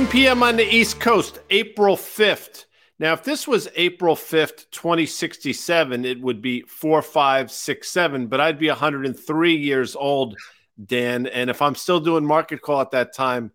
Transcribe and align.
1 0.00 0.08
p.m. 0.08 0.42
on 0.42 0.56
the 0.56 0.64
East 0.64 0.98
Coast, 0.98 1.40
April 1.50 1.94
5th. 1.94 2.64
Now, 2.98 3.12
if 3.12 3.22
this 3.22 3.46
was 3.46 3.68
April 3.76 4.16
5th, 4.16 4.70
2067, 4.70 6.06
it 6.06 6.18
would 6.22 6.40
be 6.40 6.62
4567, 6.62 8.26
but 8.28 8.40
I'd 8.40 8.58
be 8.58 8.68
103 8.68 9.56
years 9.56 9.94
old, 9.94 10.38
Dan. 10.86 11.26
And 11.26 11.50
if 11.50 11.60
I'm 11.60 11.74
still 11.74 12.00
doing 12.00 12.24
market 12.24 12.62
call 12.62 12.80
at 12.80 12.92
that 12.92 13.14
time, 13.14 13.52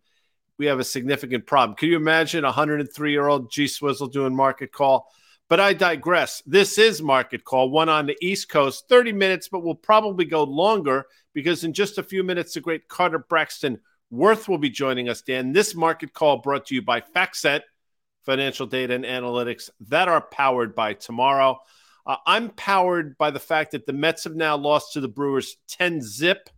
we 0.60 0.68
have 0.68 0.80
a 0.80 0.84
significant 0.84 1.48
problem. 1.48 1.76
Can 1.78 1.90
you 1.90 1.96
imagine 1.96 2.44
a 2.44 2.50
103 2.50 3.12
year 3.12 3.28
old 3.28 3.52
G 3.52 3.68
Swizzle 3.68 4.12
doing 4.12 4.36
market 4.36 4.72
call? 4.72 5.08
But 5.50 5.60
I 5.60 5.74
digress. 5.74 6.44
This 6.46 6.78
is 6.78 7.02
market 7.02 7.44
call, 7.44 7.72
one 7.72 7.90
on 7.90 8.06
the 8.06 8.18
East 8.22 8.50
Coast, 8.50 8.88
30 8.88 9.14
minutes, 9.14 9.50
but 9.50 9.64
we'll 9.64 9.74
probably 9.74 10.26
go 10.26 10.44
longer 10.44 11.08
because 11.34 11.64
in 11.64 11.74
just 11.74 11.98
a 11.98 12.04
few 12.04 12.24
minutes, 12.24 12.54
the 12.54 12.62
great 12.62 12.88
Carter 12.88 13.18
Braxton 13.18 13.80
Worth 14.12 14.48
will 14.48 14.58
be 14.58 14.70
joining 14.70 15.10
us, 15.10 15.22
Dan. 15.22 15.52
This 15.52 15.76
market 15.76 16.14
call 16.14 16.38
brought 16.38 16.68
to 16.68 16.76
you 16.76 16.82
by 16.82 17.02
FactSet, 17.02 17.62
financial 18.24 18.68
data 18.68 18.94
and 18.94 19.06
analytics 19.06 19.70
that 19.88 20.08
are 20.08 20.22
powered 20.22 20.76
by 20.76 20.94
tomorrow. 20.94 21.60
Uh, 22.06 22.18
I'm 22.26 22.50
powered 22.50 23.18
by 23.18 23.32
the 23.32 23.40
fact 23.40 23.72
that 23.72 23.86
the 23.86 23.94
Mets 23.94 24.26
have 24.26 24.36
now 24.36 24.58
lost 24.58 24.94
to 24.94 25.02
the 25.02 25.08
Brewers 25.08 25.58
10 25.70 26.02
zip 26.02 26.50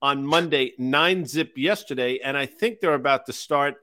on 0.00 0.26
Monday, 0.26 0.72
9 0.78 1.26
zip 1.26 1.52
yesterday, 1.56 2.20
and 2.24 2.36
I 2.36 2.46
think 2.46 2.80
they're 2.80 2.94
about 2.94 3.26
to 3.26 3.32
start 3.32 3.76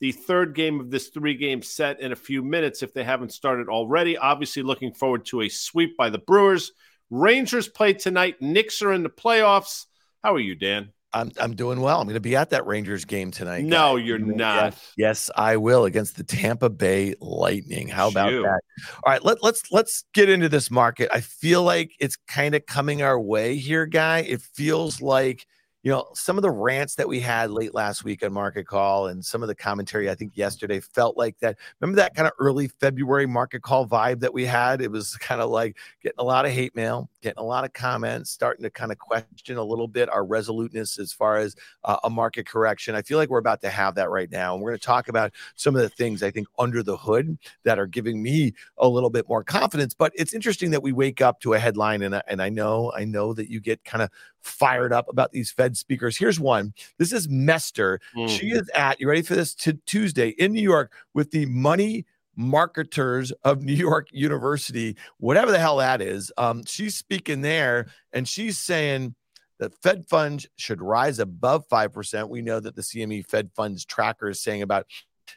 the 0.00 0.12
third 0.12 0.54
game 0.54 0.78
of 0.78 0.90
this 0.90 1.08
three 1.08 1.34
game 1.34 1.62
set 1.62 2.00
in 2.00 2.12
a 2.12 2.16
few 2.16 2.42
minutes 2.42 2.82
if 2.82 2.94
they 2.94 3.02
haven't 3.02 3.32
started 3.32 3.68
already. 3.68 4.16
Obviously, 4.16 4.62
looking 4.62 4.92
forward 4.92 5.24
to 5.26 5.42
a 5.42 5.48
sweep 5.48 5.96
by 5.96 6.10
the 6.10 6.18
Brewers. 6.18 6.72
Rangers 7.10 7.68
play 7.68 7.94
tonight. 7.94 8.40
Knicks 8.40 8.82
are 8.82 8.92
in 8.92 9.02
the 9.02 9.08
playoffs. 9.08 9.86
How 10.22 10.34
are 10.34 10.40
you, 10.40 10.54
Dan? 10.54 10.92
I'm 11.12 11.30
I'm 11.40 11.54
doing 11.54 11.80
well. 11.80 12.00
I'm 12.00 12.06
going 12.06 12.14
to 12.14 12.20
be 12.20 12.36
at 12.36 12.50
that 12.50 12.66
Rangers 12.66 13.04
game 13.04 13.30
tonight. 13.30 13.64
No, 13.64 13.96
guys. 13.96 14.06
you're 14.06 14.18
not. 14.18 14.64
Yes, 14.64 14.92
yes, 14.96 15.30
I 15.36 15.56
will 15.56 15.84
against 15.86 16.16
the 16.16 16.24
Tampa 16.24 16.68
Bay 16.68 17.14
Lightning. 17.20 17.88
How 17.88 18.08
about 18.08 18.30
Shoot. 18.30 18.42
that? 18.42 18.60
All 19.04 19.12
right, 19.12 19.24
let, 19.24 19.42
let's 19.42 19.72
let's 19.72 20.04
get 20.12 20.28
into 20.28 20.48
this 20.48 20.70
market. 20.70 21.08
I 21.12 21.20
feel 21.20 21.62
like 21.62 21.92
it's 21.98 22.16
kind 22.26 22.54
of 22.54 22.66
coming 22.66 23.02
our 23.02 23.18
way 23.18 23.56
here, 23.56 23.86
guy. 23.86 24.20
It 24.20 24.42
feels 24.42 25.00
like 25.00 25.46
you 25.82 25.92
know, 25.92 26.06
some 26.14 26.36
of 26.36 26.42
the 26.42 26.50
rants 26.50 26.96
that 26.96 27.08
we 27.08 27.20
had 27.20 27.50
late 27.50 27.72
last 27.72 28.02
week 28.02 28.24
on 28.24 28.32
Market 28.32 28.66
Call 28.66 29.06
and 29.06 29.24
some 29.24 29.42
of 29.42 29.48
the 29.48 29.54
commentary 29.54 30.10
I 30.10 30.14
think 30.14 30.36
yesterday 30.36 30.80
felt 30.80 31.16
like 31.16 31.38
that. 31.38 31.56
Remember 31.80 31.96
that 31.96 32.14
kind 32.14 32.26
of 32.26 32.32
early 32.38 32.68
February 32.68 33.26
Market 33.26 33.62
Call 33.62 33.86
vibe 33.86 34.20
that 34.20 34.34
we 34.34 34.44
had? 34.44 34.82
It 34.82 34.90
was 34.90 35.16
kind 35.16 35.40
of 35.40 35.50
like 35.50 35.78
getting 36.02 36.18
a 36.18 36.24
lot 36.24 36.46
of 36.46 36.52
hate 36.52 36.74
mail, 36.74 37.08
getting 37.22 37.42
a 37.42 37.46
lot 37.46 37.64
of 37.64 37.72
comments, 37.72 38.30
starting 38.30 38.62
to 38.62 38.70
kind 38.70 38.92
of 38.92 38.98
question 38.98 39.56
a 39.56 39.62
little 39.62 39.88
bit 39.88 40.08
our 40.08 40.24
resoluteness 40.24 40.98
as 40.98 41.12
far 41.12 41.36
as 41.36 41.56
uh, 41.84 41.96
a 42.04 42.10
market 42.10 42.46
correction. 42.46 42.94
I 42.94 43.02
feel 43.02 43.18
like 43.18 43.28
we're 43.28 43.38
about 43.38 43.60
to 43.62 43.70
have 43.70 43.94
that 43.96 44.10
right 44.10 44.30
now. 44.30 44.54
And 44.54 44.62
we're 44.62 44.70
going 44.70 44.78
to 44.78 44.86
talk 44.86 45.08
about 45.08 45.32
some 45.56 45.74
of 45.74 45.82
the 45.82 45.88
things 45.88 46.22
I 46.22 46.30
think 46.30 46.46
under 46.58 46.82
the 46.82 46.96
hood 46.96 47.38
that 47.64 47.78
are 47.78 47.86
giving 47.86 48.22
me 48.22 48.54
a 48.78 48.88
little 48.88 49.10
bit 49.10 49.28
more 49.28 49.42
confidence. 49.42 49.94
But 49.94 50.12
it's 50.14 50.32
interesting 50.32 50.70
that 50.70 50.82
we 50.82 50.92
wake 50.92 51.20
up 51.20 51.40
to 51.40 51.54
a 51.54 51.58
headline 51.58 52.02
and, 52.02 52.22
and 52.26 52.40
I 52.40 52.48
know, 52.48 52.92
I 52.96 53.04
know 53.04 53.32
that 53.34 53.50
you 53.50 53.60
get 53.60 53.84
kind 53.84 54.02
of 54.02 54.10
fired 54.40 54.92
up 54.92 55.08
about 55.08 55.32
these 55.32 55.50
Fed 55.50 55.76
speakers. 55.76 56.16
Here's 56.16 56.38
one. 56.38 56.72
This 56.98 57.12
is 57.12 57.28
Mester. 57.28 58.00
Mm. 58.16 58.28
She 58.28 58.50
is 58.50 58.68
at, 58.74 59.00
you 59.00 59.08
ready 59.08 59.22
for 59.22 59.34
this? 59.34 59.54
To 59.56 59.72
Tuesday 59.86 60.30
in 60.30 60.52
New 60.52 60.62
York 60.62 60.92
with 61.14 61.30
the 61.32 61.46
money 61.46 62.06
marketers 62.38 63.32
of 63.44 63.62
New 63.62 63.74
York 63.74 64.08
University, 64.12 64.96
whatever 65.18 65.50
the 65.50 65.58
hell 65.58 65.78
that 65.78 66.00
is. 66.00 66.32
Um, 66.38 66.64
she's 66.64 66.94
speaking 66.94 67.42
there 67.42 67.88
and 68.12 68.26
she's 68.26 68.58
saying 68.58 69.14
that 69.58 69.74
Fed 69.82 70.08
funds 70.08 70.46
should 70.56 70.80
rise 70.80 71.18
above 71.18 71.68
5%. 71.68 72.28
We 72.28 72.42
know 72.42 72.60
that 72.60 72.76
the 72.76 72.82
CME 72.82 73.26
Fed 73.26 73.50
funds 73.56 73.84
tracker 73.84 74.30
is 74.30 74.40
saying 74.40 74.62
about 74.62 74.86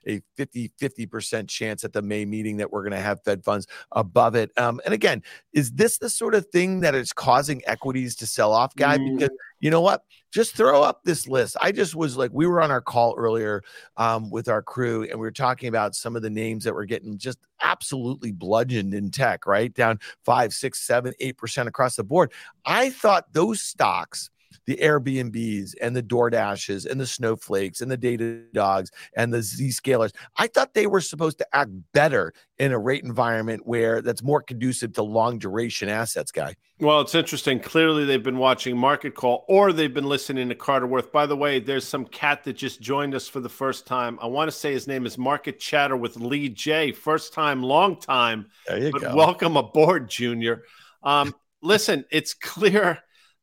a 0.07 0.21
50 0.35 0.71
50% 0.79 1.47
chance 1.47 1.83
at 1.83 1.93
the 1.93 2.01
May 2.01 2.25
meeting 2.25 2.57
that 2.57 2.71
we're 2.71 2.83
going 2.83 2.91
to 2.91 2.99
have 2.99 3.23
Fed 3.23 3.43
funds 3.43 3.67
above 3.91 4.35
it. 4.35 4.51
Um, 4.57 4.81
and 4.85 4.93
again, 4.93 5.23
is 5.53 5.71
this 5.71 5.97
the 5.97 6.09
sort 6.09 6.35
of 6.35 6.47
thing 6.47 6.81
that 6.81 6.95
is 6.95 7.13
causing 7.13 7.61
equities 7.65 8.15
to 8.17 8.27
sell 8.27 8.51
off, 8.51 8.75
guy? 8.75 8.97
Mm. 8.97 9.17
Because 9.17 9.35
you 9.59 9.69
know 9.69 9.81
what? 9.81 10.03
Just 10.31 10.55
throw 10.55 10.81
up 10.81 11.01
this 11.03 11.27
list. 11.27 11.57
I 11.61 11.71
just 11.71 11.95
was 11.95 12.17
like, 12.17 12.31
we 12.33 12.47
were 12.47 12.61
on 12.61 12.71
our 12.71 12.81
call 12.81 13.15
earlier 13.17 13.61
um, 13.97 14.29
with 14.29 14.47
our 14.47 14.61
crew, 14.61 15.03
and 15.03 15.13
we 15.13 15.27
were 15.27 15.31
talking 15.31 15.69
about 15.69 15.95
some 15.95 16.15
of 16.15 16.21
the 16.21 16.29
names 16.29 16.63
that 16.63 16.73
were 16.73 16.85
getting 16.85 17.17
just 17.17 17.37
absolutely 17.61 18.31
bludgeoned 18.31 18.93
in 18.93 19.11
tech, 19.11 19.45
right? 19.45 19.73
Down 19.73 19.99
five, 20.25 20.53
six, 20.53 20.81
seven, 20.81 21.13
eight 21.19 21.37
percent 21.37 21.67
across 21.67 21.95
the 21.95 22.03
board. 22.03 22.31
I 22.65 22.89
thought 22.89 23.33
those 23.33 23.61
stocks 23.61 24.29
the 24.65 24.77
Airbnbs 24.77 25.73
and 25.81 25.95
the 25.95 26.03
DoorDashes 26.03 26.89
and 26.89 26.99
the 26.99 27.07
Snowflakes 27.07 27.81
and 27.81 27.91
the 27.91 27.97
Data 27.97 28.41
Dogs 28.53 28.91
and 29.15 29.33
the 29.33 29.39
Zscalers. 29.39 30.13
I 30.37 30.47
thought 30.47 30.73
they 30.73 30.87
were 30.87 31.01
supposed 31.01 31.37
to 31.39 31.47
act 31.53 31.71
better 31.93 32.33
in 32.59 32.71
a 32.71 32.79
rate 32.79 33.03
environment 33.03 33.65
where 33.65 34.01
that's 34.01 34.23
more 34.23 34.41
conducive 34.41 34.93
to 34.93 35.03
long 35.03 35.39
duration 35.39 35.89
assets, 35.89 36.31
guy. 36.31 36.55
Well, 36.79 37.01
it's 37.01 37.13
interesting. 37.13 37.59
Clearly, 37.59 38.05
they've 38.05 38.23
been 38.23 38.39
watching 38.39 38.75
Market 38.75 39.13
Call 39.13 39.45
or 39.47 39.71
they've 39.71 39.93
been 39.93 40.09
listening 40.09 40.49
to 40.49 40.55
Carter 40.55 40.87
Worth. 40.87 41.11
By 41.11 41.27
the 41.27 41.35
way, 41.35 41.59
there's 41.59 41.87
some 41.87 42.05
cat 42.05 42.43
that 42.43 42.53
just 42.53 42.81
joined 42.81 43.13
us 43.13 43.27
for 43.27 43.39
the 43.39 43.49
first 43.49 43.85
time. 43.85 44.17
I 44.21 44.25
want 44.25 44.49
to 44.49 44.55
say 44.55 44.73
his 44.73 44.87
name 44.87 45.05
is 45.05 45.17
Market 45.17 45.59
Chatter 45.59 45.95
with 45.95 46.17
Lee 46.17 46.49
J. 46.49 46.91
First 46.91 47.33
time, 47.33 47.61
long 47.61 47.99
time. 47.99 48.47
There 48.67 48.79
you 48.79 48.91
but 48.91 49.01
go. 49.01 49.15
Welcome 49.15 49.57
aboard, 49.57 50.09
Junior. 50.09 50.63
Um, 51.03 51.35
listen, 51.61 52.05
it's 52.11 52.33
clear 52.33 52.99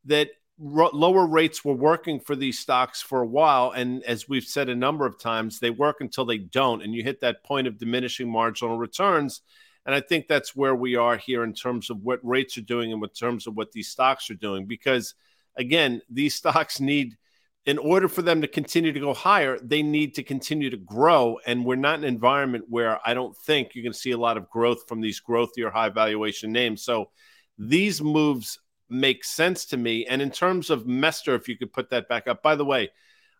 that 0.06 0.30
lower 0.58 1.26
rates 1.26 1.64
were 1.64 1.74
working 1.74 2.19
for 2.19 2.34
these 2.34 2.58
stocks 2.58 3.00
for 3.00 3.22
a 3.22 3.26
while 3.26 3.70
and 3.70 4.02
as 4.04 4.28
we've 4.28 4.44
said 4.44 4.69
a 4.69 4.74
number 4.74 5.06
of 5.06 5.19
times 5.19 5.60
they 5.60 5.70
work 5.70 6.00
until 6.00 6.24
they 6.24 6.38
don't 6.38 6.82
and 6.82 6.94
you 6.94 7.02
hit 7.04 7.20
that 7.20 7.44
point 7.44 7.66
of 7.69 7.78
diminishing 7.78 8.30
marginal 8.30 8.76
returns 8.76 9.42
and 9.86 9.94
i 9.94 10.00
think 10.00 10.26
that's 10.26 10.56
where 10.56 10.74
we 10.74 10.96
are 10.96 11.16
here 11.16 11.44
in 11.44 11.52
terms 11.52 11.91
of 11.91 12.02
what 12.02 12.19
rates 12.24 12.58
are 12.58 12.62
doing 12.62 12.92
and 12.92 13.02
in 13.02 13.08
terms 13.10 13.46
of 13.46 13.56
what 13.56 13.70
these 13.70 13.88
stocks 13.88 14.30
are 14.30 14.34
doing 14.34 14.66
because 14.66 15.14
again 15.56 16.02
these 16.10 16.34
stocks 16.34 16.80
need 16.80 17.16
in 17.64 17.78
order 17.78 18.08
for 18.08 18.22
them 18.22 18.40
to 18.40 18.48
continue 18.48 18.92
to 18.92 19.00
go 19.00 19.14
higher 19.14 19.58
they 19.62 19.82
need 19.82 20.14
to 20.14 20.25
continue 20.25 20.70
to 20.70 20.76
grow 20.76 21.38
and 21.46 21.64
we're 21.64 21.76
not 21.76 21.98
in 22.00 22.04
an 22.04 22.12
environment 22.12 22.64
where 22.69 22.98
i 23.06 23.14
don't 23.14 23.36
think 23.36 23.75
you're 23.75 23.84
going 23.84 23.92
to 23.92 23.98
see 23.98 24.10
a 24.10 24.19
lot 24.19 24.36
of 24.36 24.50
growth 24.50 24.88
from 24.88 25.00
these 25.00 25.20
growthier 25.20 25.70
high 25.70 25.88
valuation 25.88 26.50
names 26.50 26.82
so 26.82 27.10
these 27.58 28.02
moves 28.02 28.58
makes 28.91 29.31
sense 29.31 29.65
to 29.66 29.76
me. 29.76 30.06
And 30.06 30.22
in 30.22 30.31
terms 30.31 30.71
of 30.71 30.87
Mester, 30.87 31.34
if 31.34 31.49
you 31.49 31.56
could 31.56 31.72
put 31.72 31.91
that 31.91 32.09
back 32.09 32.26
up, 32.28 32.43
by 32.43 32.56
the 32.56 32.65
way, 32.65 32.91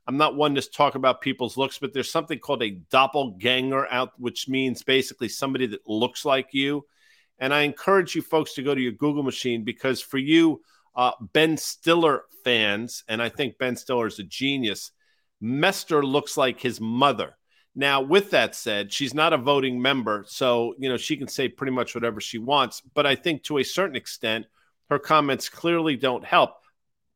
I'm 0.06 0.16
not 0.16 0.36
one 0.36 0.54
to 0.54 0.62
talk 0.62 0.94
about 0.94 1.20
people's 1.20 1.56
looks, 1.56 1.78
but 1.78 1.92
there's 1.92 2.10
something 2.10 2.38
called 2.38 2.62
a 2.62 2.81
doppelganger 2.91 3.86
out, 3.91 4.12
which 4.19 4.48
means 4.48 4.82
basically 4.82 5.28
somebody 5.28 5.66
that 5.66 5.86
looks 5.86 6.25
like 6.25 6.48
you. 6.53 6.86
And 7.38 7.53
I 7.53 7.62
encourage 7.62 8.14
you 8.14 8.22
folks 8.22 8.54
to 8.54 8.62
go 8.62 8.75
to 8.75 8.81
your 8.81 8.92
Google 8.92 9.22
machine 9.22 9.64
because 9.64 10.00
for 10.00 10.19
you, 10.19 10.62
uh, 10.97 11.12
Ben 11.32 11.56
Stiller 11.56 12.25
fans, 12.42 13.04
and 13.06 13.22
I 13.22 13.28
think 13.28 13.59
Ben 13.59 13.76
Stiller 13.76 14.06
is 14.06 14.19
a 14.19 14.25
genius, 14.25 14.92
Mester 15.41 16.04
looks 16.04 16.36
like 16.36 16.59
his 16.60 16.80
mother. 16.80 17.36
Now, 17.75 18.00
with 18.00 18.30
that 18.30 18.56
said, 18.56 18.92
she's 18.92 19.15
not 19.15 19.32
a 19.32 19.38
voting 19.38 19.80
member, 19.80 20.25
so 20.26 20.75
you 20.78 20.88
know 20.88 20.97
she 20.97 21.16
can 21.16 21.28
say 21.28 21.48
pretty 21.48 21.70
much 21.70 21.94
whatever 21.94 22.20
she 22.20 22.38
wants. 22.38 22.82
But 22.94 23.06
I 23.06 23.15
think 23.15 23.44
to 23.44 23.59
a 23.59 23.62
certain 23.62 23.94
extent, 23.94 24.47
her 24.91 24.99
comments 24.99 25.49
clearly 25.49 25.97
don't 25.97 26.25
help. 26.25 26.56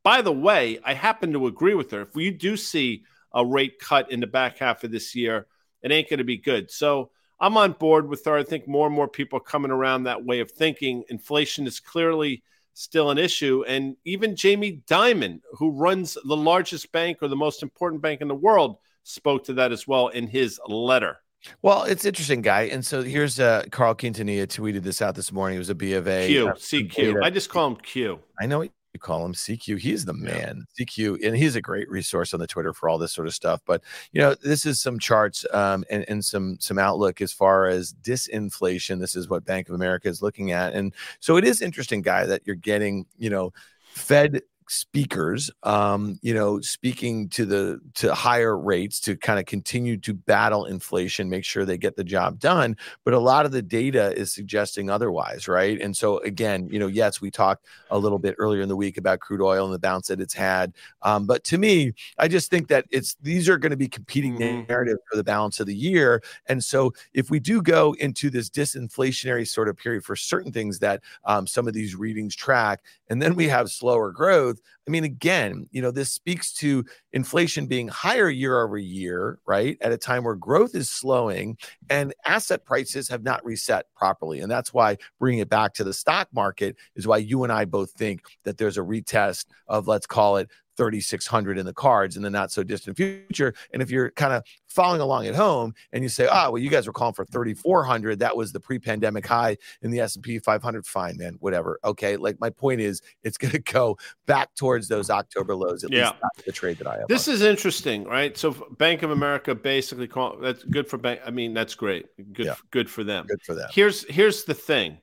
By 0.03 0.21
the 0.21 0.31
way, 0.31 0.79
I 0.83 0.93
happen 0.93 1.33
to 1.33 1.47
agree 1.47 1.73
with 1.73 1.91
her. 1.91 2.01
If 2.01 2.15
we 2.15 2.29
do 2.31 2.57
see 2.57 3.03
a 3.33 3.45
rate 3.45 3.79
cut 3.79 4.11
in 4.11 4.19
the 4.19 4.27
back 4.27 4.57
half 4.57 4.83
of 4.83 4.91
this 4.91 5.15
year, 5.15 5.47
it 5.81 5.91
ain't 5.91 6.09
going 6.09 6.19
to 6.19 6.23
be 6.23 6.37
good. 6.37 6.69
So 6.69 7.11
I'm 7.39 7.57
on 7.57 7.73
board 7.73 8.07
with 8.07 8.23
her. 8.25 8.37
I 8.37 8.43
think 8.43 8.67
more 8.67 8.85
and 8.85 8.95
more 8.95 9.07
people 9.07 9.37
are 9.37 9.43
coming 9.43 9.71
around 9.71 10.03
that 10.03 10.23
way 10.23 10.39
of 10.39 10.51
thinking. 10.51 11.03
Inflation 11.09 11.67
is 11.67 11.79
clearly 11.79 12.43
still 12.73 13.11
an 13.11 13.17
issue. 13.17 13.63
And 13.67 13.95
even 14.05 14.35
Jamie 14.35 14.81
Dimon, 14.87 15.41
who 15.53 15.71
runs 15.71 16.17
the 16.25 16.37
largest 16.37 16.91
bank 16.91 17.17
or 17.21 17.27
the 17.27 17.35
most 17.35 17.63
important 17.63 18.01
bank 18.01 18.21
in 18.21 18.27
the 18.27 18.35
world, 18.35 18.77
spoke 19.03 19.45
to 19.45 19.53
that 19.53 19.71
as 19.71 19.87
well 19.87 20.09
in 20.09 20.27
his 20.27 20.59
letter. 20.67 21.17
Well, 21.61 21.83
it's 21.83 22.05
interesting, 22.05 22.41
guy. 22.41 22.63
And 22.63 22.85
so 22.85 23.01
here's 23.01 23.39
uh, 23.39 23.63
Carl 23.71 23.95
Quintanilla 23.95 24.47
tweeted 24.47 24.83
this 24.83 25.01
out 25.01 25.15
this 25.15 25.31
morning. 25.31 25.55
It 25.55 25.59
was 25.59 25.69
a 25.69 25.75
B 25.75 25.93
of 25.93 26.07
A. 26.07 26.27
Q, 26.27 26.47
uh, 26.49 26.53
CQ. 26.53 27.23
I 27.23 27.29
just 27.29 27.49
call 27.49 27.67
him 27.67 27.75
Q. 27.77 28.19
I 28.39 28.45
know 28.45 28.61
you 28.93 28.99
call 28.99 29.25
him 29.25 29.33
CQ. 29.33 29.79
He's 29.79 30.05
the 30.05 30.13
man, 30.13 30.65
yeah. 30.77 30.85
CQ, 30.85 31.25
and 31.25 31.35
he's 31.35 31.55
a 31.55 31.61
great 31.61 31.89
resource 31.89 32.33
on 32.33 32.39
the 32.39 32.47
Twitter 32.47 32.73
for 32.73 32.87
all 32.87 32.97
this 32.97 33.11
sort 33.11 33.27
of 33.27 33.33
stuff. 33.33 33.61
But 33.65 33.81
you 34.11 34.21
know, 34.21 34.35
this 34.35 34.65
is 34.65 34.79
some 34.79 34.99
charts 34.99 35.45
um, 35.51 35.83
and, 35.89 36.05
and 36.07 36.23
some 36.23 36.57
some 36.59 36.77
outlook 36.77 37.21
as 37.21 37.33
far 37.33 37.67
as 37.67 37.93
disinflation. 37.93 38.99
This 38.99 39.15
is 39.15 39.27
what 39.27 39.45
Bank 39.45 39.67
of 39.67 39.75
America 39.75 40.07
is 40.07 40.21
looking 40.21 40.51
at, 40.51 40.73
and 40.73 40.93
so 41.19 41.37
it 41.37 41.43
is 41.43 41.61
interesting, 41.61 42.01
guy, 42.01 42.25
that 42.25 42.43
you're 42.45 42.55
getting 42.55 43.05
you 43.17 43.29
know 43.29 43.51
Fed 43.93 44.41
speakers 44.69 45.49
um 45.63 46.17
you 46.21 46.33
know 46.33 46.59
speaking 46.61 47.27
to 47.29 47.45
the 47.45 47.79
to 47.93 48.13
higher 48.13 48.57
rates 48.57 48.99
to 48.99 49.15
kind 49.15 49.39
of 49.39 49.45
continue 49.45 49.97
to 49.97 50.13
battle 50.13 50.65
inflation 50.65 51.29
make 51.29 51.43
sure 51.43 51.65
they 51.65 51.77
get 51.77 51.95
the 51.95 52.03
job 52.03 52.39
done 52.39 52.75
but 53.03 53.13
a 53.13 53.19
lot 53.19 53.45
of 53.45 53.51
the 53.51 53.61
data 53.61 54.15
is 54.17 54.33
suggesting 54.33 54.89
otherwise 54.89 55.47
right 55.47 55.81
and 55.81 55.95
so 55.95 56.19
again 56.19 56.67
you 56.71 56.79
know 56.79 56.87
yes 56.87 57.21
we 57.21 57.31
talked 57.31 57.65
a 57.91 57.97
little 57.97 58.19
bit 58.19 58.35
earlier 58.37 58.61
in 58.61 58.69
the 58.69 58.75
week 58.75 58.97
about 58.97 59.19
crude 59.19 59.41
oil 59.41 59.65
and 59.65 59.73
the 59.73 59.79
bounce 59.79 60.07
that 60.07 60.21
it's 60.21 60.33
had 60.33 60.73
um 61.01 61.25
but 61.25 61.43
to 61.43 61.57
me 61.57 61.93
i 62.17 62.27
just 62.27 62.49
think 62.49 62.67
that 62.67 62.85
it's 62.91 63.15
these 63.21 63.49
are 63.49 63.57
going 63.57 63.71
to 63.71 63.77
be 63.77 63.87
competing 63.87 64.37
mm-hmm. 64.37 64.67
narratives 64.69 64.99
for 65.09 65.17
the 65.17 65.23
balance 65.23 65.59
of 65.59 65.67
the 65.67 65.75
year 65.75 66.21
and 66.47 66.63
so 66.63 66.91
if 67.13 67.29
we 67.29 67.39
do 67.39 67.61
go 67.61 67.93
into 67.99 68.29
this 68.29 68.49
disinflationary 68.49 69.47
sort 69.47 69.67
of 69.67 69.77
period 69.77 70.03
for 70.03 70.15
certain 70.15 70.51
things 70.51 70.79
that 70.79 71.01
um, 71.25 71.47
some 71.47 71.67
of 71.67 71.73
these 71.73 71.95
readings 71.95 72.35
track 72.35 72.81
and 73.13 73.21
then 73.21 73.35
we 73.35 73.47
have 73.47 73.69
slower 73.69 74.11
growth 74.11 74.57
I 74.87 74.91
mean, 74.91 75.05
again, 75.05 75.67
you 75.71 75.81
know, 75.81 75.91
this 75.91 76.11
speaks 76.11 76.51
to 76.55 76.83
inflation 77.13 77.67
being 77.67 77.87
higher 77.87 78.29
year 78.29 78.61
over 78.61 78.77
year, 78.77 79.39
right? 79.45 79.77
At 79.79 79.93
a 79.93 79.97
time 79.97 80.25
where 80.25 80.35
growth 80.35 80.75
is 80.75 80.89
slowing 80.89 81.57
and 81.89 82.13
asset 82.25 82.65
prices 82.65 83.07
have 83.07 83.23
not 83.23 83.43
reset 83.45 83.85
properly. 83.95 84.41
And 84.41 84.51
that's 84.51 84.73
why 84.73 84.97
bringing 85.19 85.39
it 85.39 85.49
back 85.49 85.73
to 85.75 85.85
the 85.85 85.93
stock 85.93 86.27
market 86.33 86.75
is 86.95 87.07
why 87.07 87.17
you 87.17 87.43
and 87.43 87.53
I 87.53 87.63
both 87.65 87.91
think 87.91 88.23
that 88.43 88.57
there's 88.57 88.77
a 88.77 88.81
retest 88.81 89.45
of, 89.67 89.87
let's 89.87 90.07
call 90.07 90.37
it 90.37 90.49
3600 90.77 91.57
in 91.57 91.65
the 91.65 91.73
cards 91.73 92.17
in 92.17 92.23
the 92.23 92.29
not 92.29 92.51
so 92.51 92.63
distant 92.63 92.97
future. 92.97 93.53
And 93.71 93.81
if 93.81 93.91
you're 93.91 94.11
kind 94.11 94.33
of 94.33 94.43
following 94.67 95.01
along 95.01 95.27
at 95.27 95.35
home 95.35 95.73
and 95.91 96.03
you 96.03 96.09
say 96.09 96.27
oh 96.31 96.51
well 96.51 96.57
you 96.57 96.69
guys 96.69 96.87
were 96.87 96.93
calling 96.93 97.13
for 97.13 97.25
3400 97.25 98.17
that 98.19 98.35
was 98.35 98.51
the 98.51 98.59
pre-pandemic 98.59 99.25
high 99.25 99.55
in 99.83 99.91
the 99.91 99.99
S&P 99.99 100.39
500 100.39 100.85
fine 100.85 101.17
man 101.17 101.37
whatever. 101.39 101.79
Okay 101.83 102.17
like 102.17 102.39
my 102.39 102.49
point 102.49 102.81
is 102.81 103.01
it's 103.23 103.37
going 103.37 103.51
to 103.51 103.59
go 103.59 103.97
back 104.25 104.53
towards 104.55 104.87
those 104.87 105.09
October 105.09 105.55
lows 105.55 105.83
at 105.83 105.91
yeah. 105.91 106.09
least 106.09 106.45
the 106.45 106.51
trade 106.51 106.77
that 106.77 106.87
I 106.87 106.99
have 106.99 107.07
this 107.07 107.27
on. 107.27 107.35
is 107.35 107.41
interesting 107.41 108.05
right? 108.05 108.35
So 108.37 108.51
Bank 108.77 109.03
of 109.03 109.11
America 109.11 109.53
basically 109.53 110.07
call 110.07 110.37
that's 110.37 110.63
good 110.63 110.87
for 110.87 110.97
bank 110.97 111.21
I 111.25 111.31
mean 111.31 111.53
that's 111.53 111.75
great. 111.75 112.07
Good 112.33 112.47
yeah. 112.47 112.55
good 112.71 112.89
for 112.89 113.03
them. 113.03 113.27
Good 113.27 113.41
for 113.43 113.53
them. 113.53 113.69
Here's 113.71 114.09
here's 114.09 114.43
the 114.43 114.53
thing. 114.53 114.97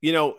You 0.00 0.12
know 0.12 0.36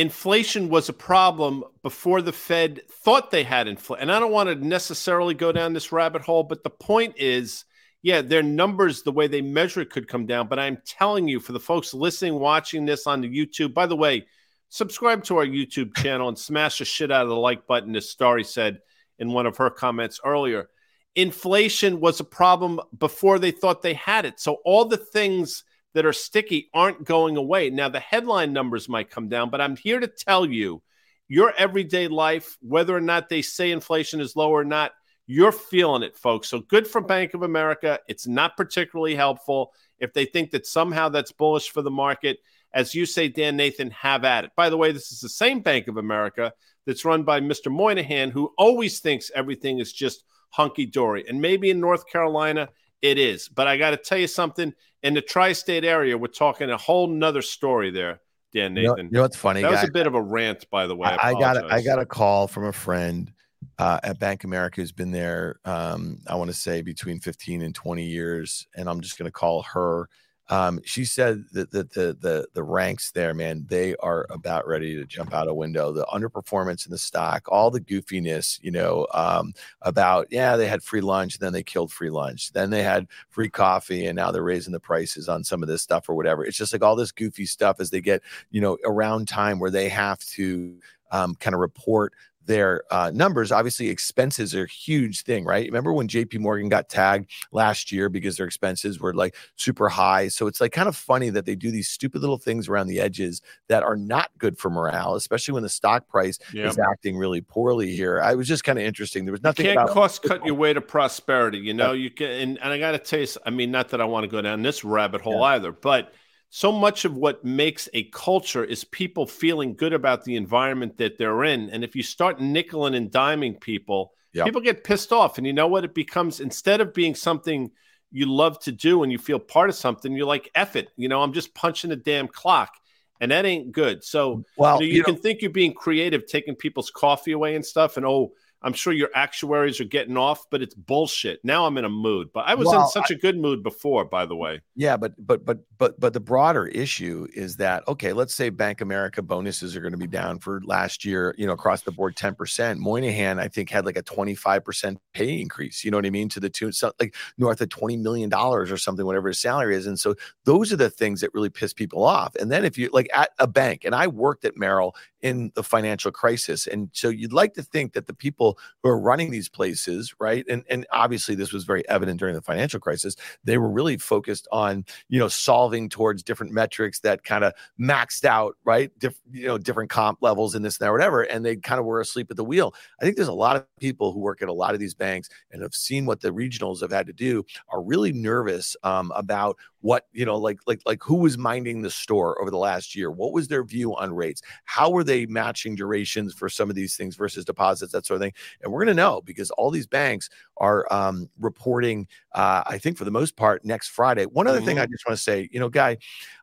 inflation 0.00 0.70
was 0.70 0.88
a 0.88 0.94
problem 0.94 1.62
before 1.82 2.22
the 2.22 2.32
Fed 2.32 2.80
thought 2.88 3.30
they 3.30 3.44
had 3.44 3.68
inflation. 3.68 4.00
And 4.00 4.10
I 4.10 4.18
don't 4.18 4.32
want 4.32 4.48
to 4.48 4.54
necessarily 4.54 5.34
go 5.34 5.52
down 5.52 5.74
this 5.74 5.92
rabbit 5.92 6.22
hole, 6.22 6.42
but 6.42 6.64
the 6.64 6.70
point 6.70 7.16
is, 7.18 7.66
yeah, 8.00 8.22
their 8.22 8.42
numbers, 8.42 9.02
the 9.02 9.12
way 9.12 9.26
they 9.26 9.42
measure 9.42 9.82
it 9.82 9.90
could 9.90 10.08
come 10.08 10.24
down. 10.24 10.48
But 10.48 10.58
I'm 10.58 10.78
telling 10.86 11.28
you, 11.28 11.38
for 11.38 11.52
the 11.52 11.60
folks 11.60 11.92
listening, 11.92 12.38
watching 12.38 12.86
this 12.86 13.06
on 13.06 13.20
the 13.20 13.28
YouTube, 13.28 13.74
by 13.74 13.84
the 13.84 13.94
way, 13.94 14.26
subscribe 14.70 15.22
to 15.24 15.36
our 15.36 15.44
YouTube 15.44 15.94
channel 15.94 16.28
and 16.28 16.38
smash 16.38 16.78
the 16.78 16.86
shit 16.86 17.12
out 17.12 17.24
of 17.24 17.28
the 17.28 17.36
like 17.36 17.66
button, 17.66 17.94
as 17.94 18.08
Starry 18.08 18.44
said 18.44 18.78
in 19.18 19.34
one 19.34 19.44
of 19.44 19.58
her 19.58 19.68
comments 19.68 20.18
earlier. 20.24 20.70
Inflation 21.14 22.00
was 22.00 22.20
a 22.20 22.24
problem 22.24 22.80
before 22.98 23.38
they 23.38 23.50
thought 23.50 23.82
they 23.82 23.92
had 23.92 24.24
it. 24.24 24.40
So 24.40 24.62
all 24.64 24.86
the 24.86 24.96
things 24.96 25.62
that 25.94 26.06
are 26.06 26.12
sticky 26.12 26.70
aren't 26.72 27.04
going 27.04 27.36
away. 27.36 27.70
Now, 27.70 27.88
the 27.88 28.00
headline 28.00 28.52
numbers 28.52 28.88
might 28.88 29.10
come 29.10 29.28
down, 29.28 29.50
but 29.50 29.60
I'm 29.60 29.76
here 29.76 30.00
to 30.00 30.06
tell 30.06 30.46
you 30.46 30.82
your 31.28 31.52
everyday 31.56 32.08
life, 32.08 32.56
whether 32.60 32.94
or 32.94 33.00
not 33.00 33.28
they 33.28 33.42
say 33.42 33.70
inflation 33.70 34.20
is 34.20 34.36
low 34.36 34.50
or 34.50 34.64
not, 34.64 34.92
you're 35.26 35.52
feeling 35.52 36.02
it, 36.02 36.16
folks. 36.16 36.48
So 36.48 36.58
good 36.58 36.88
for 36.88 37.00
Bank 37.00 37.34
of 37.34 37.42
America. 37.42 38.00
It's 38.08 38.26
not 38.26 38.56
particularly 38.56 39.14
helpful. 39.14 39.72
If 40.00 40.12
they 40.12 40.24
think 40.24 40.50
that 40.50 40.66
somehow 40.66 41.08
that's 41.08 41.30
bullish 41.30 41.70
for 41.70 41.82
the 41.82 41.90
market, 41.90 42.38
as 42.74 42.96
you 42.96 43.06
say, 43.06 43.28
Dan 43.28 43.56
Nathan, 43.56 43.90
have 43.92 44.24
at 44.24 44.44
it. 44.44 44.50
By 44.56 44.70
the 44.70 44.76
way, 44.76 44.90
this 44.90 45.12
is 45.12 45.20
the 45.20 45.28
same 45.28 45.60
Bank 45.60 45.86
of 45.86 45.98
America 45.98 46.52
that's 46.84 47.04
run 47.04 47.22
by 47.22 47.40
Mr. 47.40 47.70
Moynihan, 47.70 48.30
who 48.30 48.52
always 48.58 48.98
thinks 48.98 49.30
everything 49.32 49.78
is 49.78 49.92
just 49.92 50.24
hunky 50.50 50.86
dory. 50.86 51.24
And 51.28 51.40
maybe 51.40 51.70
in 51.70 51.78
North 51.78 52.08
Carolina, 52.08 52.68
it 53.02 53.18
is. 53.18 53.48
But 53.48 53.66
I 53.66 53.76
got 53.76 53.90
to 53.90 53.96
tell 53.96 54.18
you 54.18 54.26
something 54.26 54.72
in 55.02 55.14
the 55.14 55.22
tri 55.22 55.52
state 55.52 55.84
area, 55.84 56.16
we're 56.16 56.28
talking 56.28 56.70
a 56.70 56.76
whole 56.76 57.06
nother 57.06 57.42
story 57.42 57.90
there, 57.90 58.20
Dan 58.52 58.74
Nathan. 58.74 58.82
You 58.82 58.96
know, 58.96 58.96
you 59.02 59.10
know 59.10 59.22
what's 59.22 59.36
funny? 59.36 59.62
That 59.62 59.70
was 59.70 59.84
a 59.84 59.92
bit 59.92 60.06
of 60.06 60.14
a 60.14 60.22
rant, 60.22 60.66
by 60.70 60.86
the 60.86 60.96
way. 60.96 61.08
I, 61.08 61.30
I 61.30 61.34
got 61.34 61.56
a, 61.56 61.66
I 61.72 61.82
got 61.82 61.98
a 61.98 62.06
call 62.06 62.48
from 62.48 62.66
a 62.66 62.72
friend 62.72 63.32
uh, 63.78 64.00
at 64.02 64.18
Bank 64.18 64.44
America 64.44 64.80
who's 64.80 64.92
been 64.92 65.10
there, 65.10 65.58
um, 65.64 66.18
I 66.26 66.34
want 66.34 66.50
to 66.50 66.56
say 66.56 66.82
between 66.82 67.20
15 67.20 67.62
and 67.62 67.74
20 67.74 68.04
years. 68.04 68.66
And 68.76 68.88
I'm 68.88 69.00
just 69.00 69.18
going 69.18 69.26
to 69.26 69.32
call 69.32 69.62
her 69.62 70.08
um, 70.50 70.80
she 70.84 71.04
said 71.04 71.44
that 71.52 71.70
the, 71.70 71.84
the 71.84 72.16
the 72.20 72.46
the 72.54 72.62
ranks 72.62 73.12
there, 73.12 73.32
man, 73.34 73.64
they 73.68 73.94
are 73.96 74.26
about 74.30 74.66
ready 74.66 74.96
to 74.96 75.06
jump 75.06 75.32
out 75.32 75.48
a 75.48 75.54
window. 75.54 75.92
The 75.92 76.04
underperformance 76.06 76.84
in 76.86 76.90
the 76.90 76.98
stock, 76.98 77.46
all 77.48 77.70
the 77.70 77.80
goofiness, 77.80 78.58
you 78.60 78.72
know, 78.72 79.06
um, 79.14 79.52
about 79.82 80.26
yeah, 80.30 80.56
they 80.56 80.66
had 80.66 80.82
free 80.82 81.00
lunch, 81.00 81.38
then 81.38 81.52
they 81.52 81.62
killed 81.62 81.92
free 81.92 82.10
lunch, 82.10 82.52
then 82.52 82.70
they 82.70 82.82
had 82.82 83.06
free 83.30 83.48
coffee, 83.48 84.06
and 84.06 84.16
now 84.16 84.32
they're 84.32 84.42
raising 84.42 84.72
the 84.72 84.80
prices 84.80 85.28
on 85.28 85.44
some 85.44 85.62
of 85.62 85.68
this 85.68 85.82
stuff 85.82 86.08
or 86.08 86.16
whatever. 86.16 86.44
It's 86.44 86.58
just 86.58 86.72
like 86.72 86.82
all 86.82 86.96
this 86.96 87.12
goofy 87.12 87.46
stuff 87.46 87.78
as 87.78 87.90
they 87.90 88.00
get, 88.00 88.20
you 88.50 88.60
know, 88.60 88.76
around 88.84 89.28
time 89.28 89.60
where 89.60 89.70
they 89.70 89.88
have 89.88 90.18
to 90.30 90.76
um, 91.12 91.36
kind 91.36 91.54
of 91.54 91.60
report 91.60 92.12
their 92.46 92.82
uh, 92.90 93.10
numbers, 93.14 93.52
obviously 93.52 93.88
expenses 93.88 94.54
are 94.54 94.64
a 94.64 94.68
huge 94.68 95.22
thing, 95.22 95.44
right? 95.44 95.66
Remember 95.66 95.92
when 95.92 96.08
JP 96.08 96.40
Morgan 96.40 96.68
got 96.68 96.88
tagged 96.88 97.30
last 97.52 97.92
year 97.92 98.08
because 98.08 98.36
their 98.36 98.46
expenses 98.46 98.98
were 98.98 99.14
like 99.14 99.36
super 99.56 99.88
high. 99.88 100.28
So 100.28 100.46
it's 100.46 100.60
like 100.60 100.72
kind 100.72 100.88
of 100.88 100.96
funny 100.96 101.30
that 101.30 101.44
they 101.44 101.54
do 101.54 101.70
these 101.70 101.88
stupid 101.88 102.20
little 102.20 102.38
things 102.38 102.68
around 102.68 102.86
the 102.88 103.00
edges 103.00 103.42
that 103.68 103.82
are 103.82 103.96
not 103.96 104.30
good 104.38 104.58
for 104.58 104.70
morale, 104.70 105.14
especially 105.14 105.54
when 105.54 105.62
the 105.62 105.68
stock 105.68 106.08
price 106.08 106.38
yeah. 106.52 106.66
is 106.66 106.78
acting 106.78 107.16
really 107.16 107.40
poorly 107.40 107.94
here. 107.94 108.20
I 108.20 108.34
was 108.34 108.48
just 108.48 108.64
kind 108.64 108.78
of 108.78 108.84
interesting. 108.84 109.24
There 109.24 109.32
was 109.32 109.42
nothing. 109.42 109.66
You 109.66 109.72
can't 109.72 109.84
about- 109.84 109.94
cost 109.94 110.22
cut 110.22 110.44
your 110.44 110.54
way 110.56 110.72
to 110.72 110.80
prosperity. 110.80 111.58
You 111.58 111.74
know, 111.74 111.92
you 111.92 112.10
can, 112.10 112.30
and, 112.30 112.58
and 112.58 112.72
I 112.72 112.78
got 112.78 112.92
to 112.92 112.98
taste 112.98 113.38
I 113.44 113.50
mean, 113.50 113.70
not 113.70 113.88
that 113.90 114.00
I 114.00 114.04
want 114.04 114.24
to 114.24 114.28
go 114.28 114.40
down 114.40 114.62
this 114.62 114.84
rabbit 114.84 115.20
hole 115.20 115.40
yeah. 115.40 115.54
either, 115.54 115.72
but 115.72 116.12
so 116.50 116.72
much 116.72 117.04
of 117.04 117.16
what 117.16 117.44
makes 117.44 117.88
a 117.94 118.04
culture 118.10 118.64
is 118.64 118.82
people 118.82 119.24
feeling 119.24 119.74
good 119.74 119.92
about 119.92 120.24
the 120.24 120.34
environment 120.34 120.98
that 120.98 121.16
they're 121.16 121.44
in. 121.44 121.70
And 121.70 121.84
if 121.84 121.94
you 121.94 122.02
start 122.02 122.40
nickeling 122.40 122.96
and 122.96 123.10
diming 123.10 123.60
people, 123.60 124.12
yep. 124.32 124.46
people 124.46 124.60
get 124.60 124.82
pissed 124.82 125.12
off. 125.12 125.38
And 125.38 125.46
you 125.46 125.52
know 125.52 125.68
what? 125.68 125.84
It 125.84 125.94
becomes 125.94 126.40
instead 126.40 126.80
of 126.80 126.92
being 126.92 127.14
something 127.14 127.70
you 128.10 128.26
love 128.26 128.58
to 128.60 128.72
do 128.72 129.04
and 129.04 129.12
you 129.12 129.18
feel 129.18 129.38
part 129.38 129.70
of 129.70 129.76
something, 129.76 130.12
you're 130.12 130.26
like, 130.26 130.50
F 130.56 130.74
it. 130.74 130.88
You 130.96 131.08
know, 131.08 131.22
I'm 131.22 131.32
just 131.32 131.54
punching 131.54 131.92
a 131.92 131.96
damn 131.96 132.26
clock. 132.26 132.72
And 133.20 133.30
that 133.30 133.46
ain't 133.46 133.70
good. 133.70 134.02
So 134.02 134.44
well, 134.56 134.82
you, 134.82 134.88
know, 134.88 134.92
you, 134.92 134.96
you 134.96 135.04
can 135.04 135.16
think 135.16 135.42
you're 135.42 135.52
being 135.52 135.74
creative, 135.74 136.26
taking 136.26 136.56
people's 136.56 136.90
coffee 136.90 137.32
away 137.32 137.54
and 137.54 137.64
stuff. 137.64 137.96
And 137.96 138.04
oh, 138.04 138.32
I'm 138.62 138.72
sure 138.72 138.92
your 138.92 139.10
actuaries 139.14 139.80
are 139.80 139.84
getting 139.84 140.16
off, 140.16 140.48
but 140.50 140.62
it's 140.62 140.74
bullshit. 140.74 141.40
Now 141.44 141.66
I'm 141.66 141.78
in 141.78 141.84
a 141.84 141.90
mood. 141.90 142.30
But 142.32 142.46
I 142.46 142.54
was 142.54 142.66
well, 142.66 142.82
in 142.82 142.88
such 142.88 143.10
I, 143.10 143.14
a 143.14 143.18
good 143.18 143.38
mood 143.38 143.62
before, 143.62 144.04
by 144.04 144.26
the 144.26 144.36
way. 144.36 144.60
Yeah, 144.76 144.96
but 144.96 145.14
but 145.18 145.44
but 145.44 145.58
but 145.78 145.98
but 145.98 146.12
the 146.12 146.20
broader 146.20 146.66
issue 146.66 147.26
is 147.34 147.56
that 147.56 147.86
okay, 147.88 148.12
let's 148.12 148.34
say 148.34 148.50
Bank 148.50 148.80
America 148.80 149.22
bonuses 149.22 149.74
are 149.76 149.80
going 149.80 149.92
to 149.92 149.98
be 149.98 150.06
down 150.06 150.38
for 150.38 150.60
last 150.64 151.04
year, 151.04 151.34
you 151.38 151.46
know, 151.46 151.52
across 151.52 151.82
the 151.82 151.92
board 151.92 152.16
10%. 152.16 152.78
Moynihan, 152.78 153.38
I 153.38 153.48
think, 153.48 153.70
had 153.70 153.86
like 153.86 153.96
a 153.96 154.02
25% 154.02 154.96
pay 155.14 155.40
increase, 155.40 155.84
you 155.84 155.90
know 155.90 155.96
what 155.96 156.06
I 156.06 156.10
mean? 156.10 156.28
To 156.30 156.40
the 156.40 156.50
tune 156.50 156.72
like 156.98 157.14
north 157.38 157.60
of 157.60 157.68
$20 157.68 158.00
million 158.00 158.32
or 158.32 158.76
something, 158.76 159.06
whatever 159.06 159.28
his 159.28 159.40
salary 159.40 159.76
is. 159.76 159.86
And 159.86 159.98
so 159.98 160.14
those 160.44 160.72
are 160.72 160.76
the 160.76 160.90
things 160.90 161.20
that 161.20 161.32
really 161.34 161.50
piss 161.50 161.72
people 161.72 162.04
off. 162.04 162.34
And 162.36 162.50
then 162.50 162.64
if 162.64 162.78
you 162.78 162.90
like 162.92 163.08
at 163.14 163.30
a 163.38 163.46
bank, 163.46 163.84
and 163.84 163.94
I 163.94 164.06
worked 164.06 164.44
at 164.44 164.56
Merrill 164.56 164.94
in 165.22 165.52
the 165.54 165.62
financial 165.62 166.10
crisis. 166.10 166.66
And 166.66 166.90
so 166.92 167.08
you'd 167.08 167.32
like 167.32 167.54
to 167.54 167.62
think 167.62 167.92
that 167.92 168.06
the 168.06 168.14
people 168.14 168.58
who 168.82 168.88
are 168.88 168.98
running 168.98 169.30
these 169.30 169.48
places, 169.48 170.14
right? 170.18 170.44
And 170.48 170.64
and 170.68 170.86
obviously 170.92 171.34
this 171.34 171.52
was 171.52 171.64
very 171.64 171.86
evident 171.88 172.18
during 172.18 172.34
the 172.34 172.42
financial 172.42 172.80
crisis, 172.80 173.16
they 173.44 173.58
were 173.58 173.70
really 173.70 173.96
focused 173.96 174.48
on, 174.52 174.84
you 175.08 175.18
know, 175.18 175.28
solving 175.28 175.88
towards 175.88 176.22
different 176.22 176.52
metrics 176.52 177.00
that 177.00 177.24
kind 177.24 177.44
of 177.44 177.52
maxed 177.78 178.24
out, 178.24 178.56
right? 178.64 178.90
Diff, 178.98 179.14
you 179.30 179.46
know, 179.46 179.58
different 179.58 179.90
comp 179.90 180.18
levels 180.22 180.54
and 180.54 180.64
this 180.64 180.78
and 180.78 180.86
that, 180.86 180.92
whatever. 180.92 181.22
And 181.22 181.44
they 181.44 181.56
kind 181.56 181.78
of 181.78 181.86
were 181.86 182.00
asleep 182.00 182.30
at 182.30 182.36
the 182.36 182.44
wheel. 182.44 182.74
I 183.00 183.04
think 183.04 183.16
there's 183.16 183.28
a 183.28 183.32
lot 183.32 183.56
of 183.56 183.64
people 183.78 184.12
who 184.12 184.20
work 184.20 184.42
at 184.42 184.48
a 184.48 184.52
lot 184.52 184.74
of 184.74 184.80
these 184.80 184.94
banks 184.94 185.28
and 185.50 185.62
have 185.62 185.74
seen 185.74 186.06
what 186.06 186.20
the 186.20 186.30
regionals 186.30 186.80
have 186.80 186.92
had 186.92 187.06
to 187.06 187.12
do 187.12 187.44
are 187.68 187.82
really 187.82 188.12
nervous 188.12 188.76
um, 188.82 189.12
about 189.14 189.56
what 189.80 190.06
you 190.12 190.24
know 190.24 190.36
like 190.36 190.60
like 190.66 190.80
like 190.86 191.02
who 191.02 191.16
was 191.16 191.38
minding 191.38 191.82
the 191.82 191.90
store 191.90 192.40
over 192.40 192.50
the 192.50 192.58
last 192.58 192.94
year? 192.94 193.10
What 193.10 193.32
was 193.32 193.48
their 193.48 193.64
view 193.64 193.96
on 193.96 194.12
rates? 194.12 194.42
How 194.64 194.90
were 194.90 195.04
they 195.04 195.26
matching 195.26 195.74
durations 195.74 196.34
for 196.34 196.48
some 196.48 196.68
of 196.70 196.76
these 196.76 196.96
things 196.96 197.16
versus 197.16 197.44
deposits 197.44 197.92
that 197.92 198.06
sort 198.06 198.16
of 198.16 198.22
thing? 198.22 198.32
And 198.62 198.72
we're 198.72 198.84
going 198.84 198.96
to 198.96 199.02
know 199.02 199.20
because 199.22 199.50
all 199.52 199.70
these 199.70 199.86
banks 199.86 200.28
are 200.60 200.86
um, 200.92 201.28
reporting, 201.40 202.06
uh, 202.34 202.62
I 202.66 202.78
think 202.78 202.98
for 202.98 203.04
the 203.04 203.10
most 203.10 203.34
part, 203.34 203.64
next 203.64 203.88
Friday. 203.88 204.26
One 204.26 204.46
other 204.46 204.58
mm-hmm. 204.58 204.66
thing 204.66 204.78
I 204.78 204.86
just 204.86 205.06
want 205.06 205.16
to 205.16 205.22
say, 205.22 205.48
you 205.50 205.58
know, 205.58 205.70
Guy, 205.70 205.96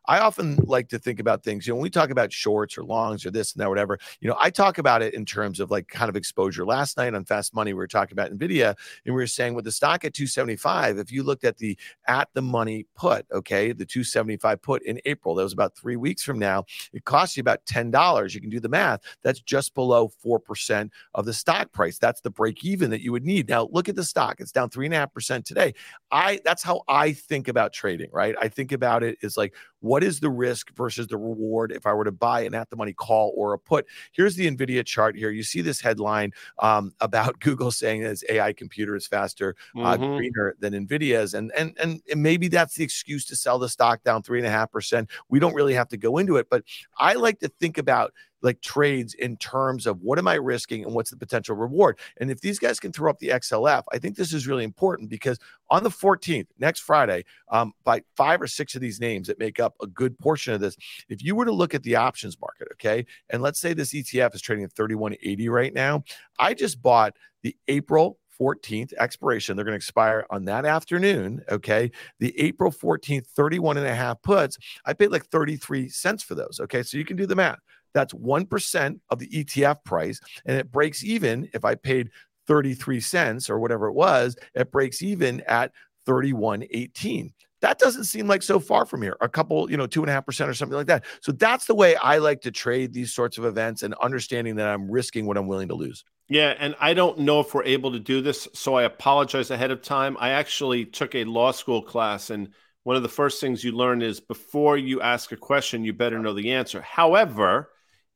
I 0.06 0.20
often 0.20 0.56
like 0.64 0.88
to 0.88 0.98
think 0.98 1.20
about 1.20 1.44
things, 1.44 1.66
you 1.66 1.72
know, 1.72 1.76
when 1.76 1.82
we 1.82 1.90
talk 1.90 2.10
about 2.10 2.32
shorts 2.32 2.78
or 2.78 2.82
longs 2.82 3.24
or 3.24 3.30
this 3.30 3.52
and 3.52 3.62
that, 3.62 3.68
whatever, 3.68 3.98
you 4.20 4.28
know, 4.28 4.36
I 4.40 4.50
talk 4.50 4.78
about 4.78 5.02
it 5.02 5.14
in 5.14 5.24
terms 5.24 5.60
of 5.60 5.70
like 5.70 5.86
kind 5.86 6.08
of 6.08 6.16
exposure. 6.16 6.64
Last 6.64 6.96
night 6.96 7.14
on 7.14 7.24
Fast 7.26 7.54
Money, 7.54 7.74
we 7.74 7.78
were 7.78 7.86
talking 7.86 8.14
about 8.14 8.32
NVIDIA 8.32 8.74
and 9.04 9.14
we 9.14 9.20
were 9.20 9.26
saying 9.26 9.54
with 9.54 9.66
the 9.66 9.72
stock 9.72 10.04
at 10.04 10.14
275, 10.14 10.98
if 10.98 11.12
you 11.12 11.22
looked 11.22 11.44
at 11.44 11.58
the 11.58 11.78
at 12.06 12.28
the 12.32 12.42
money 12.42 12.86
put, 12.96 13.26
okay, 13.32 13.68
the 13.72 13.84
275 13.84 14.62
put 14.62 14.82
in 14.82 14.98
April, 15.04 15.34
that 15.34 15.42
was 15.42 15.52
about 15.52 15.76
three 15.76 15.96
weeks 15.96 16.22
from 16.22 16.38
now, 16.38 16.64
it 16.92 17.04
costs 17.04 17.36
you 17.36 17.42
about 17.42 17.64
$10. 17.66 18.34
You 18.34 18.40
can 18.40 18.50
do 18.50 18.60
the 18.60 18.68
math. 18.68 19.00
That's 19.22 19.40
just 19.40 19.74
below 19.74 20.10
4% 20.24 20.90
of 21.14 21.26
the 21.26 21.34
stock 21.34 21.70
price. 21.70 21.98
That's 21.98 22.22
the 22.22 22.30
break 22.30 22.64
even 22.64 22.88
that 22.90 23.02
you 23.02 23.12
would 23.12 23.24
need. 23.24 23.48
Now, 23.48 23.68
look 23.70 23.90
at 23.90 23.96
the 23.96 24.04
stock. 24.08 24.40
It's 24.40 24.52
down 24.52 24.70
3.5% 24.70 25.44
today. 25.44 25.74
I 26.10 26.40
That's 26.44 26.62
how 26.62 26.82
I 26.88 27.12
think 27.12 27.48
about 27.48 27.72
trading, 27.72 28.10
right? 28.12 28.34
I 28.40 28.48
think 28.48 28.72
about 28.72 29.02
it 29.02 29.18
as 29.22 29.36
like, 29.36 29.54
what 29.80 30.02
is 30.02 30.20
the 30.20 30.30
risk 30.30 30.74
versus 30.74 31.06
the 31.06 31.16
reward 31.16 31.72
if 31.72 31.86
I 31.86 31.92
were 31.92 32.04
to 32.04 32.12
buy 32.12 32.42
an 32.42 32.54
at 32.54 32.70
the 32.70 32.76
money 32.76 32.92
call 32.92 33.32
or 33.36 33.52
a 33.52 33.58
put? 33.58 33.86
Here's 34.12 34.34
the 34.34 34.50
NVIDIA 34.50 34.84
chart 34.84 35.16
here. 35.16 35.30
You 35.30 35.42
see 35.42 35.60
this 35.60 35.80
headline 35.80 36.32
um, 36.58 36.92
about 37.00 37.40
Google 37.40 37.70
saying 37.70 38.02
that 38.02 38.10
its 38.10 38.24
AI 38.28 38.52
computer 38.52 38.96
is 38.96 39.06
faster, 39.06 39.54
uh, 39.76 39.78
mm-hmm. 39.78 40.02
uh, 40.02 40.16
greener 40.16 40.56
than 40.58 40.72
NVIDIA's. 40.74 41.34
And, 41.34 41.52
and, 41.56 41.76
and 41.78 42.02
maybe 42.16 42.48
that's 42.48 42.74
the 42.74 42.84
excuse 42.84 43.24
to 43.26 43.36
sell 43.36 43.58
the 43.58 43.68
stock 43.68 44.02
down 44.02 44.22
3.5%. 44.22 45.08
We 45.28 45.38
don't 45.38 45.54
really 45.54 45.74
have 45.74 45.88
to 45.88 45.96
go 45.96 46.18
into 46.18 46.36
it, 46.36 46.48
but 46.50 46.64
I 46.98 47.14
like 47.14 47.40
to 47.40 47.48
think 47.48 47.78
about 47.78 48.12
like 48.42 48.60
trades 48.60 49.14
in 49.14 49.36
terms 49.36 49.86
of 49.86 50.00
what 50.00 50.18
am 50.18 50.28
I 50.28 50.34
risking 50.34 50.84
and 50.84 50.94
what's 50.94 51.10
the 51.10 51.16
potential 51.16 51.56
reward. 51.56 51.98
And 52.18 52.30
if 52.30 52.40
these 52.40 52.58
guys 52.58 52.78
can 52.78 52.92
throw 52.92 53.10
up 53.10 53.18
the 53.18 53.28
XLF, 53.28 53.82
I 53.92 53.98
think 53.98 54.16
this 54.16 54.32
is 54.32 54.46
really 54.46 54.64
important 54.64 55.10
because 55.10 55.38
on 55.70 55.82
the 55.82 55.90
14th, 55.90 56.46
next 56.58 56.80
Friday, 56.80 57.24
um, 57.50 57.72
by 57.84 58.02
five 58.16 58.40
or 58.40 58.46
six 58.46 58.74
of 58.74 58.80
these 58.80 59.00
names 59.00 59.28
that 59.28 59.38
make 59.38 59.60
up 59.60 59.74
a 59.82 59.86
good 59.86 60.18
portion 60.18 60.54
of 60.54 60.60
this, 60.60 60.76
if 61.08 61.22
you 61.22 61.34
were 61.34 61.44
to 61.44 61.52
look 61.52 61.74
at 61.74 61.82
the 61.82 61.96
options 61.96 62.38
market, 62.40 62.68
okay, 62.72 63.06
and 63.30 63.42
let's 63.42 63.60
say 63.60 63.74
this 63.74 63.92
ETF 63.92 64.34
is 64.34 64.42
trading 64.42 64.64
at 64.64 64.72
3180 64.72 65.48
right 65.48 65.74
now, 65.74 66.02
I 66.38 66.54
just 66.54 66.80
bought 66.82 67.14
the 67.42 67.56
April 67.68 68.18
14th 68.40 68.92
expiration. 68.98 69.56
They're 69.56 69.64
going 69.64 69.72
to 69.72 69.76
expire 69.76 70.24
on 70.30 70.44
that 70.44 70.64
afternoon. 70.64 71.42
Okay. 71.50 71.90
The 72.20 72.38
April 72.38 72.70
14th, 72.70 73.26
31 73.26 73.78
and 73.78 73.86
a 73.86 73.94
half 73.94 74.22
puts, 74.22 74.58
I 74.84 74.92
paid 74.92 75.10
like 75.10 75.26
33 75.26 75.88
cents 75.88 76.22
for 76.22 76.34
those. 76.34 76.60
Okay. 76.62 76.82
So 76.82 76.96
you 76.96 77.04
can 77.04 77.16
do 77.16 77.26
the 77.26 77.36
math. 77.36 77.58
That's 77.94 78.14
1% 78.14 79.00
of 79.10 79.18
the 79.18 79.28
ETF 79.28 79.82
price. 79.84 80.20
And 80.46 80.56
it 80.56 80.70
breaks 80.70 81.02
even 81.02 81.48
if 81.52 81.64
I 81.64 81.74
paid 81.74 82.10
33 82.48 83.00
cents 83.00 83.48
or 83.48 83.60
whatever 83.60 83.86
it 83.86 83.92
was, 83.92 84.36
it 84.54 84.72
breaks 84.72 85.02
even 85.02 85.42
at 85.42 85.70
31.18 86.08 87.32
that 87.60 87.78
doesn't 87.78 88.04
seem 88.04 88.26
like 88.26 88.42
so 88.42 88.60
far 88.60 88.86
from 88.86 89.02
here 89.02 89.16
a 89.20 89.28
couple 89.28 89.70
you 89.70 89.76
know 89.76 89.86
two 89.86 90.00
and 90.02 90.10
a 90.10 90.12
half 90.12 90.26
percent 90.26 90.48
or 90.48 90.54
something 90.54 90.76
like 90.76 90.86
that. 90.86 91.04
So 91.20 91.32
that's 91.32 91.66
the 91.66 91.74
way 91.74 91.96
i 91.96 92.18
like 92.18 92.40
to 92.42 92.50
trade 92.50 92.92
these 92.92 93.12
sorts 93.12 93.38
of 93.38 93.44
events 93.44 93.82
and 93.82 93.94
understanding 93.94 94.56
that 94.56 94.68
i'm 94.68 94.90
risking 94.90 95.26
what 95.26 95.36
i'm 95.36 95.46
willing 95.46 95.68
to 95.68 95.74
lose. 95.74 96.04
Yeah 96.28 96.54
and 96.58 96.74
i 96.80 96.94
don't 96.94 97.18
know 97.18 97.40
if 97.40 97.54
we're 97.54 97.64
able 97.64 97.92
to 97.92 97.98
do 97.98 98.20
this 98.20 98.48
so 98.54 98.74
i 98.74 98.84
apologize 98.84 99.50
ahead 99.50 99.70
of 99.70 99.82
time. 99.82 100.16
I 100.20 100.30
actually 100.30 100.84
took 100.84 101.14
a 101.14 101.24
law 101.24 101.50
school 101.50 101.82
class 101.82 102.30
and 102.30 102.48
one 102.84 102.96
of 102.96 103.02
the 103.02 103.08
first 103.08 103.40
things 103.40 103.62
you 103.62 103.72
learn 103.72 104.00
is 104.02 104.20
before 104.20 104.78
you 104.78 105.02
ask 105.02 105.32
a 105.32 105.36
question 105.36 105.84
you 105.84 105.92
better 105.92 106.18
know 106.18 106.32
the 106.32 106.52
answer. 106.52 106.80
However 106.80 107.70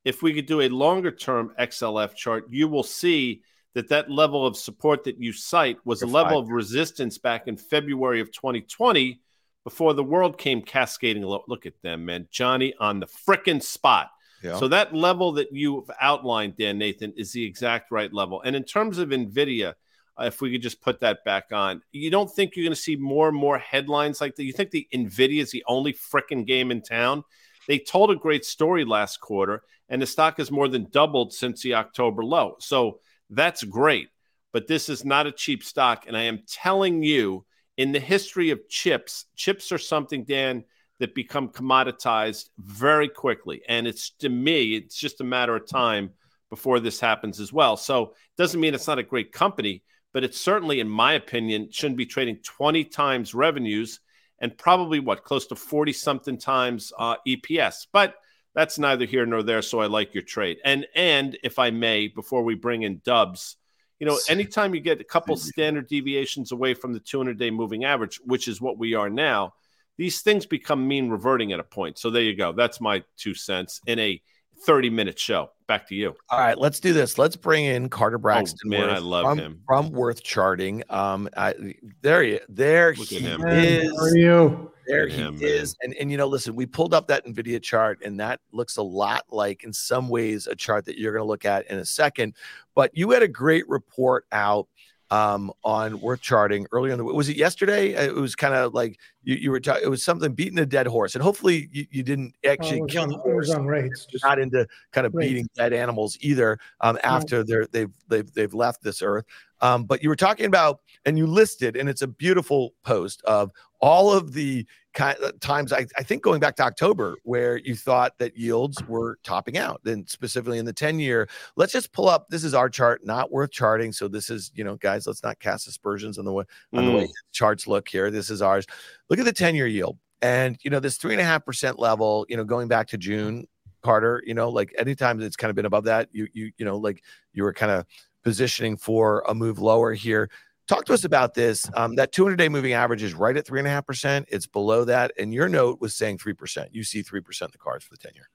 if 0.05 0.21
we 0.23 0.35
could 0.35 0.47
do 0.47 0.63
a 0.63 0.69
longer 0.69 1.13
term 1.13 1.53
XLF 1.61 2.15
chart, 2.17 2.47
you 2.51 2.67
will 2.67 2.83
see 2.83 3.43
that 3.75 3.89
that 3.89 4.11
level 4.11 4.47
of 4.47 4.57
support 4.57 5.05
that 5.05 5.19
you 5.19 5.33
cite 5.33 5.79
was 5.85 6.01
You're 6.01 6.11
a 6.11 6.13
level 6.13 6.39
fine. 6.39 6.43
of 6.43 6.51
resistance 6.51 7.19
back 7.19 7.49
in 7.49 7.57
February 7.57 8.21
of 8.21 8.31
2020 8.33 9.21
before 9.65 9.95
the 9.95 10.05
world 10.05 10.39
came 10.39 10.63
cascading 10.63 11.23
low. 11.23 11.45
Look 11.49 11.67
at 11.67 11.81
them, 11.83 12.05
man. 12.05 12.29
Johnny 12.31 12.75
on 12.79 13.01
the 13.01 13.07
frickin' 13.07 13.63
spot. 13.63 14.11
Yeah. 14.43 14.59
So 14.59 14.69
that 14.69 14.95
level 14.95 15.33
that 15.33 15.53
you've 15.53 15.91
outlined, 16.01 16.57
Dan 16.57 16.79
Nathan, 16.79 17.13
is 17.17 17.33
the 17.33 17.45
exact 17.45 17.91
right 17.91 18.13
level. 18.13 18.43
And 18.43 18.57
in 18.57 18.65
terms 18.65 18.99
of 18.99 19.11
NVIDIA, 19.11 19.75
uh, 20.21 20.25
if 20.25 20.41
we 20.41 20.51
could 20.53 20.63
just 20.63 20.83
put 20.83 21.01
that 21.01 21.25
back 21.25 21.53
on, 21.53 21.81
you 21.93 22.11
don't 22.11 22.31
think 22.31 22.57
you're 22.57 22.65
going 22.65 22.75
to 22.75 22.81
see 22.81 22.97
more 22.97 23.29
and 23.29 23.37
more 23.37 23.59
headlines 23.59 24.21
like 24.21 24.35
that? 24.35 24.45
You 24.45 24.53
think 24.53 24.71
the 24.71 24.89
NVIDIA 24.93 25.41
is 25.41 25.53
the 25.53 25.65
only 25.69 25.93
frickin' 25.93 26.47
game 26.47 26.71
in 26.71 26.83
town? 26.83 27.23
They 27.69 27.79
told 27.79 28.11
a 28.11 28.17
great 28.17 28.45
story 28.45 28.85
last 28.85 29.21
quarter, 29.21 29.63
and 29.89 30.03
the 30.03 30.07
stock 30.07 30.39
has 30.39 30.51
more 30.51 30.69
than 30.69 30.91
doubled 30.91 31.33
since 31.33 31.63
the 31.63 31.75
October 31.75 32.25
low. 32.25 32.57
So 32.59 32.99
that's 33.35 33.63
great. 33.65 34.09
But 34.53 34.67
this 34.67 34.89
is 34.89 35.05
not 35.05 35.27
a 35.27 35.33
cheap 35.33 35.65
stock. 35.65 36.05
And 36.07 36.17
I 36.17 36.23
am 36.25 36.43
telling 36.47 37.03
you, 37.03 37.45
in 37.77 37.93
the 37.93 38.01
history 38.01 38.51
of 38.51 38.69
chips, 38.69 39.25
chips 39.35 39.73
are 39.73 39.79
something, 39.79 40.25
Dan, 40.25 40.65
that 40.99 41.15
become 41.15 41.49
commoditized 41.49 42.51
very 42.59 43.09
quickly. 43.09 43.63
And 43.69 43.87
it's 43.87 44.11
to 44.21 44.29
me, 44.29 44.77
it's 44.77 44.97
just 44.97 45.21
a 45.21 45.25
matter 45.25 45.57
of 45.57 45.67
time 45.67 46.11
before 46.51 46.81
this 46.81 47.01
happens 47.01 47.41
as 47.41 47.53
well. 47.53 47.77
So 47.77 48.03
it 48.03 48.37
doesn't 48.37 48.61
mean 48.61 48.75
it's 48.75 48.87
not 48.87 48.99
a 48.99 49.03
great 49.03 49.33
company, 49.33 49.83
but 50.13 50.23
it 50.23 50.35
certainly, 50.35 50.81
in 50.81 50.89
my 50.89 51.15
opinion, 51.15 51.71
shouldn't 51.73 51.97
be 51.97 52.07
trading 52.07 52.37
20 52.45 52.85
times 52.85 53.35
revenues 53.35 54.01
and 54.39 54.57
probably 54.57 55.01
what 55.01 55.25
close 55.25 55.47
to 55.47 55.57
40 55.57 55.93
something 55.93 56.37
times 56.37 56.93
uh, 56.99 57.17
EPS. 57.27 57.87
But 57.93 58.15
that's 58.55 58.79
neither 58.79 59.05
here 59.05 59.27
nor 59.27 59.43
there. 59.43 59.63
So 59.63 59.81
I 59.81 59.87
like 59.87 60.15
your 60.15 60.23
trade. 60.23 60.59
And 60.65 60.87
and 60.95 61.39
if 61.43 61.59
I 61.59 61.71
may, 61.71 62.09
before 62.09 62.43
we 62.43 62.55
bring 62.55 62.83
in 62.83 63.01
Dubs, 63.05 63.57
you 63.99 64.07
know, 64.07 64.19
anytime 64.29 64.75
you 64.75 64.81
get 64.81 65.01
a 65.01 65.05
couple 65.05 65.37
standard 65.37 65.87
deviations 65.87 66.53
away 66.53 66.75
from 66.75 66.93
the 66.93 67.01
200 67.01 67.39
day 67.39 67.51
moving 67.51 67.85
average, 67.85 68.21
which 68.25 68.49
is 68.49 68.61
what 68.61 68.79
we 68.79 68.95
are 68.95 69.09
now, 69.09 69.55
these 69.97 70.23
things 70.23 70.45
become 70.45 70.89
mean 70.89 71.09
reverting 71.09 71.53
at 71.53 71.61
a 71.61 71.65
point. 71.65 71.99
So 71.99 72.11
there 72.11 72.23
you 72.23 72.37
go. 72.37 72.53
That's 72.53 72.81
my 72.81 73.05
two 73.17 73.35
cents 73.35 73.81
in 73.87 73.99
a 73.99 74.21
30 74.65 74.91
minute 74.91 75.19
show. 75.19 75.51
Back 75.67 75.89
to 75.89 75.95
you. 75.95 76.15
All 76.29 76.39
right, 76.39 76.59
let's 76.59 76.81
do 76.81 76.93
this. 76.93 77.19
Let's 77.19 77.37
bring 77.37 77.65
in 77.65 77.89
Carter 77.89 78.17
oh, 78.17 78.21
Braxton. 78.21 78.59
Oh, 78.67 78.69
man, 78.69 78.81
Worth 78.83 78.97
I 78.97 78.99
love 78.99 79.25
from, 79.25 79.39
him 79.39 79.61
from 79.67 79.91
Worth 79.91 80.23
Charting. 80.23 80.83
Um, 80.91 81.29
I, 81.37 81.55
there 82.03 82.23
you, 82.23 82.41
there 82.49 82.95
Look 82.95 83.09
he 83.09 83.17
is. 83.17 83.39
How 83.39 84.05
are 84.05 84.17
you? 84.17 84.73
There 84.87 85.07
he 85.07 85.17
him, 85.17 85.39
is. 85.41 85.77
And 85.83 85.95
and 85.95 86.11
you 86.11 86.17
know, 86.17 86.27
listen, 86.27 86.55
we 86.55 86.67
pulled 86.67 86.93
up 86.93 87.07
that 87.09 87.25
Nvidia 87.25 87.63
chart, 87.63 88.01
and 88.05 88.19
that 88.21 88.41
looks 88.53 88.77
a 88.77 88.83
lot 88.83 89.25
like, 89.31 89.65
in 89.65 89.73
some 89.73 90.09
ways, 90.09 90.47
a 90.47 90.57
chart 90.57 90.85
that 90.87 90.99
you're 90.99 91.13
going 91.13 91.25
to 91.25 91.29
look 91.29 91.45
at 91.45 91.67
in 91.69 91.79
a 91.79 91.85
second. 91.85 92.35
But 92.75 92.91
you 92.95 93.11
had 93.11 93.23
a 93.23 93.29
great 93.29 93.69
report 93.69 94.27
out 94.33 94.67
um, 95.13 95.53
on 95.63 96.01
worth 96.01 96.23
charting 96.23 96.67
earlier 96.73 96.93
in 96.93 96.99
the 96.99 97.05
was 97.05 97.29
it 97.29 97.37
yesterday? 97.37 97.95
Uh, 97.95 98.05
it 98.05 98.15
was 98.15 98.35
kind 98.35 98.55
of 98.55 98.73
like 98.73 98.99
you, 99.23 99.35
you 99.35 99.51
were 99.51 99.61
talking. 99.61 99.85
It 99.85 99.89
was 99.89 100.03
something 100.03 100.33
beating 100.33 100.59
a 100.59 100.65
dead 100.65 100.87
horse, 100.87 101.15
and 101.15 101.23
hopefully 101.23 101.69
you, 101.71 101.87
you 101.91 102.03
didn't 102.03 102.35
actually 102.47 102.81
oh, 102.81 102.87
kill 102.87 103.03
on, 103.03 103.09
the 103.11 103.19
horse. 103.19 103.51
on 103.51 103.67
rates. 103.67 104.07
Just 104.07 104.25
not 104.25 104.39
into 104.39 104.67
kind 104.93 105.07
of 105.07 105.13
rates. 105.13 105.29
beating 105.29 105.49
dead 105.55 105.75
animals 105.75 106.17
either. 106.23 106.59
Um, 106.81 106.99
after 107.05 107.45
they're 107.45 107.67
they've 107.67 107.91
they've 108.09 108.33
they've 108.33 108.55
left 108.55 108.83
this 108.83 109.03
earth. 109.03 109.27
Um, 109.61 109.85
but 109.85 110.03
you 110.03 110.09
were 110.09 110.17
talking 110.17 110.47
about, 110.47 110.81
and 111.05 111.19
you 111.19 111.27
listed, 111.27 111.77
and 111.77 111.91
it's 111.91 112.03
a 112.03 112.09
beautiful 112.09 112.73
post 112.83 113.21
of 113.27 113.53
all 113.83 114.13
of 114.13 114.33
the 114.33 114.65
kind 114.95 115.19
of 115.19 115.39
times 115.41 115.73
I, 115.73 115.87
I 115.99 116.03
think 116.03 116.23
going 116.23 116.39
back 116.39 116.55
to 116.57 116.63
October 116.63 117.17
where 117.25 117.57
you 117.57 117.75
thought 117.75 118.17
that 118.19 118.37
yields 118.37 118.83
were 118.87 119.19
topping 119.25 119.59
out. 119.59 119.81
Then 119.83 120.07
specifically 120.07 120.59
in 120.59 120.65
the 120.65 120.73
10 120.73 121.01
year, 121.01 121.29
let's 121.57 121.73
just 121.73 121.93
pull 121.93 122.09
up. 122.09 122.29
This 122.29 122.45
is 122.45 122.55
our 122.55 122.69
chart, 122.69 123.05
not 123.05 123.33
worth 123.33 123.51
charting. 123.51 123.93
So 123.93 124.07
this 124.07 124.31
is, 124.31 124.53
you 124.55 124.63
know, 124.63 124.77
guys, 124.77 125.07
let's 125.07 125.23
not 125.23 125.41
cast 125.41 125.67
aspersions 125.67 126.19
on 126.19 126.25
the 126.25 126.33
way 126.33 126.45
on 126.73 126.85
mm. 126.85 126.87
the 126.87 126.97
way 126.97 127.05
mm. 127.05 127.13
charts 127.33 127.67
look 127.67 127.89
here. 127.89 128.11
This 128.11 128.31
is 128.31 128.41
ours. 128.41 128.67
Look 129.11 129.19
at 129.19 129.25
the 129.25 129.33
10 129.33 129.55
year 129.55 129.67
yield. 129.67 129.99
And 130.21 130.57
you 130.63 130.71
know, 130.71 130.79
this 130.79 130.97
three 130.99 131.15
and 131.15 131.21
a 131.21 131.25
half 131.25 131.45
percent 131.45 131.81
level, 131.81 132.25
you 132.29 132.37
know, 132.37 132.45
going 132.45 132.69
back 132.69 132.87
to 132.89 132.99
June, 132.99 133.49
Carter, 133.83 134.23
you 134.25 134.35
know, 134.35 134.49
like 134.49 134.73
anytime 134.79 135.21
it's 135.21 135.35
kind 135.35 135.51
of 135.51 135.57
been 135.57 135.67
above 135.67 135.85
that, 135.85 136.09
you 136.13 136.29
you 136.33 136.53
you 136.57 136.65
know, 136.65 136.77
like 136.77 137.03
you 137.33 137.43
were 137.43 137.53
kind 137.53 137.73
of 137.73 137.85
positioning 138.23 138.77
for 138.77 139.25
a 139.27 139.35
move 139.35 139.59
lower 139.59 139.93
here. 139.93 140.31
Talk 140.69 140.85
to 140.87 140.95
us 140.95 141.05
about 141.05 141.35
this. 141.35 141.69
Um, 141.75 141.97
that 141.97 142.13
200 142.13 142.37
day 142.37 142.49
moving 142.49 142.73
average 142.73 143.03
is 143.03 143.15
right 143.15 143.37
at 143.37 143.47
3.5%. 143.47 144.25
It's 144.29 144.47
below 144.47 144.85
that. 144.85 145.13
And 145.19 145.35
your 145.35 145.49
note 145.49 145.81
was 145.81 145.95
saying 145.95 146.19
3%. 146.19 146.69
You 146.73 146.85
see 146.85 147.03
3% 147.03 147.43
in 147.43 147.49
the 147.51 147.59
cards 147.59 147.85
for 147.85 147.91
the 147.91 147.99
10 147.99 148.13
year. 148.15 148.29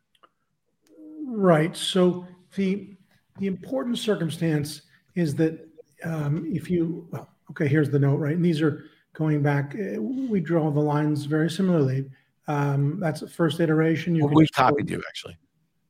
Right. 1.25 1.75
So 1.75 2.27
the, 2.55 2.95
the 3.39 3.47
important 3.47 3.97
circumstance 3.97 4.83
is 5.15 5.35
that 5.35 5.67
um, 6.03 6.45
if 6.53 6.69
you, 6.69 7.07
well, 7.11 7.29
okay, 7.51 7.67
here's 7.67 7.89
the 7.89 7.99
note, 7.99 8.17
right? 8.17 8.35
And 8.35 8.45
these 8.45 8.61
are 8.61 8.85
going 9.13 9.41
back, 9.41 9.75
uh, 9.75 10.01
we 10.01 10.39
draw 10.39 10.69
the 10.69 10.79
lines 10.79 11.25
very 11.25 11.49
similarly. 11.49 12.09
Um, 12.47 12.99
that's 12.99 13.21
the 13.21 13.27
first 13.27 13.59
iteration. 13.59 14.15
You 14.15 14.25
well, 14.25 14.35
we 14.35 14.47
copied 14.47 14.89
you 14.89 15.03
actually. 15.07 15.37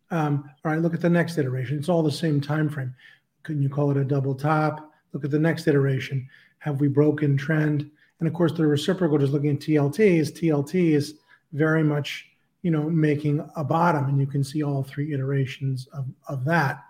Um, 0.09 0.49
all 0.63 0.71
right, 0.71 0.81
look 0.81 0.93
at 0.93 1.01
the 1.01 1.09
next 1.09 1.37
iteration. 1.37 1.77
It's 1.77 1.89
all 1.89 2.01
the 2.01 2.11
same 2.11 2.39
time 2.39 2.69
frame. 2.69 2.95
Couldn't 3.43 3.61
you 3.61 3.69
call 3.69 3.91
it 3.91 3.97
a 3.97 4.03
double 4.03 4.33
top? 4.33 4.86
Look 5.13 5.25
at 5.25 5.31
the 5.31 5.39
next 5.39 5.67
iteration. 5.67 6.27
Have 6.59 6.79
we 6.79 6.87
broken 6.87 7.37
trend? 7.37 7.89
And 8.19 8.27
of 8.27 8.33
course, 8.33 8.51
the 8.51 8.65
reciprocal, 8.65 9.17
just 9.17 9.33
looking 9.33 9.51
at 9.51 9.59
TLTs, 9.59 10.31
TLT 10.31 10.93
is 10.93 11.15
very 11.53 11.83
much, 11.83 12.27
you 12.61 12.71
know, 12.71 12.89
making 12.89 13.47
a 13.55 13.63
bottom, 13.63 14.05
and 14.05 14.19
you 14.19 14.27
can 14.27 14.43
see 14.43 14.63
all 14.63 14.83
three 14.83 15.13
iterations 15.13 15.87
of, 15.93 16.05
of 16.27 16.43
that. 16.45 16.83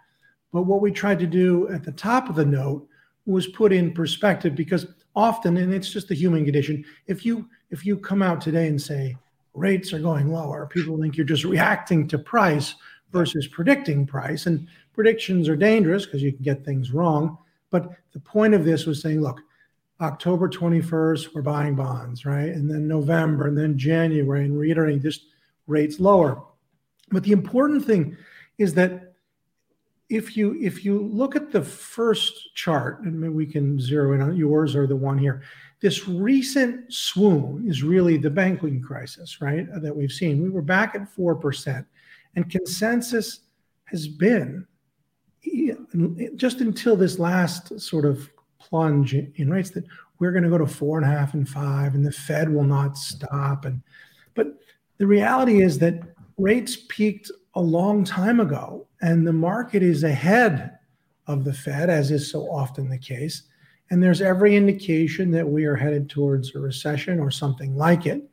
But 0.54 0.64
what 0.64 0.82
we 0.82 0.92
tried 0.92 1.20
to 1.20 1.28
do 1.28 1.68
at 1.70 1.84
the 1.84 1.92
top 1.92 2.30
of 2.30 2.36
the 2.36 2.46
note 2.46 2.88
was 3.26 3.48
put 3.48 3.74
in 3.74 3.94
perspective 3.94 4.56
because 4.56 4.88
often, 5.16 5.58
and 5.58 5.74
it's 5.74 5.92
just 5.92 6.08
the 6.08 6.16
human 6.16 6.46
condition, 6.46 6.86
if 7.08 7.26
you 7.26 7.48
if 7.70 7.86
you 7.86 7.98
come 7.98 8.22
out 8.22 8.40
today 8.40 8.68
and 8.68 8.82
say 8.82 9.18
rates 9.54 9.92
are 9.92 10.00
going 10.00 10.32
lower, 10.32 10.68
people 10.68 11.00
think 11.02 11.18
you're 11.18 11.26
just 11.26 11.44
reacting 11.44 12.08
to 12.08 12.18
price 12.18 12.76
versus 13.12 13.48
predicting 13.48 14.06
price. 14.06 14.46
And 14.46 14.68
predictions 14.94 15.50
are 15.50 15.56
dangerous 15.56 16.06
because 16.06 16.22
you 16.22 16.32
can 16.32 16.44
get 16.44 16.64
things 16.64 16.92
wrong. 16.92 17.38
But 17.70 17.92
the 18.14 18.20
point 18.20 18.54
of 18.54 18.66
this 18.66 18.86
was 18.86 19.02
saying, 19.02 19.22
look, 19.22 19.42
October 20.00 20.48
21st, 20.48 21.34
we're 21.34 21.42
buying 21.42 21.76
bonds, 21.76 22.26
right? 22.26 22.50
And 22.50 22.70
then 22.70 22.88
November, 22.88 23.48
and 23.48 23.58
then 23.58 23.78
January, 23.78 24.46
and 24.46 24.58
reiterating 24.58 25.02
just 25.02 25.26
rates 25.66 26.00
lower. 26.00 26.44
But 27.10 27.24
the 27.24 27.32
important 27.32 27.86
thing 27.86 28.16
is 28.58 28.74
that 28.76 29.14
if 30.10 30.38
you 30.38 30.58
if 30.62 30.86
you 30.86 31.00
look 31.00 31.36
at 31.36 31.52
the 31.52 31.62
first 31.62 32.56
chart, 32.56 33.02
and 33.02 33.20
maybe 33.20 33.34
we 33.34 33.46
can 33.46 33.80
zero 33.80 34.14
in 34.14 34.22
on 34.22 34.38
yours 34.38 34.76
or 34.76 34.88
the 34.88 34.96
one 34.96 35.18
here, 35.18 35.42
this 35.82 36.08
recent 36.08 36.94
swoon 36.94 37.68
is 37.68 37.84
really 37.84 38.18
the 38.18 38.30
banking 38.30 38.82
crisis, 38.82 39.42
right? 39.42 39.68
That 39.82 39.96
we've 39.96 40.12
seen. 40.12 40.42
We 40.42 40.50
were 40.50 40.62
back 40.62 40.96
at 40.96 41.10
four 41.10 41.36
percent, 41.36 41.86
and 42.36 42.50
consensus 42.50 43.42
has 43.86 44.08
been 44.08 44.66
just 46.36 46.62
until 46.62 46.96
this 46.96 47.20
last 47.20 47.80
sort 47.80 48.06
of 48.06 48.30
plunge 48.60 49.14
in 49.14 49.50
rates 49.50 49.70
that 49.72 49.86
we're 50.20 50.32
going 50.32 50.44
to 50.44 50.50
go 50.50 50.58
to 50.58 50.68
four 50.68 50.98
and 50.98 51.06
a 51.06 51.10
half 51.10 51.34
and 51.34 51.48
five, 51.48 51.96
and 51.96 52.06
the 52.06 52.12
Fed 52.12 52.50
will 52.50 52.64
not 52.64 52.98
stop. 52.98 53.66
And 53.66 53.82
but 54.34 54.58
the 54.98 55.08
reality 55.08 55.62
is 55.62 55.80
that 55.80 56.02
rates 56.38 56.78
peaked 56.90 57.32
a 57.56 57.62
long 57.62 58.04
time 58.04 58.40
ago, 58.40 58.88
and 59.02 59.26
the 59.26 59.34
market 59.34 59.84
is 59.84 60.04
ahead 60.04 60.78
of 61.28 61.44
the 61.44 61.54
Fed, 61.54 61.90
as 61.90 62.12
is 62.12 62.30
so 62.30 62.50
often 62.52 62.90
the 62.90 62.98
case. 62.98 63.44
And 63.90 64.04
there's 64.04 64.22
every 64.22 64.56
indication 64.56 65.32
that 65.32 65.48
we 65.48 65.66
are 65.66 65.76
headed 65.76 66.10
towards 66.10 66.54
a 66.56 66.60
recession 66.60 67.20
or 67.20 67.32
something 67.32 67.76
like 67.76 68.06
it. 68.06 68.24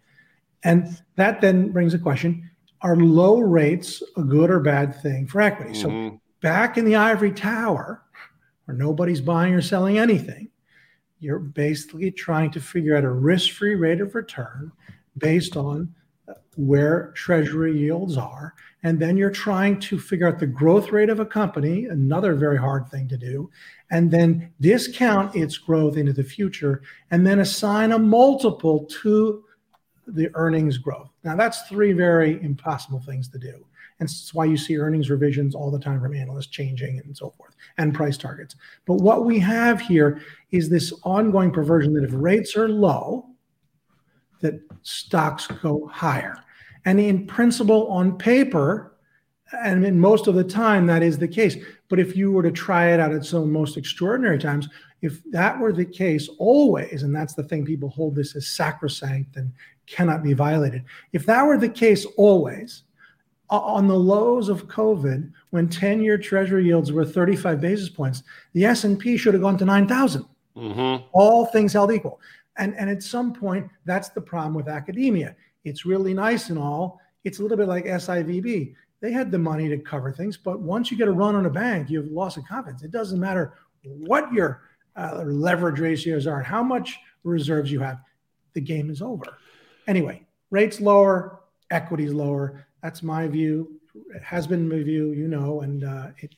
And 0.65 1.01
that 1.17 1.41
then 1.41 1.71
brings 1.71 1.95
a 1.95 1.99
question 1.99 2.51
are 2.81 2.97
low 2.97 3.39
rates 3.41 4.03
a 4.17 4.23
good 4.23 4.51
or 4.51 4.61
bad 4.61 5.01
thing 5.01 5.27
for 5.27 5.41
equity? 5.41 5.73
Mm-hmm. 5.73 6.09
So, 6.09 6.21
back 6.45 6.77
in 6.77 6.85
the 6.85 6.95
ivory 6.95 7.33
tower, 7.33 8.03
where 8.67 8.77
nobody's 8.77 9.23
buying 9.23 9.55
or 9.55 9.63
selling 9.63 9.97
anything, 9.97 10.51
you're 11.19 11.39
basically 11.39 12.11
trying 12.11 12.51
to 12.51 12.61
figure 12.61 12.95
out 12.95 13.03
a 13.03 13.11
risk 13.11 13.53
free 13.53 13.75
rate 13.75 14.03
of 14.03 14.15
return 14.15 14.71
based 15.17 15.57
on 15.57 15.95
where 16.57 17.13
treasury 17.15 17.75
yields 17.75 18.19
are. 18.19 18.53
And 18.83 19.01
then 19.01 19.17
you're 19.17 19.31
trying 19.31 19.81
to 19.81 19.99
figure 19.99 20.29
out 20.29 20.39
the 20.39 20.47
growth 20.47 20.93
rate 20.93 21.09
of 21.09 21.19
a 21.19 21.25
company, 21.25 21.87
another 21.87 22.35
very 22.35 22.59
hard 22.59 22.91
thing 22.91 23.09
to 23.09 23.17
do, 23.17 23.51
and 23.91 24.11
then 24.11 24.53
discount 24.61 25.35
its 25.35 25.57
growth 25.57 25.97
into 25.97 26.13
the 26.13 26.23
future, 26.23 26.83
and 27.11 27.27
then 27.27 27.39
assign 27.39 27.91
a 27.93 27.99
multiple 27.99 28.85
to 29.03 29.45
the 30.07 30.31
earnings 30.35 30.79
growth. 30.79 31.11
Now, 31.23 31.37
that's 31.37 31.63
three 31.63 31.93
very 31.93 32.43
impossible 32.43 33.01
things 33.01 33.29
to 33.29 33.39
do. 33.39 33.65
And 34.01 34.09
it's 34.09 34.35
why 34.35 34.45
you 34.45 34.57
see 34.57 34.77
earnings 34.77 35.09
revisions 35.09 35.55
all 35.55 35.71
the 35.71 35.79
time 35.79 36.01
from 36.01 36.15
analysts 36.15 36.49
changing 36.49 37.01
and 37.05 37.17
so 37.17 37.31
forth, 37.31 37.55
and 37.79 37.95
price 37.95 38.17
targets. 38.17 38.57
But 38.87 38.95
what 38.95 39.25
we 39.25 39.39
have 39.39 39.81
here 39.81 40.21
is 40.51 40.69
this 40.69 40.93
ongoing 41.05 41.53
perversion 41.53 41.95
that 41.95 42.05
if 42.05 42.11
rates 42.13 42.57
are 42.57 42.69
low, 42.69 43.27
that 44.41 44.61
stocks 44.83 45.47
go 45.47 45.87
higher. 45.87 46.39
And 46.85 47.01
in 47.01 47.27
principle, 47.27 47.87
on 47.87 48.19
paper, 48.19 48.97
and 49.63 49.87
in 49.87 50.01
most 50.01 50.27
of 50.27 50.35
the 50.35 50.45
time, 50.45 50.87
that 50.87 51.03
is 51.03 51.17
the 51.17 51.29
case. 51.29 51.57
But 51.89 52.01
if 52.01 52.17
you 52.17 52.33
were 52.33 52.43
to 52.43 52.51
try 52.51 52.93
it 52.93 53.01
out 53.01 53.13
at 53.13 53.25
some 53.25 53.53
most 53.53 53.77
extraordinary 53.77 54.39
times, 54.39 54.69
if 55.05 55.23
that 55.31 55.61
were 55.61 55.73
the 55.73 55.85
case 55.85 56.31
always, 56.39 57.03
and 57.03 57.15
that's 57.15 57.35
the 57.35 57.43
thing 57.43 57.65
people 57.65 57.91
hold 57.91 58.15
this 58.15 58.35
as 58.35 58.49
sacrosanct 58.49 59.37
and 59.37 59.53
cannot 59.87 60.23
be 60.23 60.33
violated. 60.33 60.83
If 61.13 61.27
that 61.27 61.45
were 61.45 61.59
the 61.59 61.69
case 61.69 62.07
always, 62.17 62.85
on 63.51 63.87
the 63.87 63.99
lows 63.99 64.49
of 64.49 64.67
COVID, 64.67 65.31
when 65.51 65.69
10-year 65.69 66.17
Treasury 66.17 66.65
yields 66.65 66.91
were 66.91 67.05
35 67.05 67.61
basis 67.61 67.91
points, 67.91 68.23
the 68.55 68.65
S&P 68.65 69.19
should 69.19 69.35
have 69.35 69.43
gone 69.43 69.59
to 69.59 69.67
9,000. 69.67 70.25
Mm-hmm. 70.57 71.05
All 71.13 71.47
things 71.47 71.75
held 71.75 71.93
equal. 71.93 72.19
And, 72.57 72.75
and 72.77 72.89
at 72.89 73.03
some 73.03 73.35
point, 73.35 73.69
that's 73.85 74.09
the 74.09 74.23
problem 74.23 74.55
with 74.55 74.69
academia. 74.69 75.37
It's 75.65 75.85
really 75.85 76.15
nice 76.15 76.49
and 76.49 76.59
all. 76.59 76.99
It's 77.25 77.41
a 77.41 77.43
little 77.43 77.59
bit 77.59 77.69
like 77.69 77.85
SIVB. 77.85 78.75
They 79.03 79.13
had 79.13 79.31
the 79.31 79.39
money 79.39 79.69
to 79.69 79.77
cover 79.77 80.11
things, 80.13 80.39
but 80.39 80.61
once 80.61 80.91
you 80.91 80.97
get 80.97 81.09
a 81.09 81.13
run 81.13 81.35
on 81.35 81.45
a 81.45 81.51
bank, 81.51 81.91
you 81.91 82.01
have 82.01 82.11
loss 82.11 82.39
of 82.39 82.47
confidence. 82.47 82.83
It 82.83 82.91
doesn't 82.91 83.21
matter 83.21 83.53
what 83.85 84.33
your 84.33 84.63
uh, 84.97 85.23
leverage 85.27 85.81
ratios 85.81 86.27
are 86.27 86.39
and 86.39 86.47
how 86.47 86.63
much 86.63 86.99
reserves 87.25 87.71
you 87.71 87.81
have. 87.81 87.99
The 88.55 88.61
game 88.61 88.91
is 88.91 89.03
over. 89.03 89.39
Anyway, 89.87 90.25
rates 90.51 90.81
lower, 90.81 91.41
equities 91.71 92.13
lower. 92.13 92.67
That's 92.83 93.03
my 93.03 93.27
view. 93.27 93.81
It 94.15 94.23
has 94.23 94.47
been 94.47 94.69
my 94.69 94.83
view, 94.83 95.13
you 95.13 95.29
know, 95.29 95.63
and 95.63 95.85
uh, 95.85 96.09
it 96.19 96.35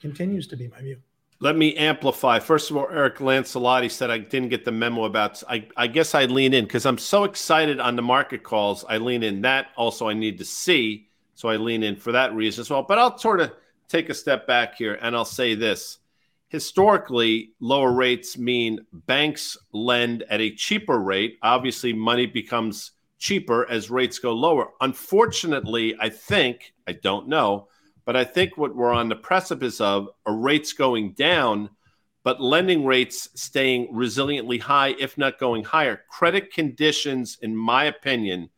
continues 0.00 0.46
to 0.48 0.56
be 0.56 0.68
my 0.68 0.80
view. 0.80 0.98
Let 1.38 1.56
me 1.56 1.76
amplify. 1.76 2.38
First 2.38 2.70
of 2.70 2.78
all, 2.78 2.88
Eric 2.90 3.18
Lancelotti 3.18 3.90
said 3.90 4.10
I 4.10 4.18
didn't 4.18 4.48
get 4.48 4.64
the 4.64 4.72
memo 4.72 5.04
about. 5.04 5.42
I, 5.48 5.66
I 5.76 5.86
guess 5.86 6.14
I 6.14 6.24
lean 6.24 6.54
in 6.54 6.64
because 6.64 6.86
I'm 6.86 6.96
so 6.96 7.24
excited 7.24 7.78
on 7.78 7.94
the 7.94 8.02
market 8.02 8.42
calls. 8.42 8.86
I 8.88 8.96
lean 8.96 9.22
in. 9.22 9.42
That 9.42 9.66
also 9.76 10.08
I 10.08 10.14
need 10.14 10.38
to 10.38 10.46
see, 10.46 11.08
so 11.34 11.50
I 11.50 11.56
lean 11.56 11.82
in 11.82 11.96
for 11.96 12.12
that 12.12 12.34
reason 12.34 12.62
as 12.62 12.70
well. 12.70 12.82
But 12.82 12.98
I'll 12.98 13.18
sort 13.18 13.42
of 13.42 13.52
take 13.86 14.08
a 14.08 14.14
step 14.14 14.46
back 14.46 14.76
here 14.76 14.94
and 15.02 15.14
I'll 15.14 15.26
say 15.26 15.54
this: 15.54 15.98
historically, 16.48 17.52
lower 17.60 17.92
rates 17.92 18.38
mean 18.38 18.80
banks 18.92 19.56
lend 19.72 20.22
at 20.30 20.40
a 20.40 20.54
cheaper 20.54 20.98
rate. 20.98 21.38
Obviously, 21.42 21.92
money 21.92 22.26
becomes 22.26 22.92
cheaper 23.18 23.68
as 23.70 23.90
rates 23.90 24.18
go 24.18 24.32
lower. 24.32 24.68
Unfortunately, 24.80 25.96
I 25.98 26.08
think 26.10 26.74
I 26.86 26.92
don't 26.92 27.28
know 27.28 27.68
but 28.06 28.16
I 28.16 28.24
think 28.24 28.56
what 28.56 28.74
we're 28.74 28.92
on 28.92 29.08
the 29.10 29.16
precipice 29.16 29.80
of 29.80 30.08
are 30.24 30.36
rates 30.36 30.72
going 30.72 31.12
down, 31.12 31.68
but 32.22 32.40
lending 32.40 32.86
rates 32.86 33.28
staying 33.34 33.92
resiliently 33.92 34.60
high, 34.60 34.94
if 34.98 35.18
not 35.18 35.40
going 35.40 35.64
higher. 35.64 36.02
Credit 36.08 36.52
conditions, 36.52 37.36
in 37.42 37.54
my 37.54 37.84
opinion, 37.84 38.48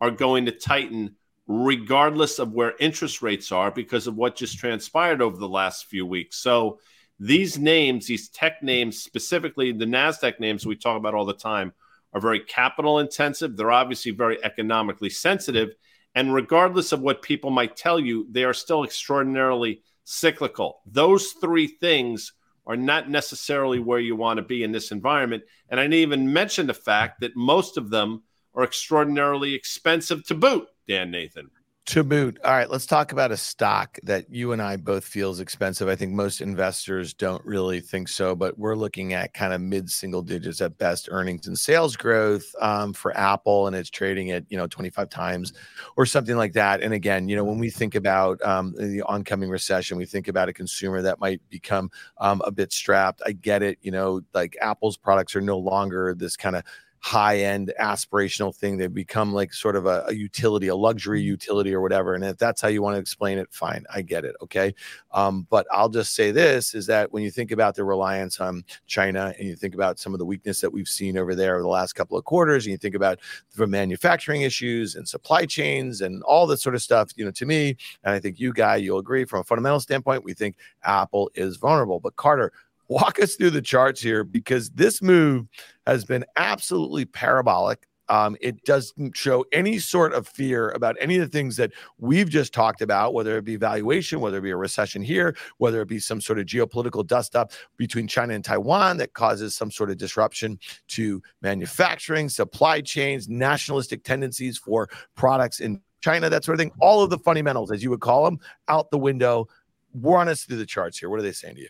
are 0.00 0.10
going 0.10 0.44
to 0.44 0.52
tighten 0.52 1.16
regardless 1.46 2.38
of 2.38 2.52
where 2.52 2.74
interest 2.78 3.22
rates 3.22 3.50
are 3.50 3.70
because 3.70 4.06
of 4.06 4.14
what 4.14 4.36
just 4.36 4.58
transpired 4.58 5.22
over 5.22 5.38
the 5.38 5.48
last 5.48 5.86
few 5.86 6.04
weeks. 6.04 6.36
So 6.36 6.78
these 7.18 7.58
names, 7.58 8.06
these 8.06 8.28
tech 8.28 8.62
names, 8.62 8.98
specifically 8.98 9.72
the 9.72 9.84
NASDAQ 9.84 10.38
names 10.40 10.64
we 10.64 10.76
talk 10.76 10.96
about 10.96 11.14
all 11.14 11.24
the 11.24 11.34
time, 11.34 11.72
are 12.12 12.20
very 12.20 12.40
capital 12.40 13.00
intensive. 13.00 13.56
They're 13.56 13.72
obviously 13.72 14.12
very 14.12 14.42
economically 14.42 15.10
sensitive. 15.10 15.70
And 16.14 16.32
regardless 16.32 16.92
of 16.92 17.00
what 17.00 17.22
people 17.22 17.50
might 17.50 17.76
tell 17.76 18.00
you, 18.00 18.26
they 18.30 18.44
are 18.44 18.54
still 18.54 18.84
extraordinarily 18.84 19.82
cyclical. 20.04 20.80
Those 20.86 21.32
three 21.40 21.66
things 21.66 22.32
are 22.66 22.76
not 22.76 23.10
necessarily 23.10 23.78
where 23.78 23.98
you 23.98 24.16
want 24.16 24.38
to 24.38 24.42
be 24.42 24.62
in 24.62 24.72
this 24.72 24.90
environment. 24.90 25.42
And 25.68 25.80
I 25.80 25.84
didn't 25.84 25.94
even 25.94 26.32
mention 26.32 26.66
the 26.66 26.74
fact 26.74 27.20
that 27.20 27.36
most 27.36 27.76
of 27.76 27.90
them 27.90 28.22
are 28.54 28.64
extraordinarily 28.64 29.54
expensive 29.54 30.24
to 30.26 30.34
boot, 30.34 30.66
Dan 30.86 31.10
Nathan 31.10 31.50
to 31.88 32.04
boot. 32.04 32.38
All 32.44 32.52
right, 32.52 32.68
let's 32.68 32.84
talk 32.84 33.12
about 33.12 33.32
a 33.32 33.36
stock 33.38 33.98
that 34.02 34.28
you 34.28 34.52
and 34.52 34.60
I 34.60 34.76
both 34.76 35.06
feel 35.06 35.30
is 35.30 35.40
expensive. 35.40 35.88
I 35.88 35.96
think 35.96 36.12
most 36.12 36.42
investors 36.42 37.14
don't 37.14 37.42
really 37.46 37.80
think 37.80 38.08
so, 38.08 38.36
but 38.36 38.58
we're 38.58 38.76
looking 38.76 39.14
at 39.14 39.32
kind 39.32 39.54
of 39.54 39.62
mid 39.62 39.88
single 39.88 40.20
digits 40.20 40.60
at 40.60 40.76
best 40.76 41.08
earnings 41.10 41.46
and 41.46 41.58
sales 41.58 41.96
growth 41.96 42.44
um, 42.60 42.92
for 42.92 43.16
Apple, 43.16 43.66
and 43.66 43.74
it's 43.74 43.88
trading 43.88 44.30
at 44.32 44.44
you 44.50 44.58
know 44.58 44.66
25 44.66 45.08
times 45.08 45.54
or 45.96 46.04
something 46.04 46.36
like 46.36 46.52
that. 46.52 46.82
And 46.82 46.92
again, 46.92 47.26
you 47.26 47.36
know, 47.36 47.44
when 47.44 47.58
we 47.58 47.70
think 47.70 47.94
about 47.94 48.38
um, 48.42 48.74
the 48.76 49.00
oncoming 49.06 49.48
recession, 49.48 49.96
we 49.96 50.04
think 50.04 50.28
about 50.28 50.50
a 50.50 50.52
consumer 50.52 51.00
that 51.00 51.20
might 51.20 51.40
become 51.48 51.90
um, 52.18 52.42
a 52.44 52.50
bit 52.50 52.70
strapped. 52.70 53.22
I 53.24 53.32
get 53.32 53.62
it. 53.62 53.78
You 53.80 53.92
know, 53.92 54.20
like 54.34 54.58
Apple's 54.60 54.98
products 54.98 55.34
are 55.34 55.40
no 55.40 55.56
longer 55.56 56.14
this 56.14 56.36
kind 56.36 56.54
of 56.54 56.64
high 57.00 57.38
end 57.38 57.72
aspirational 57.80 58.54
thing. 58.54 58.76
They've 58.76 58.92
become 58.92 59.32
like 59.32 59.52
sort 59.52 59.76
of 59.76 59.86
a, 59.86 60.04
a, 60.08 60.14
utility, 60.14 60.68
a 60.68 60.76
luxury 60.76 61.20
mm-hmm. 61.20 61.28
utility 61.28 61.74
or 61.74 61.80
whatever. 61.80 62.14
And 62.14 62.24
if 62.24 62.38
that's 62.38 62.60
how 62.60 62.68
you 62.68 62.82
want 62.82 62.96
to 62.96 63.00
explain 63.00 63.38
it, 63.38 63.48
fine, 63.50 63.84
I 63.94 64.02
get 64.02 64.24
it. 64.24 64.34
Okay. 64.42 64.74
Um, 65.12 65.46
but 65.48 65.66
I'll 65.72 65.88
just 65.88 66.14
say 66.14 66.30
this 66.30 66.74
is 66.74 66.86
that 66.86 67.12
when 67.12 67.22
you 67.22 67.30
think 67.30 67.52
about 67.52 67.74
the 67.74 67.84
reliance 67.84 68.40
on 68.40 68.64
China 68.86 69.32
and 69.38 69.48
you 69.48 69.56
think 69.56 69.74
about 69.74 69.98
some 69.98 70.12
of 70.12 70.18
the 70.18 70.26
weakness 70.26 70.60
that 70.60 70.72
we've 70.72 70.88
seen 70.88 71.16
over 71.16 71.34
there 71.34 71.54
over 71.54 71.62
the 71.62 71.68
last 71.68 71.94
couple 71.94 72.16
of 72.16 72.24
quarters, 72.24 72.66
and 72.66 72.72
you 72.72 72.78
think 72.78 72.94
about 72.94 73.20
the 73.56 73.66
manufacturing 73.66 74.42
issues 74.42 74.94
and 74.94 75.08
supply 75.08 75.46
chains 75.46 76.00
and 76.00 76.22
all 76.24 76.46
that 76.46 76.58
sort 76.58 76.74
of 76.74 76.82
stuff, 76.82 77.10
you 77.16 77.24
know, 77.24 77.30
to 77.30 77.46
me, 77.46 77.76
and 78.04 78.14
I 78.14 78.20
think 78.20 78.40
you 78.40 78.52
guy, 78.52 78.76
you'll 78.76 78.98
agree 78.98 79.24
from 79.24 79.40
a 79.40 79.44
fundamental 79.44 79.80
standpoint, 79.80 80.24
we 80.24 80.34
think 80.34 80.56
Apple 80.82 81.30
is 81.34 81.56
vulnerable. 81.56 82.00
But 82.00 82.16
Carter, 82.16 82.52
walk 82.88 83.20
us 83.20 83.34
through 83.36 83.50
the 83.50 83.62
charts 83.62 84.00
here 84.00 84.24
because 84.24 84.70
this 84.70 85.02
move 85.02 85.46
has 85.86 86.04
been 86.04 86.24
absolutely 86.36 87.04
parabolic. 87.04 87.86
Um, 88.10 88.36
it 88.40 88.64
doesn't 88.64 89.16
show 89.16 89.44
any 89.52 89.78
sort 89.78 90.14
of 90.14 90.26
fear 90.26 90.70
about 90.70 90.96
any 90.98 91.16
of 91.16 91.20
the 91.20 91.28
things 91.28 91.56
that 91.56 91.72
we've 91.98 92.28
just 92.28 92.54
talked 92.54 92.80
about, 92.80 93.12
whether 93.12 93.36
it 93.36 93.44
be 93.44 93.56
valuation, 93.56 94.20
whether 94.20 94.38
it 94.38 94.42
be 94.42 94.50
a 94.50 94.56
recession 94.56 95.02
here, 95.02 95.36
whether 95.58 95.82
it 95.82 95.88
be 95.88 95.98
some 95.98 96.20
sort 96.20 96.38
of 96.38 96.46
geopolitical 96.46 97.06
dust 97.06 97.36
up 97.36 97.52
between 97.76 98.08
China 98.08 98.32
and 98.32 98.42
Taiwan 98.42 98.96
that 98.96 99.12
causes 99.12 99.54
some 99.54 99.70
sort 99.70 99.90
of 99.90 99.98
disruption 99.98 100.58
to 100.88 101.20
manufacturing, 101.42 102.30
supply 102.30 102.80
chains, 102.80 103.28
nationalistic 103.28 104.04
tendencies 104.04 104.56
for 104.56 104.88
products 105.14 105.60
in 105.60 105.78
China, 106.00 106.30
that 106.30 106.44
sort 106.44 106.54
of 106.54 106.60
thing. 106.60 106.72
All 106.80 107.02
of 107.02 107.10
the 107.10 107.18
fundamentals, 107.18 107.70
as 107.70 107.82
you 107.82 107.90
would 107.90 108.00
call 108.00 108.24
them, 108.24 108.38
out 108.68 108.90
the 108.90 108.98
window. 108.98 109.48
Run 109.94 110.28
us 110.28 110.44
through 110.44 110.58
the 110.58 110.66
charts 110.66 110.98
here. 110.98 111.10
What 111.10 111.18
are 111.18 111.22
they 111.22 111.32
saying 111.32 111.56
to 111.56 111.62
you? 111.62 111.68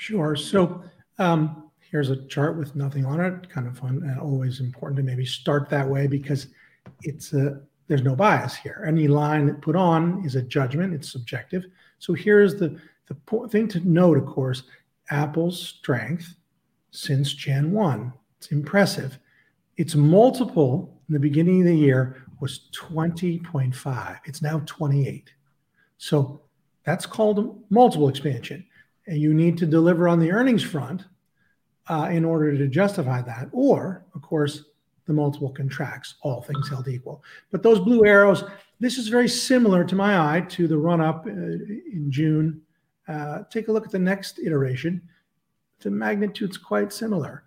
Sure. 0.00 0.34
So 0.34 0.82
um, 1.18 1.70
here's 1.78 2.08
a 2.08 2.24
chart 2.24 2.56
with 2.56 2.74
nothing 2.74 3.04
on 3.04 3.20
it. 3.20 3.50
Kind 3.50 3.66
of 3.66 3.76
fun 3.76 4.02
and 4.02 4.18
always 4.18 4.60
important 4.60 4.96
to 4.96 5.02
maybe 5.02 5.26
start 5.26 5.68
that 5.68 5.86
way 5.86 6.06
because 6.06 6.46
it's 7.02 7.34
a 7.34 7.60
there's 7.86 8.02
no 8.02 8.16
bias 8.16 8.56
here. 8.56 8.82
Any 8.88 9.08
line 9.08 9.44
that 9.44 9.60
put 9.60 9.76
on 9.76 10.24
is 10.24 10.36
a 10.36 10.42
judgment. 10.42 10.94
It's 10.94 11.12
subjective. 11.12 11.66
So 11.98 12.14
here's 12.14 12.54
the 12.54 12.80
the 13.08 13.48
thing 13.48 13.68
to 13.68 13.80
note. 13.86 14.16
Of 14.16 14.24
course, 14.24 14.62
Apple's 15.10 15.60
strength 15.60 16.34
since 16.92 17.34
Jan 17.34 17.70
one. 17.70 18.10
It's 18.38 18.52
impressive. 18.52 19.18
Its 19.76 19.94
multiple 19.94 20.98
in 21.10 21.12
the 21.12 21.20
beginning 21.20 21.60
of 21.60 21.66
the 21.66 21.76
year 21.76 22.24
was 22.40 22.70
20.5. 22.72 24.18
It's 24.24 24.40
now 24.40 24.62
28. 24.64 25.30
So 25.98 26.40
that's 26.84 27.04
called 27.04 27.62
multiple 27.68 28.08
expansion. 28.08 28.64
And 29.06 29.18
you 29.18 29.34
need 29.34 29.58
to 29.58 29.66
deliver 29.66 30.08
on 30.08 30.18
the 30.18 30.30
earnings 30.30 30.62
front 30.62 31.04
uh, 31.88 32.08
in 32.10 32.24
order 32.24 32.56
to 32.56 32.68
justify 32.68 33.22
that. 33.22 33.48
Or, 33.52 34.04
of 34.14 34.22
course, 34.22 34.64
the 35.06 35.12
multiple 35.12 35.50
contracts, 35.50 36.14
all 36.22 36.40
things 36.40 36.68
held 36.68 36.86
equal. 36.86 37.22
But 37.50 37.62
those 37.62 37.80
blue 37.80 38.06
arrows, 38.06 38.44
this 38.78 38.96
is 38.96 39.08
very 39.08 39.28
similar 39.28 39.84
to 39.84 39.96
my 39.96 40.18
eye 40.18 40.40
to 40.50 40.68
the 40.68 40.78
run 40.78 41.00
up 41.00 41.26
uh, 41.26 41.30
in 41.30 42.06
June. 42.08 42.62
Uh, 43.08 43.42
take 43.50 43.68
a 43.68 43.72
look 43.72 43.84
at 43.84 43.90
the 43.90 43.98
next 43.98 44.38
iteration. 44.38 45.02
The 45.80 45.90
magnitude's 45.90 46.58
quite 46.58 46.92
similar 46.92 47.42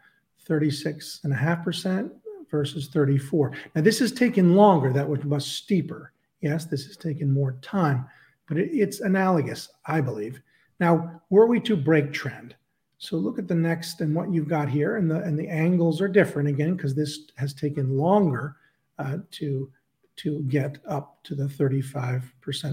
36.5% 0.47 2.11
versus 2.51 2.87
34. 2.89 3.53
Now, 3.75 3.81
this 3.81 3.99
has 3.99 4.11
taken 4.11 4.55
longer. 4.55 4.91
That 4.91 5.07
was 5.07 5.23
much 5.23 5.43
steeper. 5.43 6.11
Yes, 6.41 6.65
this 6.65 6.85
has 6.87 6.97
taken 6.97 7.31
more 7.31 7.53
time, 7.61 8.05
but 8.49 8.57
it, 8.57 8.69
it's 8.73 8.99
analogous, 8.99 9.69
I 9.85 10.01
believe. 10.01 10.41
Now, 10.83 11.21
were 11.29 11.45
we 11.45 11.61
to 11.61 11.77
break 11.77 12.11
trend, 12.11 12.55
so 12.97 13.15
look 13.15 13.39
at 13.39 13.47
the 13.47 13.55
next 13.55 14.01
and 14.01 14.13
what 14.13 14.33
you've 14.33 14.49
got 14.49 14.67
here, 14.67 14.97
and 14.97 15.09
the 15.09 15.21
and 15.21 15.39
the 15.39 15.47
angles 15.47 16.01
are 16.01 16.09
different 16.09 16.49
again 16.49 16.75
because 16.75 16.93
this 16.93 17.19
has 17.37 17.53
taken 17.53 17.97
longer 17.97 18.57
uh, 18.99 19.19
to 19.31 19.71
to 20.17 20.41
get 20.41 20.79
up 20.85 21.23
to 21.23 21.35
the 21.35 21.45
35% 21.45 22.21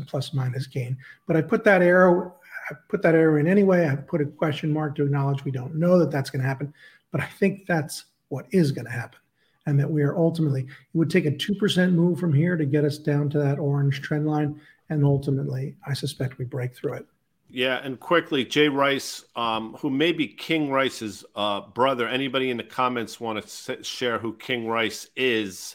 plus 0.09 0.35
minus 0.35 0.67
gain. 0.67 0.99
But 1.29 1.37
I 1.37 1.43
put 1.43 1.63
that 1.63 1.83
arrow, 1.83 2.35
I 2.69 2.75
put 2.89 3.01
that 3.03 3.15
arrow 3.15 3.39
in 3.39 3.47
anyway. 3.47 3.89
I 3.89 3.95
put 3.95 4.21
a 4.21 4.27
question 4.27 4.73
mark 4.73 4.97
to 4.97 5.05
acknowledge 5.05 5.45
we 5.45 5.53
don't 5.53 5.77
know 5.77 5.97
that 6.01 6.11
that's 6.11 6.31
going 6.31 6.43
to 6.43 6.49
happen, 6.49 6.75
but 7.13 7.21
I 7.21 7.27
think 7.39 7.65
that's 7.69 8.07
what 8.29 8.47
is 8.51 8.73
going 8.73 8.87
to 8.87 8.91
happen 8.91 9.21
and 9.67 9.79
that 9.79 9.89
we 9.89 10.03
are 10.03 10.17
ultimately, 10.17 10.63
it 10.63 10.69
would 10.95 11.11
take 11.11 11.27
a 11.27 11.31
2% 11.31 11.93
move 11.93 12.19
from 12.19 12.33
here 12.33 12.57
to 12.57 12.67
get 12.67 12.85
us 12.85 12.99
down 12.99 13.31
to 13.31 13.39
that 13.39 13.61
orange 13.61 14.03
trend 14.03 14.27
line. 14.27 14.61
And 14.89 15.05
ultimately, 15.05 15.77
I 15.87 15.95
suspect 15.95 16.39
we 16.39 16.45
break 16.45 16.75
through 16.75 16.95
it. 16.95 17.07
Yeah, 17.53 17.81
and 17.83 17.99
quickly, 17.99 18.45
Jay 18.45 18.69
Rice, 18.69 19.25
um, 19.35 19.75
who 19.81 19.91
may 19.91 20.13
be 20.13 20.29
King 20.29 20.71
Rice's 20.71 21.25
uh, 21.35 21.63
brother. 21.63 22.07
Anybody 22.07 22.51
in 22.51 22.57
the 22.57 22.63
comments 22.63 23.19
want 23.19 23.45
to 23.45 23.83
share 23.83 24.19
who 24.19 24.37
King 24.37 24.69
Rice 24.69 25.09
is? 25.17 25.75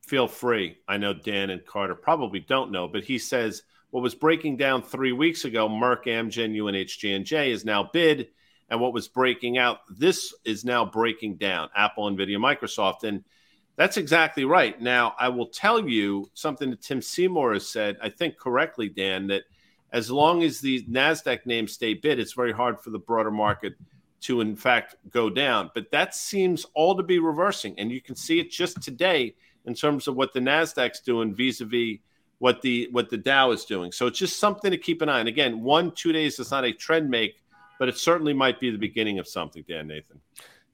Feel 0.00 0.26
free. 0.26 0.78
I 0.88 0.96
know 0.96 1.12
Dan 1.12 1.50
and 1.50 1.64
Carter 1.64 1.94
probably 1.94 2.40
don't 2.40 2.72
know, 2.72 2.88
but 2.88 3.04
he 3.04 3.18
says 3.18 3.62
what 3.90 4.02
was 4.02 4.14
breaking 4.14 4.56
down 4.56 4.82
three 4.82 5.12
weeks 5.12 5.44
ago, 5.44 5.68
Merck, 5.68 6.04
Amgen, 6.06 6.56
UNH, 6.58 6.98
J&J, 6.98 7.50
is 7.50 7.64
now 7.66 7.90
bid 7.92 8.28
and 8.70 8.80
what 8.80 8.94
was 8.94 9.08
breaking 9.08 9.58
out. 9.58 9.80
This 9.90 10.32
is 10.44 10.64
now 10.64 10.86
breaking 10.86 11.36
down 11.36 11.68
Apple, 11.76 12.10
NVIDIA, 12.10 12.38
Microsoft. 12.38 13.04
And 13.04 13.24
that's 13.76 13.98
exactly 13.98 14.44
right. 14.44 14.80
Now, 14.80 15.14
I 15.18 15.28
will 15.28 15.48
tell 15.48 15.86
you 15.86 16.30
something 16.34 16.70
that 16.70 16.82
Tim 16.82 17.02
Seymour 17.02 17.52
has 17.54 17.68
said, 17.68 17.98
I 18.00 18.08
think 18.08 18.38
correctly, 18.38 18.88
Dan, 18.88 19.26
that 19.26 19.42
as 19.92 20.10
long 20.10 20.42
as 20.42 20.60
the 20.60 20.82
NASDAQ 20.84 21.46
names 21.46 21.72
stay 21.72 21.94
bid, 21.94 22.18
it's 22.18 22.32
very 22.32 22.52
hard 22.52 22.80
for 22.80 22.90
the 22.90 22.98
broader 22.98 23.30
market 23.30 23.74
to, 24.22 24.40
in 24.40 24.54
fact, 24.54 24.96
go 25.10 25.30
down. 25.30 25.70
But 25.74 25.90
that 25.90 26.14
seems 26.14 26.66
all 26.74 26.96
to 26.96 27.02
be 27.02 27.18
reversing. 27.18 27.78
And 27.78 27.90
you 27.90 28.00
can 28.00 28.14
see 28.14 28.38
it 28.38 28.50
just 28.50 28.82
today 28.82 29.34
in 29.64 29.74
terms 29.74 30.08
of 30.08 30.16
what 30.16 30.32
the 30.32 30.40
NASDAQ's 30.40 31.00
doing 31.00 31.34
vis 31.34 31.60
a 31.60 31.64
vis 31.64 31.98
what 32.38 32.62
the 32.62 32.88
what 32.90 33.10
the 33.10 33.18
Dow 33.18 33.50
is 33.50 33.66
doing. 33.66 33.92
So 33.92 34.06
it's 34.06 34.18
just 34.18 34.40
something 34.40 34.70
to 34.70 34.78
keep 34.78 35.02
an 35.02 35.10
eye 35.10 35.20
on. 35.20 35.26
Again, 35.26 35.62
one, 35.62 35.90
two 35.92 36.10
days 36.12 36.38
is 36.38 36.50
not 36.50 36.64
a 36.64 36.72
trend 36.72 37.10
make 37.10 37.40
but 37.80 37.88
it 37.88 37.96
certainly 37.96 38.34
might 38.34 38.60
be 38.60 38.70
the 38.70 38.78
beginning 38.78 39.18
of 39.18 39.26
something, 39.26 39.64
Dan 39.66 39.88
Nathan. 39.88 40.20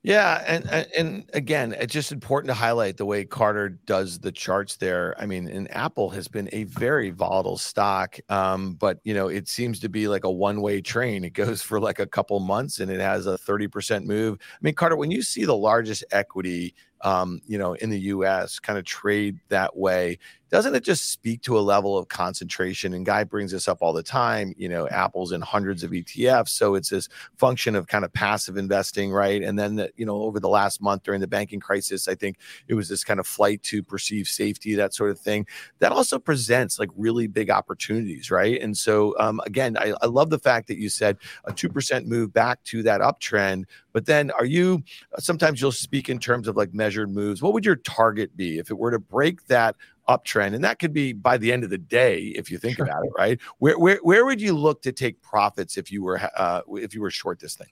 Yeah, 0.07 0.45
and 0.47 0.69
and 0.97 1.29
again, 1.35 1.73
it's 1.73 1.93
just 1.93 2.13
important 2.13 2.49
to 2.51 2.55
highlight 2.55 2.97
the 2.97 3.05
way 3.05 3.25
Carter 3.25 3.71
does 3.71 4.21
the 4.21 4.31
charts 4.31 4.77
there. 4.77 5.17
I 5.19 5.27
mean, 5.27 5.49
and 5.49 5.69
Apple 5.75 6.11
has 6.11 6.29
been 6.29 6.49
a 6.53 6.63
very 6.63 7.11
volatile 7.11 7.59
stock, 7.59 8.17
um, 8.29 8.75
but 8.75 9.01
you 9.03 9.15
know, 9.15 9.27
it 9.27 9.49
seems 9.49 9.81
to 9.81 9.89
be 9.89 10.07
like 10.07 10.23
a 10.23 10.31
one-way 10.31 10.81
train. 10.81 11.25
It 11.25 11.31
goes 11.33 11.61
for 11.61 11.81
like 11.81 11.99
a 11.99 12.07
couple 12.07 12.39
months 12.39 12.79
and 12.79 12.89
it 12.89 13.01
has 13.01 13.27
a 13.27 13.37
30% 13.37 14.05
move. 14.05 14.39
I 14.41 14.59
mean, 14.63 14.75
Carter, 14.75 14.97
when 14.97 15.11
you 15.11 15.23
see 15.23 15.45
the 15.45 15.57
largest 15.57 16.05
equity 16.13 16.77
um, 17.03 17.41
you 17.47 17.59
know, 17.59 17.75
in 17.75 17.91
the 17.91 18.01
US 18.01 18.59
kind 18.59 18.79
of 18.79 18.85
trade 18.85 19.39
that 19.49 19.77
way. 19.77 20.19
Doesn't 20.49 20.77
it 20.77 20.85
just 20.85 21.11
speak 21.11 21.43
to 21.43 21.59
a 21.59 21.61
level 21.61 21.99
of 21.99 22.07
concentration? 22.07 22.95
And 22.95 23.05
Guy 23.05 23.25
brings 23.25 23.51
this 23.51 23.67
up 23.67 23.79
all 23.81 23.93
the 23.93 24.03
time. 24.03 24.55
You 24.57 24.69
know, 24.69 24.87
Apple's 24.89 25.33
in 25.33 25.41
hundreds 25.41 25.83
of 25.83 25.91
ETFs. 25.91 26.51
So 26.51 26.77
it's 26.77 26.89
this 26.89 27.09
function 27.37 27.75
of 27.75 27.89
kind 27.89 28.05
of 28.05 28.13
passive 28.13 28.57
investing, 28.57 29.11
right? 29.11 29.43
And 29.43 29.59
then, 29.59 29.75
the, 29.75 29.91
you 29.97 30.07
know, 30.07 30.23
over 30.23 30.39
the 30.39 30.49
last 30.49 30.81
month 30.81 31.03
during 31.03 31.21
the 31.21 31.27
banking 31.27 31.59
crisis, 31.59 32.07
I 32.07 32.15
think 32.15 32.39
it 32.69 32.75
was 32.75 32.89
this 32.89 33.03
kind 33.03 33.19
of 33.19 33.27
flight 33.27 33.61
to 33.65 33.83
perceive 33.83 34.29
safety, 34.29 34.77
that 34.77 34.95
sort 34.95 35.11
of 35.11 35.19
thing. 35.19 35.47
That 35.81 35.91
also 35.91 36.17
presents 36.17 36.79
like 36.79 36.91
really 36.97 37.27
big 37.27 37.51
opportunities, 37.51 38.31
right? 38.31 38.61
And 38.61 38.77
so, 38.77 39.19
um, 39.19 39.41
again, 39.47 39.77
I, 39.77 39.95
I 40.01 40.07
love 40.07 40.31
the 40.31 40.39
fact 40.39 40.69
that 40.69 40.79
you 40.79 40.89
said 40.89 41.19
a 41.45 41.53
2% 41.53 42.07
move 42.07 42.33
back 42.33 42.63
to 42.65 42.85
that 42.85 43.01
uptrend. 43.01 43.65
But 43.97 44.05
then 44.05 44.31
are 44.33 44.45
you, 44.45 44.83
sometimes 45.19 45.59
you'll 45.59 45.73
speak 45.73 46.11
in 46.11 46.19
terms 46.19 46.49
of 46.49 46.55
like 46.55 46.75
measured 46.75 47.09
moves. 47.09 47.41
What 47.41 47.55
would 47.55 47.65
your 47.65 47.77
target 47.77 48.37
be 48.37 48.59
if 48.59 48.71
it 48.71 48.77
were 48.77 48.91
to 48.91 48.99
break 48.99 49.47
that 49.47 49.75
uptrend? 50.07 50.55
And 50.55 50.63
that 50.65 50.79
could 50.79 50.93
be 50.93 51.15
by 51.15 51.39
the 51.39 51.51
end 51.51 51.65
of 51.65 51.71
the 51.71 51.79
day, 51.79 52.25
if 52.37 52.51
you 52.51 52.59
think 52.59 52.77
sure. 52.77 52.85
about 52.85 53.07
it, 53.07 53.13
right? 53.17 53.41
Where, 53.57 53.79
where, 53.79 53.97
where 54.03 54.27
would 54.27 54.39
you 54.39 54.53
look 54.53 54.83
to 54.83 54.93
take 54.93 55.23
profits 55.23 55.79
if 55.79 55.91
you 55.91 56.03
were, 56.03 56.21
uh, 56.37 56.61
if 56.73 56.95
you 56.95 57.01
were 57.01 57.11
short 57.11 57.41
this 57.41 57.55
thing? 57.55 57.71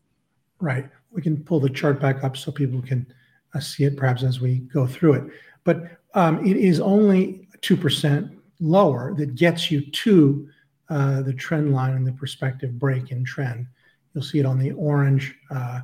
Right. 0.60 0.88
We 1.10 1.20
can 1.20 1.44
pull 1.44 1.60
the 1.60 1.68
chart 1.68 2.00
back 2.00 2.24
up 2.24 2.38
so 2.38 2.50
people 2.50 2.80
can 2.80 3.06
uh, 3.52 3.60
see 3.60 3.84
it 3.84 3.94
perhaps 3.94 4.22
as 4.22 4.40
we 4.40 4.60
go 4.60 4.86
through 4.86 5.12
it. 5.12 5.24
But 5.64 5.98
um, 6.14 6.42
it 6.46 6.56
is 6.56 6.80
only 6.80 7.46
2% 7.60 8.34
lower 8.60 9.12
that 9.18 9.34
gets 9.34 9.70
you 9.70 9.82
to 9.90 10.48
uh, 10.88 11.20
the 11.20 11.34
trend 11.34 11.74
line 11.74 11.92
and 11.92 12.06
the 12.06 12.12
prospective 12.12 12.78
break 12.78 13.10
in 13.10 13.26
trend. 13.26 13.66
You'll 14.14 14.24
see 14.24 14.38
it 14.38 14.46
on 14.46 14.58
the 14.58 14.72
orange 14.72 15.34
uh, 15.50 15.80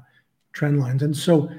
trend 0.53 0.81
lines. 0.81 1.03
And 1.03 1.17
so 1.17 1.51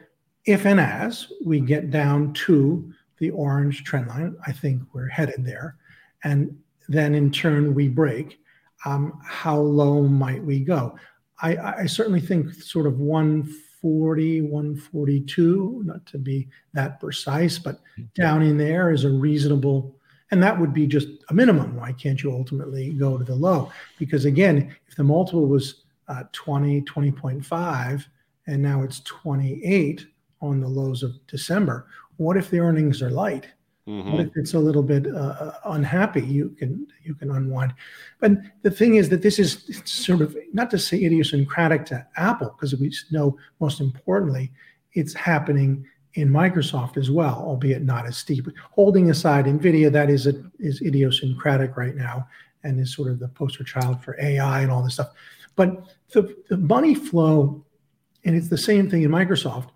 if 0.45 0.65
and 0.65 0.79
as 0.79 1.27
we 1.43 1.59
get 1.59 1.91
down 1.91 2.33
to 2.33 2.91
the 3.17 3.29
orange 3.31 3.83
trend 3.83 4.07
line, 4.07 4.35
I 4.45 4.51
think 4.51 4.81
we're 4.93 5.07
headed 5.07 5.45
there. 5.45 5.75
And 6.23 6.57
then 6.87 7.15
in 7.15 7.31
turn 7.31 7.73
we 7.73 7.87
break. 7.87 8.39
Um, 8.85 9.19
how 9.23 9.57
low 9.57 10.03
might 10.03 10.43
we 10.43 10.59
go? 10.59 10.97
I, 11.41 11.57
I, 11.57 11.85
certainly 11.85 12.19
think 12.19 12.53
sort 12.53 12.85
of 12.87 12.99
140, 12.99 14.41
142, 14.41 15.83
not 15.85 16.05
to 16.07 16.17
be 16.17 16.47
that 16.73 16.99
precise, 16.99 17.57
but 17.57 17.79
down 18.15 18.41
in 18.41 18.57
there 18.57 18.91
is 18.91 19.03
a 19.03 19.09
reasonable, 19.09 19.95
and 20.31 20.41
that 20.41 20.59
would 20.59 20.73
be 20.73 20.87
just 20.87 21.07
a 21.29 21.33
minimum. 21.33 21.75
Why 21.75 21.93
can't 21.93 22.21
you 22.21 22.31
ultimately 22.31 22.91
go 22.91 23.17
to 23.17 23.23
the 23.23 23.35
low? 23.35 23.71
Because 23.97 24.25
again, 24.25 24.75
if 24.87 24.95
the 24.95 25.03
multiple 25.03 25.47
was 25.47 25.83
uh, 26.07 26.23
20, 26.31 26.81
20.5, 26.81 28.05
and 28.47 28.61
now 28.61 28.81
it's 28.81 28.99
28, 29.01 30.05
on 30.41 30.59
the 30.59 30.67
lows 30.67 31.03
of 31.03 31.11
December. 31.27 31.87
What 32.17 32.37
if 32.37 32.49
the 32.49 32.59
earnings 32.59 33.01
are 33.01 33.09
light? 33.09 33.47
Mm-hmm. 33.87 34.11
What 34.11 34.21
if 34.21 34.35
it's 34.35 34.53
a 34.53 34.59
little 34.59 34.83
bit 34.83 35.07
uh, 35.07 35.19
uh, 35.19 35.53
unhappy? 35.65 36.21
You 36.21 36.49
can 36.49 36.87
you 37.03 37.15
can 37.15 37.31
unwind. 37.31 37.73
But 38.19 38.33
the 38.61 38.69
thing 38.69 38.95
is 38.95 39.09
that 39.09 39.23
this 39.23 39.39
is 39.39 39.81
sort 39.85 40.21
of 40.21 40.35
not 40.53 40.69
to 40.71 40.77
say 40.77 41.03
idiosyncratic 41.03 41.85
to 41.87 42.05
Apple, 42.15 42.49
because 42.49 42.75
we 42.75 42.93
know 43.11 43.37
most 43.59 43.79
importantly 43.79 44.51
it's 44.93 45.13
happening 45.13 45.85
in 46.13 46.29
Microsoft 46.29 46.97
as 46.97 47.09
well, 47.09 47.35
albeit 47.35 47.83
not 47.83 48.05
as 48.05 48.17
steep. 48.17 48.45
Holding 48.71 49.09
aside 49.09 49.45
Nvidia, 49.45 49.91
that 49.91 50.09
is 50.09 50.27
a, 50.27 50.33
is 50.59 50.81
idiosyncratic 50.81 51.77
right 51.77 51.95
now 51.95 52.27
and 52.63 52.79
is 52.79 52.93
sort 52.93 53.09
of 53.09 53.19
the 53.19 53.29
poster 53.29 53.63
child 53.63 54.03
for 54.03 54.19
AI 54.21 54.61
and 54.61 54.71
all 54.71 54.83
this 54.83 54.95
stuff. 54.95 55.11
But 55.55 55.85
the, 56.11 56.35
the 56.49 56.57
money 56.57 56.93
flow, 56.93 57.63
and 58.25 58.35
it's 58.35 58.49
the 58.49 58.57
same 58.57 58.89
thing 58.89 59.03
in 59.03 59.11
Microsoft 59.11 59.69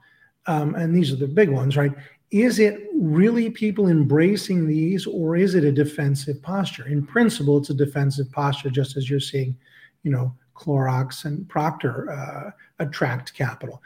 um, 0.47 0.75
and 0.75 0.95
these 0.95 1.12
are 1.12 1.15
the 1.15 1.27
big 1.27 1.49
ones, 1.49 1.75
right? 1.75 1.91
is 2.31 2.60
it 2.60 2.89
really 2.93 3.49
people 3.49 3.88
embracing 3.88 4.67
these 4.67 5.05
or 5.05 5.36
is 5.36 5.55
it 5.55 5.63
a 5.63 5.71
defensive 5.71 6.41
posture? 6.41 6.88
In 6.88 7.05
principle, 7.05 7.58
it's 7.58 7.69
a 7.69 7.73
defensive 7.73 8.31
posture, 8.31 8.69
just 8.69 8.97
as 8.97 9.10
you're 9.10 9.19
seeing, 9.19 9.55
you 10.03 10.12
know, 10.12 10.36
Clorox 10.55 11.25
and 11.25 11.47
Procter 11.47 12.12
uh, 12.12 12.51
attract 12.79 13.34
capital. 13.34 13.81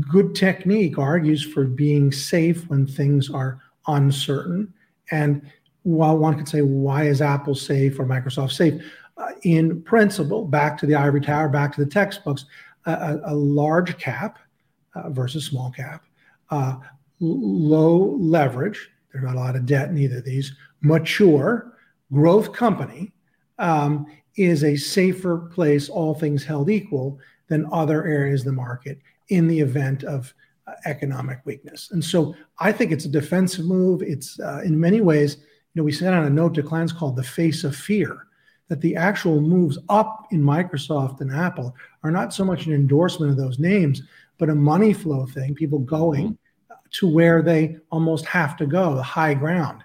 Good 0.00 0.34
technique 0.34 0.98
argues 0.98 1.42
for 1.42 1.64
being 1.64 2.12
safe 2.12 2.68
when 2.68 2.86
things 2.86 3.30
are 3.30 3.60
uncertain. 3.86 4.72
And 5.10 5.50
while 5.82 6.18
one 6.18 6.36
could 6.36 6.48
say, 6.48 6.62
why 6.62 7.04
is 7.04 7.22
Apple 7.22 7.54
safe 7.54 7.98
or 7.98 8.04
Microsoft 8.04 8.52
safe? 8.52 8.82
Uh, 9.16 9.30
in 9.42 9.82
principle, 9.82 10.44
back 10.44 10.76
to 10.78 10.86
the 10.86 10.94
ivory 10.94 11.20
tower, 11.20 11.48
back 11.48 11.74
to 11.74 11.84
the 11.84 11.90
textbooks, 11.90 12.44
a, 12.86 13.20
a 13.26 13.34
large 13.34 13.98
cap 13.98 14.38
uh, 14.94 15.10
versus 15.10 15.44
small 15.44 15.70
cap, 15.70 16.04
uh, 16.50 16.76
low 17.20 18.16
leverage, 18.18 18.90
there's 19.12 19.24
not 19.24 19.34
a 19.34 19.38
lot 19.38 19.56
of 19.56 19.66
debt 19.66 19.88
in 19.88 19.98
either 19.98 20.18
of 20.18 20.24
these, 20.24 20.54
mature 20.80 21.72
growth 22.12 22.52
company 22.52 23.12
um, 23.58 24.06
is 24.36 24.64
a 24.64 24.76
safer 24.76 25.38
place, 25.52 25.88
all 25.88 26.14
things 26.14 26.44
held 26.44 26.70
equal, 26.70 27.18
than 27.48 27.66
other 27.72 28.04
areas 28.04 28.42
of 28.42 28.46
the 28.46 28.52
market 28.52 28.98
in 29.28 29.48
the 29.48 29.58
event 29.58 30.04
of 30.04 30.32
uh, 30.66 30.72
economic 30.84 31.40
weakness. 31.44 31.90
And 31.90 32.04
so 32.04 32.34
I 32.58 32.72
think 32.72 32.92
it's 32.92 33.04
a 33.04 33.10
defensive 33.10 33.64
move. 33.64 34.02
It's 34.02 34.38
uh, 34.38 34.62
in 34.64 34.78
many 34.78 35.00
ways, 35.00 35.36
you 35.36 35.80
know, 35.80 35.82
we 35.82 35.92
sent 35.92 36.14
out 36.14 36.24
a 36.24 36.30
note 36.30 36.54
to 36.54 36.62
clients 36.62 36.92
called 36.92 37.16
the 37.16 37.22
face 37.22 37.64
of 37.64 37.74
fear 37.74 38.27
that 38.68 38.80
the 38.80 38.94
actual 38.94 39.40
moves 39.40 39.78
up 39.88 40.26
in 40.30 40.42
Microsoft 40.42 41.20
and 41.20 41.32
Apple 41.32 41.74
are 42.02 42.10
not 42.10 42.34
so 42.34 42.44
much 42.44 42.66
an 42.66 42.74
endorsement 42.74 43.30
of 43.30 43.38
those 43.38 43.58
names, 43.58 44.02
but 44.38 44.50
a 44.50 44.54
money 44.54 44.92
flow 44.92 45.26
thing, 45.26 45.54
people 45.54 45.78
going 45.80 46.28
mm-hmm. 46.28 46.74
to 46.92 47.08
where 47.08 47.42
they 47.42 47.78
almost 47.90 48.26
have 48.26 48.56
to 48.58 48.66
go, 48.66 48.94
the 48.94 49.02
high 49.02 49.34
ground. 49.34 49.82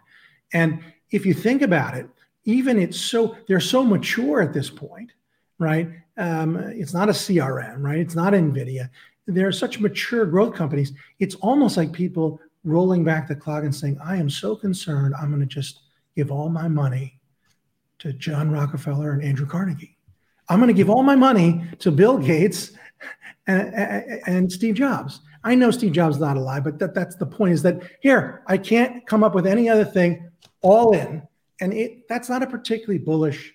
And 0.54 0.80
if 1.12 1.26
you 1.26 1.34
think 1.34 1.62
about 1.62 1.96
it, 1.96 2.08
even 2.46 2.78
it's 2.78 3.00
so 3.00 3.38
they're 3.48 3.60
so 3.62 3.84
mature 3.84 4.42
at 4.42 4.54
this 4.54 4.70
point, 4.70 5.12
right? 5.60 5.90
Um, 6.18 6.58
it's 6.58 6.94
not 6.94 7.10
a 7.10 7.14
CRM, 7.14 7.82
right? 7.82 8.00
It's 8.00 8.16
not 8.16 8.34
Nvidia. 8.34 8.90
They're 9.26 9.54
such 9.54 9.80
mature 9.80 10.26
growth 10.26 10.54
companies. 10.54 10.92
It's 11.20 11.36
almost 11.36 11.78
like 11.78 11.94
people 11.94 12.42
rolling 12.66 13.06
back 13.06 13.28
the 13.28 13.36
clock 13.36 13.64
and 13.64 13.74
saying, 13.74 13.98
"I 14.04 14.18
am 14.18 14.30
so 14.30 14.56
concerned. 14.56 15.16
I'm 15.16 15.30
going 15.30 15.40
to 15.40 15.46
just 15.46 15.80
give 16.16 16.32
all 16.32 16.50
my 16.50 16.68
money 16.68 17.20
to 18.00 18.14
John 18.14 18.52
Rockefeller 18.52 19.12
and 19.12 19.24
Andrew 19.24 19.46
Carnegie. 19.46 19.98
I'm 20.50 20.60
going 20.60 20.68
to 20.68 20.74
give 20.74 20.90
all 20.90 21.04
my 21.04 21.16
money 21.16 21.64
to 21.80 21.92
Bill 21.92 22.18
Gates 22.18 22.72
and, 23.48 23.74
and, 24.28 24.52
Steve 24.52 24.76
Jobs. 24.76 25.22
I 25.44 25.56
know 25.56 25.72
Steve 25.72 25.94
Jobs 25.94 26.16
is 26.16 26.22
not 26.22 26.38
alive, 26.38 26.64
but 26.64 26.80
that, 26.80 26.94
that's 26.94 27.16
the 27.16 27.26
point 27.26 27.54
is 27.54 27.64
that 27.64 27.82
here, 28.02 28.44
I 28.48 28.58
can't 28.58 29.06
come 29.08 29.24
up 29.24 29.36
with 29.36 29.46
any 29.46 29.70
other 29.70 29.86
thing 29.86 30.30
all 30.62 30.94
in. 30.94 31.24
And 31.60 31.74
it, 31.74 32.08
that's 32.08 32.30
not 32.30 32.44
a 32.44 32.48
particularly 32.48 33.00
bullish 33.00 33.54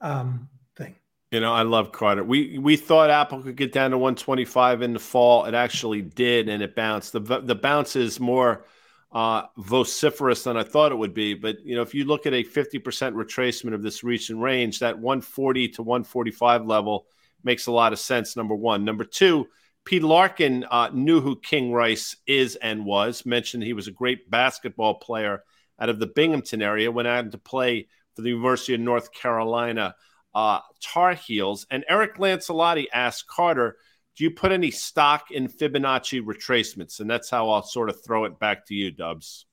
um, 0.00 0.48
thing. 0.76 0.96
You 1.30 1.40
know, 1.40 1.52
I 1.52 1.62
love 1.62 1.92
Carter. 1.92 2.24
We 2.24 2.58
we 2.58 2.76
thought 2.76 3.10
Apple 3.10 3.42
could 3.42 3.56
get 3.56 3.72
down 3.72 3.90
to 3.92 3.98
125 3.98 4.82
in 4.82 4.92
the 4.92 4.98
fall. 4.98 5.44
It 5.44 5.54
actually 5.54 6.02
did, 6.02 6.48
and 6.48 6.62
it 6.62 6.74
bounced. 6.74 7.12
The 7.12 7.20
the 7.20 7.54
bounce 7.54 7.96
is 7.96 8.18
more 8.18 8.64
uh, 9.12 9.42
vociferous 9.56 10.42
than 10.44 10.56
I 10.56 10.62
thought 10.62 10.92
it 10.92 10.96
would 10.96 11.14
be. 11.14 11.34
But 11.34 11.64
you 11.64 11.74
know, 11.74 11.82
if 11.82 11.94
you 11.94 12.04
look 12.04 12.26
at 12.26 12.34
a 12.34 12.44
50% 12.44 12.82
retracement 12.82 13.74
of 13.74 13.82
this 13.82 14.04
recent 14.04 14.40
range, 14.40 14.80
that 14.80 14.98
140 14.98 15.68
to 15.68 15.82
145 15.82 16.66
level 16.66 17.06
makes 17.42 17.66
a 17.66 17.72
lot 17.72 17.92
of 17.92 17.98
sense. 17.98 18.36
Number 18.36 18.54
one. 18.54 18.84
Number 18.84 19.04
two. 19.04 19.46
Pete 19.84 20.02
Larkin 20.02 20.66
uh, 20.70 20.90
knew 20.92 21.22
who 21.22 21.40
King 21.40 21.72
Rice 21.72 22.14
is 22.26 22.56
and 22.56 22.84
was. 22.84 23.24
Mentioned 23.24 23.62
he 23.62 23.72
was 23.72 23.88
a 23.88 23.92
great 23.92 24.30
basketball 24.30 24.96
player 24.96 25.42
out 25.80 25.88
of 25.88 25.98
the 25.98 26.06
Binghamton 26.06 26.60
area. 26.60 26.92
Went 26.92 27.08
out 27.08 27.32
to 27.32 27.38
play 27.38 27.88
for 28.14 28.20
the 28.20 28.28
University 28.28 28.74
of 28.74 28.80
North 28.80 29.12
Carolina 29.12 29.94
uh, 30.34 30.60
Tar 30.82 31.14
Heels. 31.14 31.66
And 31.70 31.84
Eric 31.88 32.16
Lancelotti 32.16 32.86
asked 32.92 33.26
Carter, 33.28 33.76
do 34.18 34.24
you 34.24 34.32
put 34.32 34.50
any 34.50 34.72
stock 34.72 35.30
in 35.30 35.48
Fibonacci 35.48 36.20
retracements? 36.20 36.98
And 36.98 37.08
that's 37.08 37.30
how 37.30 37.48
I'll 37.50 37.62
sort 37.62 37.88
of 37.88 38.02
throw 38.02 38.24
it 38.24 38.36
back 38.40 38.66
to 38.66 38.74
you, 38.74 38.90
Dubs. 38.90 39.46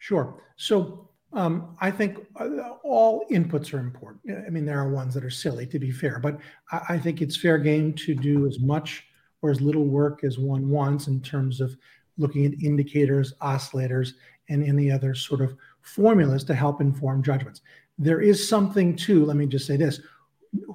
Sure. 0.00 0.44
So 0.56 1.08
um, 1.32 1.78
I 1.80 1.90
think 1.90 2.18
uh, 2.36 2.72
all 2.84 3.24
inputs 3.30 3.72
are 3.72 3.78
important. 3.78 4.20
I 4.46 4.50
mean, 4.50 4.66
there 4.66 4.78
are 4.78 4.90
ones 4.90 5.14
that 5.14 5.24
are 5.24 5.30
silly, 5.30 5.66
to 5.68 5.78
be 5.78 5.90
fair, 5.90 6.18
but 6.18 6.38
I, 6.70 6.80
I 6.90 6.98
think 6.98 7.22
it's 7.22 7.38
fair 7.38 7.56
game 7.56 7.94
to 7.94 8.14
do 8.14 8.46
as 8.46 8.60
much 8.60 9.02
or 9.40 9.50
as 9.50 9.62
little 9.62 9.86
work 9.86 10.24
as 10.24 10.38
one 10.38 10.68
wants 10.68 11.06
in 11.06 11.22
terms 11.22 11.62
of 11.62 11.74
looking 12.18 12.44
at 12.44 12.52
indicators, 12.62 13.32
oscillators, 13.40 14.12
and 14.50 14.62
any 14.62 14.90
other 14.90 15.14
sort 15.14 15.40
of 15.40 15.56
formulas 15.80 16.44
to 16.44 16.54
help 16.54 16.82
inform 16.82 17.22
judgments. 17.22 17.62
There 17.96 18.20
is 18.20 18.46
something 18.46 18.94
to, 18.96 19.24
let 19.24 19.38
me 19.38 19.46
just 19.46 19.66
say 19.66 19.78
this 19.78 20.02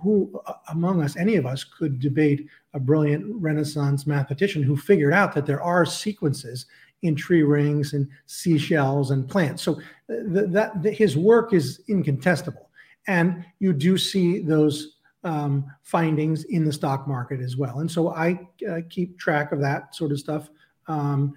who 0.02 0.42
uh, 0.46 0.54
among 0.70 1.04
us, 1.04 1.16
any 1.18 1.36
of 1.36 1.46
us, 1.46 1.64
could 1.64 2.00
debate 2.00 2.48
a 2.78 2.80
brilliant 2.80 3.26
Renaissance 3.42 4.06
mathematician 4.08 4.64
who 4.64 4.78
figured 4.78 5.14
out 5.14 5.34
that 5.34 5.48
there 5.48 5.62
are 5.62 5.86
sequences 5.86 6.68
in 7.02 7.16
tree 7.16 7.44
rings 7.44 7.94
and 7.94 8.08
seashells 8.28 9.12
and 9.12 9.28
plants. 9.28 9.64
So 9.64 9.80
th- 10.08 10.50
that 10.52 10.82
th- 10.84 10.98
his 10.98 11.18
work 11.18 11.54
is 11.54 11.82
incontestable, 11.90 12.70
and 13.08 13.44
you 13.60 13.74
do 13.74 13.98
see 13.98 14.40
those 14.40 14.98
um, 15.24 15.66
findings 15.82 16.44
in 16.46 16.64
the 16.64 16.72
stock 16.72 17.08
market 17.08 17.42
as 17.42 17.58
well. 17.58 17.80
And 17.80 17.92
so 17.92 18.14
I 18.14 18.48
uh, 18.70 18.82
keep 18.90 19.20
track 19.20 19.52
of 19.52 19.60
that 19.62 19.96
sort 19.96 20.12
of 20.12 20.20
stuff 20.20 20.50
um, 20.88 21.34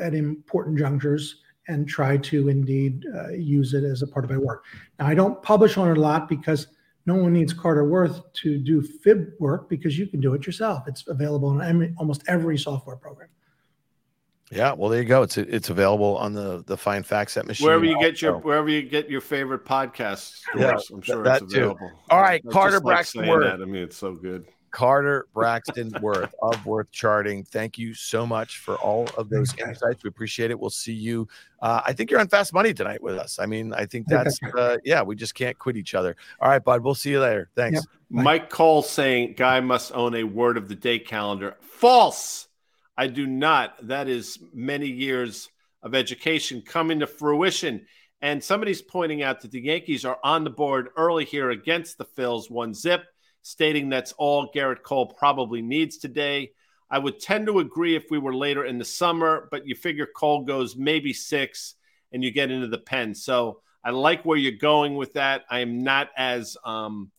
at 0.00 0.14
important 0.14 0.78
junctures 0.78 1.42
and 1.68 1.88
try 1.88 2.16
to 2.16 2.48
indeed 2.48 3.06
uh, 3.16 3.30
use 3.30 3.72
it 3.72 3.84
as 3.84 4.02
a 4.02 4.06
part 4.06 4.24
of 4.24 4.30
my 4.30 4.36
work. 4.36 4.64
Now 4.98 5.06
I 5.06 5.14
don't 5.14 5.40
publish 5.42 5.78
on 5.78 5.90
it 5.90 5.96
a 5.96 6.00
lot 6.00 6.28
because 6.28 6.66
no 7.06 7.14
one 7.14 7.32
needs 7.32 7.52
Carter 7.52 7.84
Worth 7.84 8.20
to 8.34 8.58
do 8.58 8.82
fib 8.82 9.30
work 9.38 9.68
because 9.68 9.96
you 9.98 10.06
can 10.06 10.20
do 10.20 10.34
it 10.34 10.44
yourself. 10.44 10.86
It's 10.86 11.06
available 11.06 11.52
in 11.52 11.66
every, 11.66 11.94
almost 11.98 12.22
every 12.28 12.58
software 12.58 12.96
program. 12.96 13.28
Yeah, 14.50 14.74
well, 14.74 14.90
there 14.90 15.02
you 15.02 15.08
go. 15.08 15.22
It's 15.22 15.38
it's 15.38 15.70
available 15.70 16.16
on 16.18 16.32
the 16.32 16.62
the 16.66 16.76
Fine 16.76 17.02
FactSet 17.02 17.46
machine. 17.46 17.66
Wherever 17.66 17.84
you 17.84 17.98
get 17.98 18.22
your 18.22 18.38
wherever 18.38 18.68
you 18.68 18.82
get 18.82 19.10
your 19.10 19.20
favorite 19.20 19.64
podcasts. 19.64 20.40
Yeah, 20.56 20.78
I'm 20.92 21.02
sure 21.02 21.24
that, 21.24 21.42
it's 21.42 21.52
available. 21.52 21.88
Too. 21.88 21.96
All 22.10 22.20
right, 22.20 22.40
Carter 22.48 22.80
Braxton 22.80 23.26
Worth. 23.26 23.44
That. 23.44 23.60
I 23.60 23.64
mean, 23.64 23.82
it's 23.82 23.96
so 23.96 24.14
good. 24.14 24.46
Carter 24.76 25.26
Braxton 25.32 25.90
Worth 26.02 26.34
of 26.42 26.66
Worth 26.66 26.92
Charting. 26.92 27.44
Thank 27.44 27.78
you 27.78 27.94
so 27.94 28.26
much 28.26 28.58
for 28.58 28.74
all 28.74 29.08
of 29.16 29.30
those 29.30 29.54
insights. 29.58 30.04
We 30.04 30.08
appreciate 30.08 30.50
it. 30.50 30.60
We'll 30.60 30.68
see 30.68 30.92
you. 30.92 31.26
Uh, 31.62 31.80
I 31.86 31.94
think 31.94 32.10
you're 32.10 32.20
on 32.20 32.28
Fast 32.28 32.52
Money 32.52 32.74
tonight 32.74 33.02
with 33.02 33.16
us. 33.16 33.38
I 33.38 33.46
mean, 33.46 33.72
I 33.72 33.86
think 33.86 34.06
that's 34.06 34.38
uh, 34.54 34.76
yeah. 34.84 35.00
We 35.00 35.16
just 35.16 35.34
can't 35.34 35.58
quit 35.58 35.78
each 35.78 35.94
other. 35.94 36.14
All 36.42 36.50
right, 36.50 36.62
bud. 36.62 36.82
We'll 36.82 36.94
see 36.94 37.12
you 37.12 37.20
later. 37.20 37.48
Thanks. 37.56 37.76
Yep. 37.76 37.84
Mike 38.10 38.50
Cole 38.50 38.82
saying 38.82 39.36
guy 39.38 39.60
must 39.60 39.94
own 39.94 40.14
a 40.14 40.24
word 40.24 40.58
of 40.58 40.68
the 40.68 40.74
day 40.74 40.98
calendar. 40.98 41.56
False. 41.62 42.46
I 42.98 43.06
do 43.06 43.26
not. 43.26 43.88
That 43.88 44.10
is 44.10 44.38
many 44.52 44.88
years 44.88 45.48
of 45.82 45.94
education 45.94 46.60
coming 46.60 47.00
to 47.00 47.06
fruition. 47.06 47.86
And 48.20 48.44
somebody's 48.44 48.82
pointing 48.82 49.22
out 49.22 49.40
that 49.40 49.52
the 49.52 49.60
Yankees 49.60 50.04
are 50.04 50.18
on 50.22 50.44
the 50.44 50.50
board 50.50 50.90
early 50.98 51.24
here 51.24 51.48
against 51.48 51.96
the 51.96 52.04
Phils, 52.04 52.50
one 52.50 52.74
zip 52.74 53.06
stating 53.46 53.88
that's 53.88 54.10
all 54.18 54.50
Gerrit 54.52 54.82
Cole 54.82 55.06
probably 55.06 55.62
needs 55.62 55.98
today. 55.98 56.50
I 56.90 56.98
would 56.98 57.20
tend 57.20 57.46
to 57.46 57.60
agree 57.60 57.94
if 57.94 58.06
we 58.10 58.18
were 58.18 58.34
later 58.34 58.64
in 58.64 58.78
the 58.78 58.84
summer, 58.84 59.46
but 59.52 59.68
you 59.68 59.76
figure 59.76 60.06
Cole 60.16 60.42
goes 60.42 60.74
maybe 60.74 61.12
six 61.12 61.76
and 62.12 62.24
you 62.24 62.32
get 62.32 62.50
into 62.50 62.66
the 62.66 62.78
pen. 62.78 63.14
So 63.14 63.60
I 63.84 63.90
like 63.90 64.24
where 64.24 64.36
you're 64.36 64.58
going 64.58 64.96
with 64.96 65.12
that. 65.12 65.44
I 65.48 65.60
am 65.60 65.84
not 65.84 66.10
as, 66.16 66.56
um, 66.64 67.12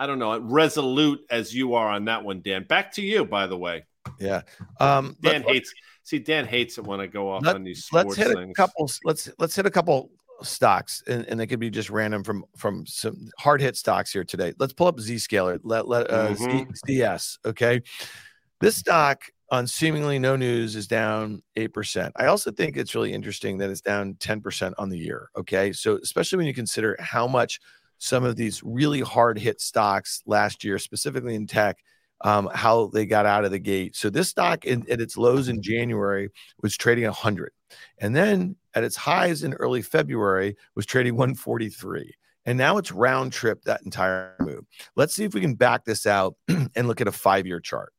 I 0.00 0.08
don't 0.08 0.18
know, 0.18 0.36
resolute 0.40 1.20
as 1.30 1.54
you 1.54 1.74
are 1.74 1.88
on 1.88 2.06
that 2.06 2.24
one, 2.24 2.40
Dan. 2.40 2.64
Back 2.64 2.92
to 2.94 3.02
you, 3.02 3.24
by 3.24 3.46
the 3.46 3.56
way. 3.56 3.86
Yeah. 4.18 4.42
Um, 4.80 5.16
Dan 5.22 5.42
hates. 5.42 5.72
See, 6.02 6.18
Dan 6.18 6.44
hates 6.44 6.78
it 6.78 6.84
when 6.84 7.00
I 7.00 7.06
go 7.06 7.30
off 7.30 7.44
let, 7.44 7.54
on 7.54 7.62
these 7.62 7.84
sports 7.84 8.18
let's 8.18 8.28
hit 8.30 8.36
things. 8.36 8.50
A 8.50 8.54
couple. 8.54 8.90
Let's 9.04 9.30
let's 9.38 9.54
hit 9.54 9.66
a 9.66 9.70
couple 9.70 10.10
stocks, 10.42 11.02
and, 11.06 11.24
and 11.26 11.38
they 11.38 11.46
could 11.46 11.60
be 11.60 11.70
just 11.70 11.90
random 11.90 12.24
from 12.24 12.44
from 12.56 12.86
some 12.86 13.28
hard 13.38 13.60
hit 13.60 13.76
stocks 13.76 14.12
here 14.12 14.24
today. 14.24 14.52
Let's 14.58 14.72
pull 14.72 14.86
up 14.86 14.96
Zscaler. 14.96 15.58
Let 15.62 15.88
let 15.88 16.10
uh, 16.10 16.30
mm-hmm. 16.30 16.70
ZS. 16.86 17.38
Okay, 17.44 17.82
this 18.60 18.76
stock 18.76 19.22
on 19.50 19.66
seemingly 19.66 20.18
no 20.18 20.36
news 20.36 20.76
is 20.76 20.86
down 20.86 21.42
8%. 21.56 22.12
I 22.16 22.26
also 22.26 22.50
think 22.50 22.76
it's 22.76 22.94
really 22.94 23.12
interesting 23.12 23.58
that 23.58 23.70
it's 23.70 23.80
down 23.80 24.14
10% 24.14 24.74
on 24.78 24.88
the 24.88 24.98
year. 24.98 25.30
Okay. 25.36 25.72
So, 25.72 25.98
especially 26.02 26.36
when 26.36 26.46
you 26.46 26.54
consider 26.54 26.96
how 27.00 27.26
much 27.26 27.60
some 27.98 28.24
of 28.24 28.36
these 28.36 28.62
really 28.62 29.00
hard 29.00 29.38
hit 29.38 29.60
stocks 29.60 30.22
last 30.26 30.64
year, 30.64 30.78
specifically 30.78 31.34
in 31.34 31.46
tech, 31.46 31.78
um, 32.20 32.50
how 32.52 32.88
they 32.88 33.06
got 33.06 33.26
out 33.26 33.44
of 33.44 33.50
the 33.50 33.58
gate. 33.58 33.96
So, 33.96 34.10
this 34.10 34.28
stock 34.28 34.64
in, 34.66 34.84
at 34.90 35.00
its 35.00 35.16
lows 35.16 35.48
in 35.48 35.62
January 35.62 36.30
was 36.62 36.76
trading 36.76 37.04
100. 37.04 37.52
And 37.98 38.14
then 38.14 38.56
at 38.78 38.84
its 38.84 38.96
highs 38.96 39.42
in 39.42 39.52
early 39.54 39.82
February 39.82 40.56
was 40.74 40.86
trading 40.86 41.16
143. 41.16 42.14
And 42.46 42.56
now 42.56 42.78
it's 42.78 42.92
round 42.92 43.32
trip 43.32 43.62
that 43.64 43.82
entire 43.82 44.34
move. 44.40 44.64
Let's 44.96 45.12
see 45.14 45.24
if 45.24 45.34
we 45.34 45.40
can 45.42 45.54
back 45.54 45.84
this 45.84 46.06
out 46.06 46.36
and 46.48 46.88
look 46.88 47.00
at 47.00 47.08
a 47.08 47.12
five 47.12 47.46
year 47.46 47.60
chart. 47.60 47.92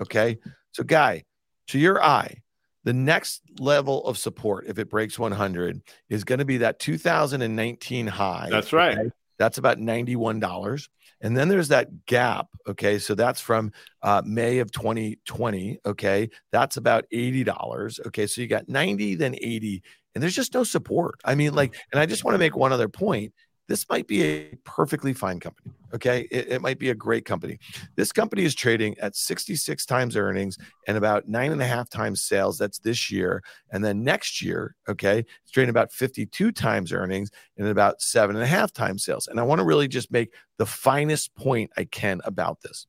Okay. 0.00 0.38
So, 0.72 0.82
Guy, 0.82 1.22
to 1.68 1.78
your 1.78 2.02
eye, 2.02 2.42
The 2.84 2.92
next 2.92 3.42
level 3.60 4.04
of 4.06 4.18
support, 4.18 4.64
if 4.66 4.78
it 4.78 4.90
breaks 4.90 5.16
100, 5.16 5.82
is 6.08 6.24
going 6.24 6.40
to 6.40 6.44
be 6.44 6.58
that 6.58 6.80
2019 6.80 8.08
high. 8.08 8.48
That's 8.50 8.72
right. 8.72 8.98
Okay? 8.98 9.10
That's 9.38 9.58
about 9.58 9.78
$91. 9.78 10.88
And 11.20 11.36
then 11.36 11.48
there's 11.48 11.68
that 11.68 12.06
gap. 12.06 12.48
Okay. 12.68 12.98
So 12.98 13.14
that's 13.14 13.40
from 13.40 13.72
uh, 14.02 14.22
May 14.24 14.58
of 14.58 14.72
2020. 14.72 15.78
Okay. 15.86 16.30
That's 16.50 16.76
about 16.76 17.04
$80. 17.12 18.06
Okay. 18.06 18.26
So 18.26 18.40
you 18.40 18.48
got 18.48 18.68
90, 18.68 19.14
then 19.14 19.36
80. 19.40 19.82
And 20.14 20.22
there's 20.22 20.34
just 20.34 20.54
no 20.54 20.64
support. 20.64 21.20
I 21.24 21.34
mean, 21.34 21.54
like, 21.54 21.74
and 21.92 22.00
I 22.00 22.06
just 22.06 22.24
want 22.24 22.34
to 22.34 22.38
make 22.38 22.56
one 22.56 22.72
other 22.72 22.88
point 22.88 23.32
this 23.68 23.88
might 23.88 24.06
be 24.06 24.22
a 24.22 24.54
perfectly 24.64 25.12
fine 25.12 25.40
company. 25.40 25.72
Okay. 25.94 26.26
It, 26.30 26.52
it, 26.52 26.62
might 26.62 26.78
be 26.78 26.90
a 26.90 26.94
great 26.94 27.24
company. 27.24 27.58
This 27.96 28.12
company 28.12 28.44
is 28.44 28.54
trading 28.54 28.98
at 28.98 29.14
66 29.14 29.86
times 29.86 30.16
earnings 30.16 30.58
and 30.86 30.96
about 30.96 31.28
nine 31.28 31.52
and 31.52 31.62
a 31.62 31.66
half 31.66 31.88
times 31.88 32.22
sales. 32.22 32.58
That's 32.58 32.78
this 32.80 33.10
year. 33.10 33.42
And 33.70 33.84
then 33.84 34.02
next 34.02 34.42
year, 34.42 34.74
okay, 34.88 35.20
it's 35.20 35.50
trading 35.52 35.70
about 35.70 35.92
52 35.92 36.52
times 36.52 36.92
earnings 36.92 37.30
and 37.56 37.68
about 37.68 38.02
seven 38.02 38.36
and 38.36 38.42
a 38.42 38.48
half 38.48 38.72
times 38.72 39.04
sales. 39.04 39.28
And 39.28 39.38
I 39.38 39.42
want 39.42 39.60
to 39.60 39.64
really 39.64 39.88
just 39.88 40.10
make 40.10 40.34
the 40.58 40.66
finest 40.66 41.34
point 41.34 41.70
I 41.76 41.84
can 41.84 42.20
about 42.24 42.60
this. 42.62 42.86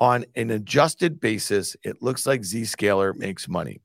On 0.00 0.24
an 0.34 0.50
adjusted 0.50 1.18
basis, 1.18 1.76
it 1.82 2.02
looks 2.02 2.26
like 2.26 2.42
Zscaler 2.42 3.16
makes 3.16 3.48
money. 3.48 3.80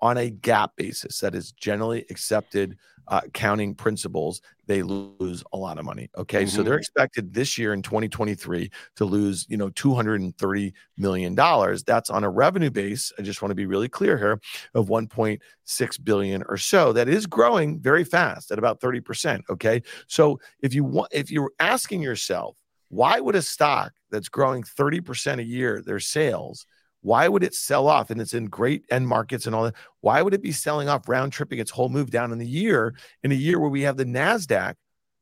On 0.00 0.16
a 0.16 0.30
GAAP 0.30 0.70
basis, 0.76 1.20
that 1.20 1.34
is 1.34 1.52
generally 1.52 2.04
accepted 2.10 2.76
uh, 3.08 3.22
accounting 3.24 3.74
principles, 3.74 4.42
they 4.66 4.82
lose 4.82 5.42
a 5.52 5.56
lot 5.56 5.78
of 5.78 5.84
money. 5.84 6.10
Okay. 6.16 6.42
Mm-hmm. 6.42 6.56
So 6.56 6.62
they're 6.62 6.78
expected 6.78 7.32
this 7.32 7.56
year 7.56 7.72
in 7.72 7.82
2023 7.82 8.70
to 8.96 9.04
lose, 9.04 9.46
you 9.48 9.56
know, 9.56 9.70
$230 9.70 10.72
million. 10.98 11.34
That's 11.34 12.10
on 12.10 12.24
a 12.24 12.30
revenue 12.30 12.70
base. 12.70 13.10
I 13.18 13.22
just 13.22 13.40
want 13.40 13.50
to 13.50 13.56
be 13.56 13.66
really 13.66 13.88
clear 13.88 14.18
here 14.18 14.40
of 14.74 14.88
1.6 14.88 16.04
billion 16.04 16.42
or 16.48 16.58
so. 16.58 16.92
That 16.92 17.08
is 17.08 17.26
growing 17.26 17.80
very 17.80 18.04
fast 18.04 18.50
at 18.50 18.58
about 18.58 18.80
30%. 18.80 19.42
Okay. 19.50 19.82
So 20.06 20.38
if 20.60 20.74
you 20.74 20.84
want, 20.84 21.08
if 21.12 21.30
you're 21.30 21.52
asking 21.58 22.02
yourself, 22.02 22.56
why 22.90 23.20
would 23.20 23.34
a 23.34 23.42
stock 23.42 23.92
that's 24.10 24.28
growing 24.28 24.62
30% 24.62 25.40
a 25.40 25.44
year, 25.44 25.82
their 25.82 26.00
sales, 26.00 26.66
why 27.02 27.28
would 27.28 27.44
it 27.44 27.54
sell 27.54 27.86
off? 27.86 28.10
And 28.10 28.20
it's 28.20 28.34
in 28.34 28.46
great 28.46 28.84
end 28.90 29.06
markets 29.06 29.46
and 29.46 29.54
all 29.54 29.64
that. 29.64 29.74
Why 30.00 30.22
would 30.22 30.34
it 30.34 30.42
be 30.42 30.52
selling 30.52 30.88
off, 30.88 31.08
round 31.08 31.32
tripping 31.32 31.58
its 31.58 31.70
whole 31.70 31.88
move 31.88 32.10
down 32.10 32.32
in 32.32 32.38
the 32.38 32.46
year, 32.46 32.94
in 33.22 33.32
a 33.32 33.36
year 33.36 33.58
where 33.58 33.70
we 33.70 33.82
have 33.82 33.96
the 33.96 34.04
NASDAQ 34.04 34.74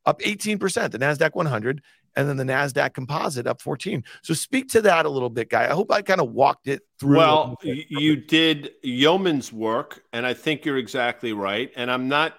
up 0.06 0.20
18%, 0.20 0.90
the 0.90 0.98
NASDAQ 0.98 1.34
100, 1.34 1.82
and 2.16 2.28
then 2.28 2.36
the 2.36 2.44
NASDAQ 2.44 2.94
composite 2.94 3.46
up 3.46 3.60
14. 3.60 4.02
So 4.22 4.32
speak 4.32 4.68
to 4.70 4.82
that 4.82 5.04
a 5.04 5.08
little 5.08 5.28
bit, 5.28 5.50
guy. 5.50 5.64
I 5.64 5.74
hope 5.74 5.92
I 5.92 6.00
kind 6.02 6.20
of 6.20 6.32
walked 6.32 6.68
it 6.68 6.82
through. 6.98 7.18
Well, 7.18 7.56
you 7.62 8.16
did 8.16 8.70
yeoman's 8.82 9.52
work, 9.52 10.02
and 10.12 10.26
I 10.26 10.32
think 10.32 10.64
you're 10.64 10.78
exactly 10.78 11.32
right. 11.32 11.70
And 11.76 11.90
I'm 11.90 12.08
not 12.08 12.34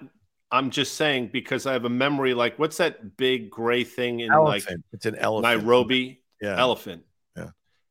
I'm 0.49 0.71
just 0.71 0.95
saying 0.95 1.29
because 1.33 1.65
I 1.65 1.73
have 1.73 1.85
a 1.85 1.89
memory 1.89 2.33
like 2.33 2.57
what's 2.57 2.77
that 2.77 3.17
big 3.17 3.49
gray 3.49 3.83
thing 3.83 4.21
in 4.21 4.31
elephant. 4.31 4.77
like 4.77 4.85
it's 4.93 5.05
an 5.05 5.15
elephant. 5.15 5.61
Nairobi? 5.61 6.23
Yeah. 6.41 6.57
Elephant 6.57 7.03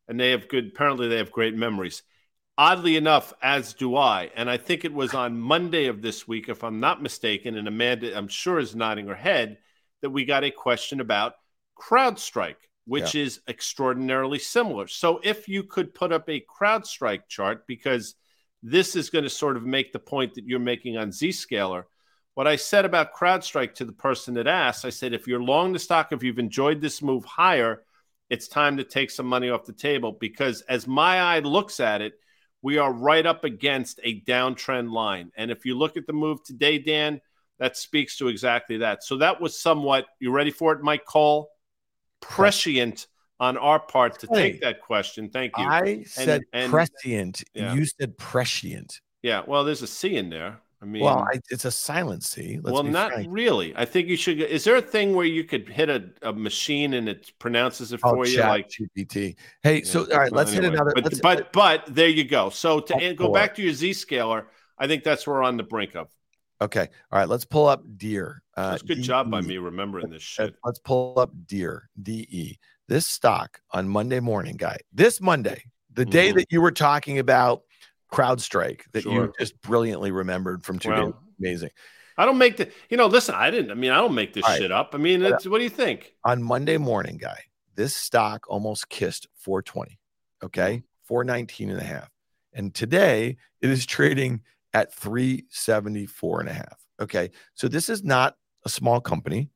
and 0.09 0.19
they 0.19 0.31
have 0.31 0.49
good. 0.49 0.69
Apparently, 0.69 1.09
they 1.09 1.19
have 1.19 1.33
great 1.33 1.55
memories. 1.55 2.03
Oddly 2.59 2.97
enough, 2.97 3.35
as 3.43 3.75
do 3.75 3.97
I. 3.97 4.31
And 4.35 4.49
I 4.49 4.57
think 4.57 4.85
it 4.85 4.93
was 4.93 5.13
on 5.13 5.39
Monday 5.39 5.87
of 5.87 6.01
this 6.01 6.27
week, 6.27 6.49
if 6.49 6.65
I'm 6.65 6.81
not 6.81 7.03
mistaken, 7.03 7.57
and 7.57 7.69
Amanda, 7.69 8.17
I'm 8.17 8.29
sure, 8.29 8.59
is 8.59 8.75
nodding 8.75 9.09
her 9.09 9.15
head, 9.15 9.59
that 10.01 10.11
we 10.11 10.25
got 10.25 10.45
a 10.45 10.51
question 10.51 11.01
about 11.01 11.35
CrowdStrike, 11.79 12.57
which 12.87 13.15
yeah. 13.15 13.25
is 13.25 13.41
extraordinarily 13.47 14.39
similar. 14.39 14.87
So 14.87 15.21
if 15.23 15.49
you 15.49 15.65
could 15.65 15.95
put 15.95 16.13
up 16.13 16.31
a 16.31 16.45
CrowdStrike 16.61 17.29
chart, 17.29 17.67
because 17.67 18.15
this 18.63 18.97
is 18.97 19.11
going 19.11 19.25
to 19.25 19.31
sort 19.31 19.57
of 19.57 19.65
make 19.65 19.93
the 19.93 19.99
point 19.99 20.35
that 20.35 20.45
you're 20.45 20.59
making 20.59 20.97
on 20.97 21.11
Zscaler. 21.11 21.85
What 22.35 22.47
I 22.47 22.57
said 22.57 22.85
about 22.85 23.15
CrowdStrike 23.15 23.75
to 23.75 23.85
the 23.85 23.93
person 23.93 24.35
that 24.35 24.47
asked, 24.47 24.85
I 24.85 24.91
said, 24.91 25.13
if 25.13 25.27
you're 25.27 25.43
long 25.43 25.73
the 25.73 25.79
stock, 25.79 26.13
if 26.13 26.23
you've 26.23 26.39
enjoyed 26.39 26.81
this 26.81 27.01
move 27.01 27.25
higher, 27.25 27.83
it's 28.29 28.49
time 28.49 28.77
to 28.79 28.85
take 28.85 29.11
some 29.11 29.27
money 29.27 29.51
off 29.51 29.65
the 29.65 29.73
table 29.73 30.13
because 30.13 30.63
as 30.63 30.87
my 30.87 31.21
eye 31.21 31.39
looks 31.41 31.81
at 31.81 32.01
it, 32.03 32.15
we 32.63 32.79
are 32.79 32.93
right 32.93 33.25
up 33.25 33.45
against 33.45 34.01
a 34.03 34.21
downtrend 34.23 34.91
line. 34.91 35.31
And 35.37 35.51
if 35.51 35.65
you 35.65 35.77
look 35.79 35.97
at 35.97 36.07
the 36.07 36.13
move 36.13 36.43
today, 36.43 36.79
Dan, 36.79 37.21
that 37.59 37.77
speaks 37.77 38.17
to 38.19 38.29
exactly 38.29 38.79
that. 38.79 39.05
So 39.05 39.19
that 39.19 39.41
was 39.41 39.59
somewhat, 39.59 40.07
you 40.21 40.31
ready 40.31 40.51
for 40.51 40.73
it, 40.73 40.83
Mike 40.83 41.05
Cole? 41.05 41.49
Prescient 42.21 43.07
on 43.39 43.57
our 43.57 43.79
part 43.79 44.19
to 44.21 44.27
take 44.27 44.63
that 44.63 44.81
question. 44.81 45.31
Thank 45.31 45.57
you. 45.57 45.65
I 45.65 45.81
and, 45.81 46.07
said 46.07 46.43
and, 46.53 46.71
prescient. 46.71 47.45
Yeah. 47.55 47.75
You 47.75 47.85
said 47.85 48.19
prescient. 48.19 49.01
Yeah. 49.23 49.43
Well, 49.47 49.65
there's 49.65 49.83
a 49.83 49.87
C 49.87 50.17
in 50.17 50.31
there. 50.31 50.61
I 50.87 50.89
mean, 50.89 51.03
well, 51.03 51.19
I, 51.19 51.41
it's 51.51 51.65
a 51.65 51.71
silent 51.73 52.23
C. 52.23 52.61
well, 52.63 52.85
not 52.85 53.11
frank. 53.11 53.27
really. 53.29 53.75
I 53.77 53.85
think 53.85 54.07
you 54.07 54.17
should. 54.17 54.41
Is 54.41 54.63
there 54.63 54.77
a 54.77 54.83
thing 54.83 55.17
where 55.17 55.27
you 55.27 55.43
could 55.43 55.69
hit 55.69 55.89
a, 55.89 56.05
a 56.23 56.33
machine 56.33 56.95
and 56.95 57.09
it 57.09 57.33
pronounces 57.41 57.93
it 57.93 57.99
for 57.99 58.25
you, 58.25 58.39
like 58.39 58.69
GPT? 58.69 59.35
Hey, 59.65 59.79
yeah. 59.79 59.85
so 59.85 60.03
all 60.03 60.19
right, 60.19 60.31
let's 60.31 60.53
anyway, 60.53 60.67
hit 60.67 60.75
another. 60.75 60.93
But 60.95 61.21
but, 61.23 61.53
but 61.53 61.85
there 61.89 62.09
you 62.09 62.23
go. 62.23 62.51
So 62.51 62.79
to 62.79 62.95
oh, 62.95 63.15
go 63.15 63.33
back 63.33 63.57
to 63.57 63.63
your 63.63 63.73
Zscaler, 63.73 64.45
I 64.79 64.87
think 64.87 65.03
that's 65.03 65.27
where 65.27 65.37
we're 65.37 65.43
on 65.43 65.57
the 65.57 65.65
brink 65.65 65.97
of. 65.97 66.07
Okay, 66.61 66.89
all 67.11 67.19
right. 67.19 67.29
Let's 67.29 67.45
pull 67.45 67.67
up 67.67 67.83
Deere. 67.97 68.45
Uh, 68.57 68.71
that's 68.71 68.83
good 68.83 68.99
D-E. 68.99 69.05
job 69.05 69.29
by 69.29 69.41
me 69.41 69.59
remembering 69.59 70.09
this 70.09 70.23
shit. 70.23 70.55
Let's 70.65 70.79
pull 70.79 71.19
up 71.19 71.33
Deere. 71.47 71.91
De 72.01 72.57
this 72.89 73.09
stock 73.09 73.61
on 73.73 73.89
Monday 73.89 74.21
morning, 74.21 74.57
guy. 74.57 74.79
This 74.93 75.21
Monday, 75.21 75.65
the 75.93 76.03
mm-hmm. 76.03 76.11
day 76.13 76.31
that 76.31 76.47
you 76.53 76.61
were 76.61 76.71
talking 76.71 77.19
about 77.19 77.63
CrowdStrike 78.17 78.83
that 78.93 79.03
sure. 79.03 79.13
you 79.13 79.33
just 79.39 79.61
brilliantly 79.61 80.11
remembered 80.11 80.65
from 80.65 80.79
two 80.79 80.91
well, 80.91 81.05
days. 81.07 81.15
Amazing. 81.39 81.71
I 82.19 82.25
don't 82.25 82.39
make 82.39 82.57
the, 82.57 82.71
you 82.89 82.97
know, 82.97 83.07
listen, 83.07 83.35
I 83.35 83.51
didn't, 83.51 83.71
I 83.71 83.75
mean, 83.75 83.91
I 83.91 83.97
don't 83.97 84.15
make 84.15 84.33
this 84.33 84.45
All 84.45 84.55
shit 84.55 84.71
right. 84.71 84.81
up. 84.81 84.95
I 84.95 84.99
mean, 84.99 85.23
it's, 85.23 85.47
what 85.47 85.59
do 85.59 85.65
you 85.65 85.71
think? 85.71 86.15
On 86.25 86.43
Monday 86.43 86.79
morning, 86.79 87.19
guy, 87.19 87.41
this 87.75 87.95
stock 87.95 88.47
almost 88.49 88.89
kissed 88.89 89.27
420. 89.35 89.99
Okay. 90.43 90.77
Mm-hmm. 90.77 90.87
419 91.05 91.71
and 91.71 91.81
a 91.81 91.85
half. 91.85 92.11
And 92.53 92.75
today 92.75 93.37
it 93.61 93.71
is 93.71 93.87
trading 93.87 94.41
at 94.73 94.93
374 94.95 96.41
and 96.41 96.49
a 96.49 96.53
half. 96.53 96.87
Okay. 97.01 97.31
So 97.55 97.69
this 97.69 97.89
is 97.89 98.03
not 98.03 98.37
a 98.65 98.69
small 98.69 99.01
company. 99.01 99.51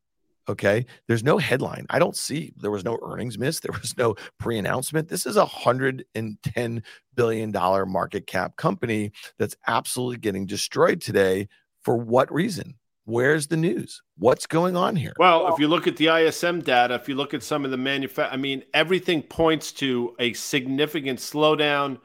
Okay. 0.50 0.84
There's 1.06 1.22
no 1.22 1.38
headline. 1.38 1.86
I 1.90 2.00
don't 2.00 2.16
see 2.16 2.52
there 2.56 2.72
was 2.72 2.84
no 2.84 2.98
earnings 3.02 3.38
miss. 3.38 3.60
There 3.60 3.78
was 3.80 3.96
no 3.96 4.16
pre 4.40 4.58
announcement. 4.58 5.08
This 5.08 5.24
is 5.24 5.36
a 5.36 5.46
$110 5.46 6.82
billion 7.14 7.52
market 7.52 8.26
cap 8.26 8.56
company 8.56 9.12
that's 9.38 9.54
absolutely 9.68 10.18
getting 10.18 10.46
destroyed 10.46 11.00
today. 11.00 11.48
For 11.82 11.96
what 11.96 12.32
reason? 12.32 12.74
Where's 13.04 13.46
the 13.46 13.56
news? 13.56 14.02
What's 14.18 14.46
going 14.46 14.76
on 14.76 14.96
here? 14.96 15.12
Well, 15.18 15.52
if 15.52 15.60
you 15.60 15.68
look 15.68 15.86
at 15.86 15.96
the 15.96 16.08
ISM 16.08 16.60
data, 16.60 16.94
if 16.94 17.08
you 17.08 17.14
look 17.14 17.32
at 17.32 17.42
some 17.44 17.64
of 17.64 17.70
the 17.70 17.76
manufacture, 17.76 18.32
I 18.32 18.36
mean, 18.36 18.64
everything 18.74 19.22
points 19.22 19.72
to 19.74 20.14
a 20.18 20.32
significant 20.32 21.20
slowdown. 21.20 21.98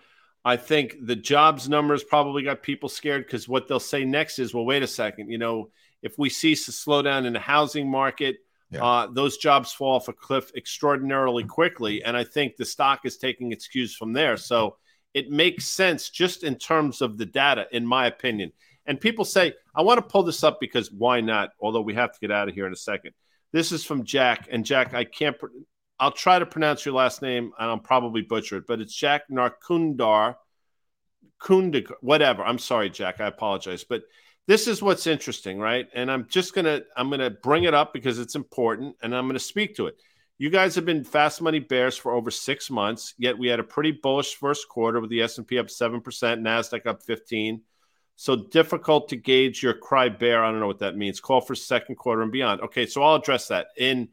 I 0.46 0.58
think 0.58 0.96
the 1.02 1.16
jobs 1.16 1.68
numbers 1.68 2.04
probably 2.04 2.44
got 2.44 2.62
people 2.62 2.90
scared 2.90 3.26
because 3.26 3.50
what 3.50 3.68
they'll 3.68 3.80
say 3.80 4.06
next 4.06 4.38
is, 4.38 4.54
well, 4.54 4.66
wait 4.66 4.84
a 4.84 4.88
second, 4.88 5.30
you 5.30 5.40
know, 5.40 5.70
if 6.06 6.20
we 6.20 6.30
see 6.30 6.54
a 6.54 6.56
slowdown 6.56 7.26
in 7.26 7.34
the 7.34 7.40
housing 7.40 7.90
market, 7.90 8.38
yeah. 8.70 8.86
uh, 8.86 9.08
those 9.08 9.38
jobs 9.38 9.74
fall 9.74 9.96
off 9.96 10.08
a 10.08 10.14
cliff 10.14 10.52
extraordinarily 10.56 11.44
quickly. 11.44 12.04
And 12.04 12.16
I 12.16 12.24
think 12.24 12.56
the 12.56 12.64
stock 12.64 13.06
is 13.06 13.18
taking 13.18 13.52
its 13.52 13.68
cues 13.68 13.96
from 13.96 14.14
there. 14.14 14.38
So 14.38 14.78
it 15.16 15.32
makes 15.32 15.66
sense 15.66 16.12
just 16.12 16.44
in 16.44 16.56
terms 16.56 17.02
of 17.02 17.18
the 17.18 17.26
data, 17.26 17.66
in 17.72 17.88
my 17.88 18.06
opinion. 18.06 18.52
And 18.86 19.02
people 19.02 19.26
say, 19.26 19.56
I 19.74 19.82
want 19.82 19.98
to 19.98 20.04
pull 20.04 20.22
this 20.22 20.44
up 20.44 20.60
because 20.60 20.92
why 20.92 21.22
not? 21.22 21.50
Although 21.60 21.82
we 21.82 21.96
have 21.96 22.12
to 22.14 22.20
get 22.20 22.30
out 22.30 22.48
of 22.48 22.54
here 22.54 22.68
in 22.68 22.74
a 22.74 22.78
second. 22.78 23.14
This 23.52 23.72
is 23.72 23.84
from 23.84 24.04
Jack. 24.04 24.48
And 24.52 24.64
Jack, 24.64 24.94
I 24.94 25.06
can't, 25.06 25.36
I'll 26.00 26.12
try 26.12 26.38
to 26.38 26.46
pronounce 26.46 26.86
your 26.86 26.94
last 26.94 27.24
name 27.24 27.52
and 27.58 27.70
I'll 27.72 27.80
probably 27.80 28.22
butcher 28.22 28.58
it, 28.58 28.68
but 28.68 28.80
it's 28.80 28.94
Jack 28.96 29.24
Narkundar. 29.32 30.36
Kundig, 31.42 31.92
whatever. 32.02 32.44
I'm 32.44 32.60
sorry, 32.60 32.90
Jack. 32.90 33.20
I 33.20 33.28
apologize. 33.28 33.84
But 33.84 34.04
this 34.48 34.68
is 34.68 34.82
what's 34.82 35.08
interesting, 35.08 35.60
right? 35.60 35.88
And 35.94 36.12
I'm 36.12 36.28
just 36.28 36.54
gonna 36.54 36.82
I'm 36.96 37.10
gonna 37.10 37.30
bring 37.30 37.64
it 37.64 37.74
up 37.74 37.94
because 37.94 38.20
it's 38.20 38.36
important, 38.36 38.96
and 39.02 39.16
I'm 39.16 39.28
gonna 39.28 39.40
speak 39.40 39.76
to 39.76 39.88
it. 39.88 39.96
You 40.38 40.50
guys 40.50 40.76
have 40.76 40.86
been 40.86 41.04
fast 41.04 41.42
money 41.42 41.60
bears 41.60 41.98
for 41.98 42.14
over 42.14 42.30
six 42.30 42.70
months, 42.70 43.14
yet 43.18 43.38
we 43.38 43.48
had 43.48 43.60
a 43.60 43.64
pretty 43.64 43.92
bullish 43.92 44.36
first 44.36 44.68
quarter 44.68 45.00
with 45.00 45.10
the 45.10 45.22
S&P 45.22 45.58
up 45.58 45.70
seven 45.70 46.02
percent, 46.02 46.42
Nasdaq 46.42 46.86
up 46.86 47.02
fifteen. 47.04 47.62
So 48.18 48.36
difficult 48.36 49.10
to 49.10 49.18
gauge 49.18 49.62
your 49.62 49.74
cry 49.74 50.08
bear. 50.10 50.44
I 50.44 50.52
don't 50.52 50.62
know 50.62 50.68
what 50.68 50.80
that 50.80 50.96
means. 50.96 51.20
Call 51.20 51.42
for 51.42 51.56
second 51.56 51.96
quarter 51.96 52.22
and 52.22 52.32
beyond. 52.32 52.62
Okay, 52.62 52.86
so 52.86 53.04
I'll 53.04 53.16
address 53.16 53.48
that. 53.50 53.68
In 53.78 54.10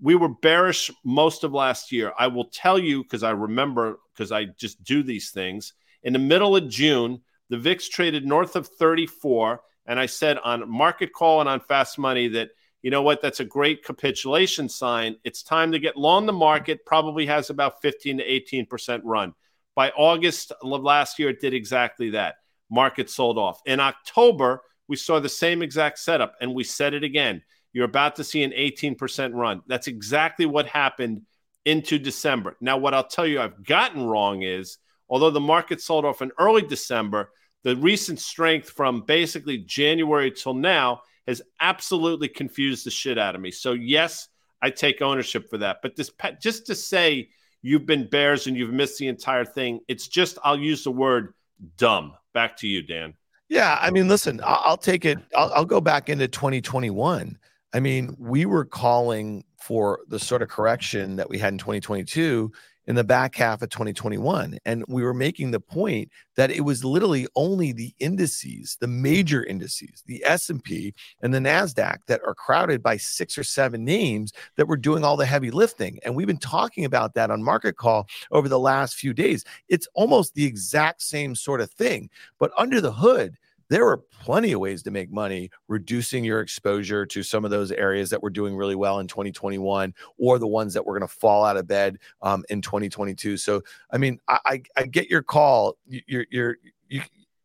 we 0.00 0.14
were 0.14 0.28
bearish 0.28 0.90
most 1.04 1.44
of 1.44 1.52
last 1.52 1.92
year. 1.92 2.12
I 2.18 2.28
will 2.28 2.44
tell 2.46 2.78
you 2.78 3.02
because 3.02 3.22
I 3.22 3.30
remember 3.30 4.00
because 4.12 4.32
I 4.32 4.44
just 4.44 4.82
do 4.82 5.02
these 5.02 5.30
things. 5.30 5.72
In 6.02 6.12
the 6.12 6.18
middle 6.18 6.56
of 6.56 6.68
June, 6.68 7.22
the 7.48 7.58
VIX 7.58 7.88
traded 7.88 8.26
north 8.26 8.56
of 8.56 8.68
34 8.68 9.60
and 9.88 9.98
I 9.98 10.06
said 10.06 10.38
on 10.38 10.70
market 10.70 11.12
call 11.12 11.40
and 11.40 11.48
on 11.48 11.60
fast 11.60 11.98
money 11.98 12.28
that, 12.28 12.50
you 12.82 12.90
know 12.90 13.02
what, 13.02 13.20
that's 13.20 13.40
a 13.40 13.44
great 13.44 13.82
capitulation 13.82 14.68
sign. 14.68 15.16
It's 15.24 15.42
time 15.42 15.72
to 15.72 15.80
get 15.80 15.96
long 15.96 16.26
the 16.26 16.32
market, 16.32 16.86
probably 16.86 17.26
has 17.26 17.50
about 17.50 17.82
15 17.82 18.18
to 18.18 18.24
18% 18.24 19.00
run. 19.02 19.34
By 19.74 19.90
August 19.90 20.52
of 20.62 20.82
last 20.82 21.18
year, 21.18 21.30
it 21.30 21.40
did 21.40 21.54
exactly 21.54 22.10
that. 22.10 22.36
market 22.70 23.08
sold 23.08 23.38
off. 23.38 23.62
In 23.64 23.80
October, 23.80 24.60
we 24.88 24.96
saw 24.96 25.20
the 25.20 25.28
same 25.28 25.62
exact 25.62 25.98
setup, 25.98 26.34
and 26.40 26.54
we 26.54 26.64
said 26.64 26.92
it 26.92 27.02
again. 27.02 27.42
You're 27.72 27.86
about 27.86 28.16
to 28.16 28.24
see 28.24 28.42
an 28.42 28.52
18% 28.52 29.32
run. 29.32 29.62
That's 29.66 29.86
exactly 29.86 30.44
what 30.44 30.66
happened 30.66 31.22
into 31.64 31.98
December. 31.98 32.56
Now, 32.60 32.76
what 32.76 32.94
I'll 32.94 33.06
tell 33.06 33.26
you 33.26 33.40
I've 33.40 33.64
gotten 33.64 34.04
wrong 34.04 34.42
is 34.42 34.78
although 35.08 35.30
the 35.30 35.40
market 35.40 35.80
sold 35.80 36.04
off 36.04 36.22
in 36.22 36.30
early 36.38 36.62
December, 36.62 37.30
the 37.64 37.76
recent 37.76 38.20
strength 38.20 38.70
from 38.70 39.02
basically 39.02 39.58
January 39.58 40.30
till 40.30 40.54
now 40.54 41.02
has 41.26 41.42
absolutely 41.60 42.28
confused 42.28 42.86
the 42.86 42.90
shit 42.90 43.18
out 43.18 43.34
of 43.34 43.40
me. 43.40 43.50
So, 43.50 43.72
yes, 43.72 44.28
I 44.62 44.70
take 44.70 45.02
ownership 45.02 45.50
for 45.50 45.58
that. 45.58 45.78
But 45.82 45.96
this, 45.96 46.10
just 46.40 46.66
to 46.66 46.74
say 46.74 47.28
you've 47.62 47.86
been 47.86 48.08
bears 48.08 48.46
and 48.46 48.56
you've 48.56 48.72
missed 48.72 48.98
the 48.98 49.08
entire 49.08 49.44
thing, 49.44 49.80
it's 49.88 50.08
just, 50.08 50.38
I'll 50.42 50.58
use 50.58 50.84
the 50.84 50.90
word 50.90 51.34
dumb. 51.76 52.14
Back 52.32 52.56
to 52.58 52.68
you, 52.68 52.82
Dan. 52.82 53.14
Yeah, 53.48 53.78
I 53.80 53.90
mean, 53.90 54.08
listen, 54.08 54.40
I'll, 54.44 54.76
take 54.76 55.04
it. 55.04 55.18
I'll, 55.34 55.52
I'll, 55.54 55.64
go 55.64 55.80
back 55.80 56.08
into 56.08 56.28
2021. 56.28 57.38
I 57.72 57.80
mean, 57.80 58.14
we 58.18 58.46
were 58.46 58.64
calling 58.64 59.44
for 59.58 60.00
the 60.08 60.18
sort 60.18 60.42
of 60.42 60.48
correction 60.48 61.16
that 61.16 61.28
we 61.28 61.38
had 61.38 61.54
in 61.54 61.58
2022 61.58 62.52
in 62.88 62.94
the 62.94 63.04
back 63.04 63.36
half 63.36 63.60
of 63.60 63.68
2021 63.68 64.58
and 64.64 64.82
we 64.88 65.02
were 65.02 65.12
making 65.12 65.50
the 65.50 65.60
point 65.60 66.10
that 66.36 66.50
it 66.50 66.62
was 66.62 66.84
literally 66.84 67.28
only 67.36 67.70
the 67.70 67.94
indices 68.00 68.78
the 68.80 68.86
major 68.86 69.44
indices 69.44 70.02
the 70.06 70.24
S&P 70.24 70.94
and 71.20 71.32
the 71.32 71.38
Nasdaq 71.38 71.98
that 72.06 72.22
are 72.26 72.34
crowded 72.34 72.82
by 72.82 72.96
six 72.96 73.36
or 73.36 73.44
seven 73.44 73.84
names 73.84 74.32
that 74.56 74.66
were 74.66 74.76
doing 74.76 75.04
all 75.04 75.18
the 75.18 75.26
heavy 75.26 75.50
lifting. 75.50 75.98
And 76.02 76.16
we've 76.16 76.26
been 76.26 76.38
talking 76.38 76.86
about 76.86 77.12
that 77.14 77.30
on 77.30 77.42
market 77.42 77.76
call 77.76 78.08
over 78.30 78.48
the 78.48 78.58
last 78.58 78.94
few 78.94 79.12
days. 79.12 79.44
It's 79.68 79.86
almost 79.92 80.34
the 80.34 80.46
exact 80.46 81.02
same 81.02 81.34
sort 81.34 81.60
of 81.60 81.70
thing 81.70 82.08
but 82.38 82.52
under 82.56 82.80
the 82.80 82.92
hood 82.92 83.36
there 83.68 83.86
are 83.88 83.98
plenty 83.98 84.52
of 84.52 84.60
ways 84.60 84.82
to 84.82 84.90
make 84.90 85.10
money 85.10 85.50
reducing 85.68 86.24
your 86.24 86.40
exposure 86.40 87.04
to 87.06 87.22
some 87.22 87.44
of 87.44 87.50
those 87.50 87.70
areas 87.72 88.10
that 88.10 88.22
were 88.22 88.30
doing 88.30 88.56
really 88.56 88.74
well 88.74 88.98
in 89.00 89.06
2021 89.06 89.94
or 90.18 90.38
the 90.38 90.46
ones 90.46 90.74
that 90.74 90.84
were 90.84 90.98
going 90.98 91.08
to 91.08 91.14
fall 91.14 91.44
out 91.44 91.56
of 91.56 91.66
bed 91.66 91.98
um, 92.22 92.44
in 92.48 92.60
2022 92.60 93.36
so 93.36 93.62
i 93.92 93.98
mean 93.98 94.18
I, 94.28 94.38
I, 94.44 94.62
I 94.76 94.86
get 94.86 95.10
your 95.10 95.22
call. 95.22 95.76
You're 95.86 96.26
you're 96.30 96.56
you 96.88 97.02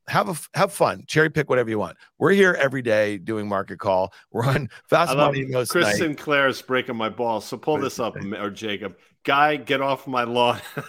have 0.08 0.30
a 0.30 0.58
have 0.58 0.74
fun. 0.74 1.04
Cherry 1.08 1.30
pick 1.30 1.50
whatever 1.50 1.70
you 1.70 1.80
want. 1.80 1.98
We're 2.18 2.32
here 2.32 2.58
every 2.60 2.82
day 2.82 3.18
doing 3.18 3.48
market 3.48 3.80
call. 3.80 4.14
We're 4.32 4.46
on 4.46 4.70
fast 4.90 5.16
money 5.16 5.46
most 5.46 5.70
chris 5.70 5.86
night. 5.86 5.96
sinclair 5.96 6.48
is 6.48 6.62
breaking 6.62 6.96
my 6.96 7.10
balls 7.10 7.46
so 7.46 7.58
pull 7.58 7.78
this 7.78 8.00
up 8.00 8.16
or 8.40 8.50
jacob. 8.50 8.98
Guy 9.24 9.56
get 9.56 9.82
off 9.82 10.08
my 10.08 10.24
lawn. 10.24 10.62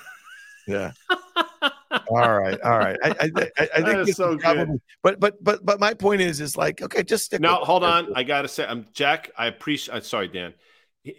Yeah 0.66 0.92
all 2.08 2.38
right, 2.38 2.60
all 2.60 2.78
right. 2.78 2.96
I, 3.02 3.08
I, 3.08 3.30
I, 3.58 3.68
I 3.76 3.82
think 3.82 4.08
it's 4.08 4.16
so 4.16 4.36
probably, 4.36 4.64
good. 4.64 4.80
But 5.02 5.20
but 5.20 5.42
but 5.42 5.64
but 5.64 5.80
my 5.80 5.94
point 5.94 6.20
is, 6.20 6.40
is 6.40 6.56
like 6.56 6.82
okay, 6.82 7.02
just 7.02 7.26
stick. 7.26 7.40
No, 7.40 7.56
hold 7.56 7.84
on. 7.84 8.12
I 8.14 8.22
gotta 8.22 8.48
say, 8.48 8.64
I'm 8.64 8.86
Jack. 8.92 9.30
I 9.36 9.46
appreciate. 9.46 9.94
Uh, 9.94 10.00
sorry, 10.00 10.28
Dan. 10.28 10.54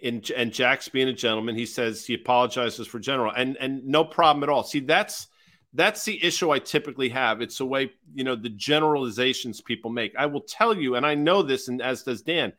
In, 0.02 0.22
and 0.36 0.52
Jack's 0.52 0.88
being 0.88 1.08
a 1.08 1.12
gentleman, 1.12 1.54
he 1.54 1.64
says 1.64 2.04
he 2.04 2.14
apologizes 2.14 2.86
for 2.86 2.98
general, 2.98 3.32
and 3.34 3.56
and 3.58 3.84
no 3.86 4.04
problem 4.04 4.42
at 4.42 4.48
all. 4.48 4.64
See, 4.64 4.80
that's 4.80 5.28
that's 5.72 6.04
the 6.04 6.22
issue 6.24 6.50
I 6.50 6.58
typically 6.58 7.10
have. 7.10 7.40
It's 7.40 7.58
the 7.58 7.66
way 7.66 7.92
you 8.14 8.24
know 8.24 8.34
the 8.34 8.48
generalizations 8.50 9.60
people 9.60 9.90
make. 9.90 10.14
I 10.16 10.26
will 10.26 10.40
tell 10.40 10.76
you, 10.76 10.96
and 10.96 11.06
I 11.06 11.14
know 11.14 11.42
this, 11.42 11.68
and 11.68 11.80
as 11.80 12.02
does 12.02 12.22
Dan 12.22 12.52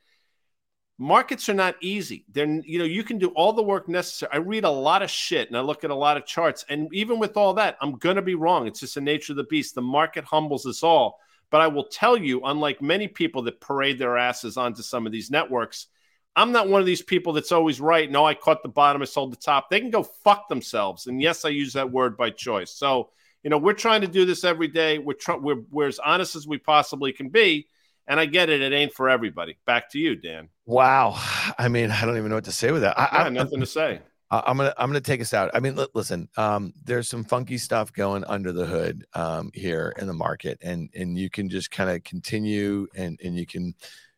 markets 0.98 1.48
are 1.50 1.54
not 1.54 1.76
easy. 1.82 2.26
They're 2.32 2.48
you 2.48 2.80
know 2.80 2.86
you 2.86 3.04
can 3.04 3.18
do 3.18 3.30
all 3.30 3.54
the 3.54 3.64
work 3.64 3.88
necessary. 3.88 4.32
I 4.34 4.38
read 4.38 4.64
a 4.64 4.70
lot 4.70 5.04
of 5.04 5.10
shit 5.10 5.48
and 5.48 5.58
I 5.58 5.62
look 5.62 5.84
at 5.84 5.91
a 5.91 5.95
lot 5.95 6.18
of 6.18 6.26
charts, 6.26 6.66
and 6.70 6.93
even 6.93 7.20
with 7.20 7.38
all 7.38 7.54
that, 7.56 7.78
I'm 7.82 7.98
gonna 7.98 8.22
be 8.22 8.36
wrong. 8.36 8.68
It's 8.68 8.80
just 8.80 8.95
the 8.95 9.02
nature 9.02 9.34
of 9.34 9.38
the 9.38 9.43
beast. 9.43 9.76
The 9.76 9.82
market 9.82 10.24
humbles 10.24 10.66
us 10.66 10.84
all. 10.84 11.20
But 11.50 11.62
I 11.62 11.68
will 11.68 11.86
tell 11.86 12.18
you, 12.18 12.41
unlike 12.43 12.82
many 12.82 13.08
people 13.08 13.43
that 13.43 13.62
parade 13.62 13.98
their 13.98 14.18
asses 14.18 14.58
onto 14.58 14.82
some 14.82 15.06
of 15.06 15.14
these 15.14 15.32
networks, 15.32 15.88
I'm 16.36 16.52
not 16.52 16.68
one 16.68 16.82
of 16.82 16.86
these 16.86 17.02
people 17.02 17.32
that's 17.32 17.54
always 17.54 17.80
right. 17.80 18.12
No, 18.12 18.26
I 18.26 18.34
caught 18.34 18.64
the 18.64 18.70
bottom, 18.70 19.02
I 19.02 19.06
sold 19.06 19.32
the 19.32 19.38
top. 19.38 19.70
They 19.70 19.80
can 19.80 19.89
go 19.89 20.04
fuck 20.04 20.50
themselves. 20.50 21.08
And 21.08 21.22
yes, 21.22 21.45
I 21.45 21.50
use 21.50 21.74
that 21.74 21.89
word 21.89 22.18
by 22.18 22.32
choice. 22.32 22.72
So 22.72 23.12
you 23.43 23.50
know 23.50 23.58
we're 23.58 23.74
trying 23.74 24.02
to 24.02 24.08
do 24.08 24.26
this 24.26 24.43
every 24.43 24.68
day. 24.68 24.98
We're 24.98 25.14
trying. 25.14 25.41
We're, 25.41 25.62
we're 25.72 25.88
as 25.88 26.00
honest 26.00 26.36
as 26.36 26.48
we 26.48 26.58
possibly 26.58 27.14
can 27.14 27.30
be 27.30 27.68
and 28.08 28.20
I 28.20 28.26
get 28.26 28.49
it; 28.49 28.62
it 28.62 28.74
ain't 28.74 28.93
for 28.93 29.10
everybody. 29.10 29.58
Back 29.66 29.89
to 29.91 29.99
you, 29.99 30.16
Dan. 30.16 30.49
Wow, 30.66 31.22
I 31.58 31.68
mean, 31.68 31.91
I 31.91 32.05
don't 32.05 32.18
even 32.18 32.30
know 32.30 32.36
what 32.36 32.45
to 32.45 32.51
say 32.51 32.72
with 32.72 32.82
that. 32.82 32.99
I, 32.99 33.10
yeah, 33.12 33.24
I 33.24 33.30
nothing 33.30 33.60
to 33.60 33.66
say. 33.66 34.01
I, 34.30 34.51
am 34.51 34.58
gonna 34.58 34.74
I'm 34.78 34.89
gonna 34.89 35.01
take 35.01 35.22
us 35.22 35.34
out. 35.34 35.51
I 35.53 35.60
mean, 35.60 35.78
l- 35.78 35.88
listen, 35.93 36.28
um, 36.38 36.74
there's 36.84 37.08
some 37.08 37.24
funky 37.24 37.58
stuff 37.58 37.93
going 37.93 38.26
under 38.26 38.51
the 38.51 38.66
hood 38.66 39.05
um, 39.14 39.51
here 39.53 39.93
in 39.97 40.08
the 40.08 40.14
market, 40.14 40.58
and 40.62 40.89
and 40.93 41.18
you 41.18 41.30
can 41.30 41.49
just 41.49 41.72
kind 41.72 41.89
of 41.89 42.03
continue, 42.03 42.88
and 42.95 43.20
and 43.24 43.38
you 43.38 43.45
can 43.45 43.74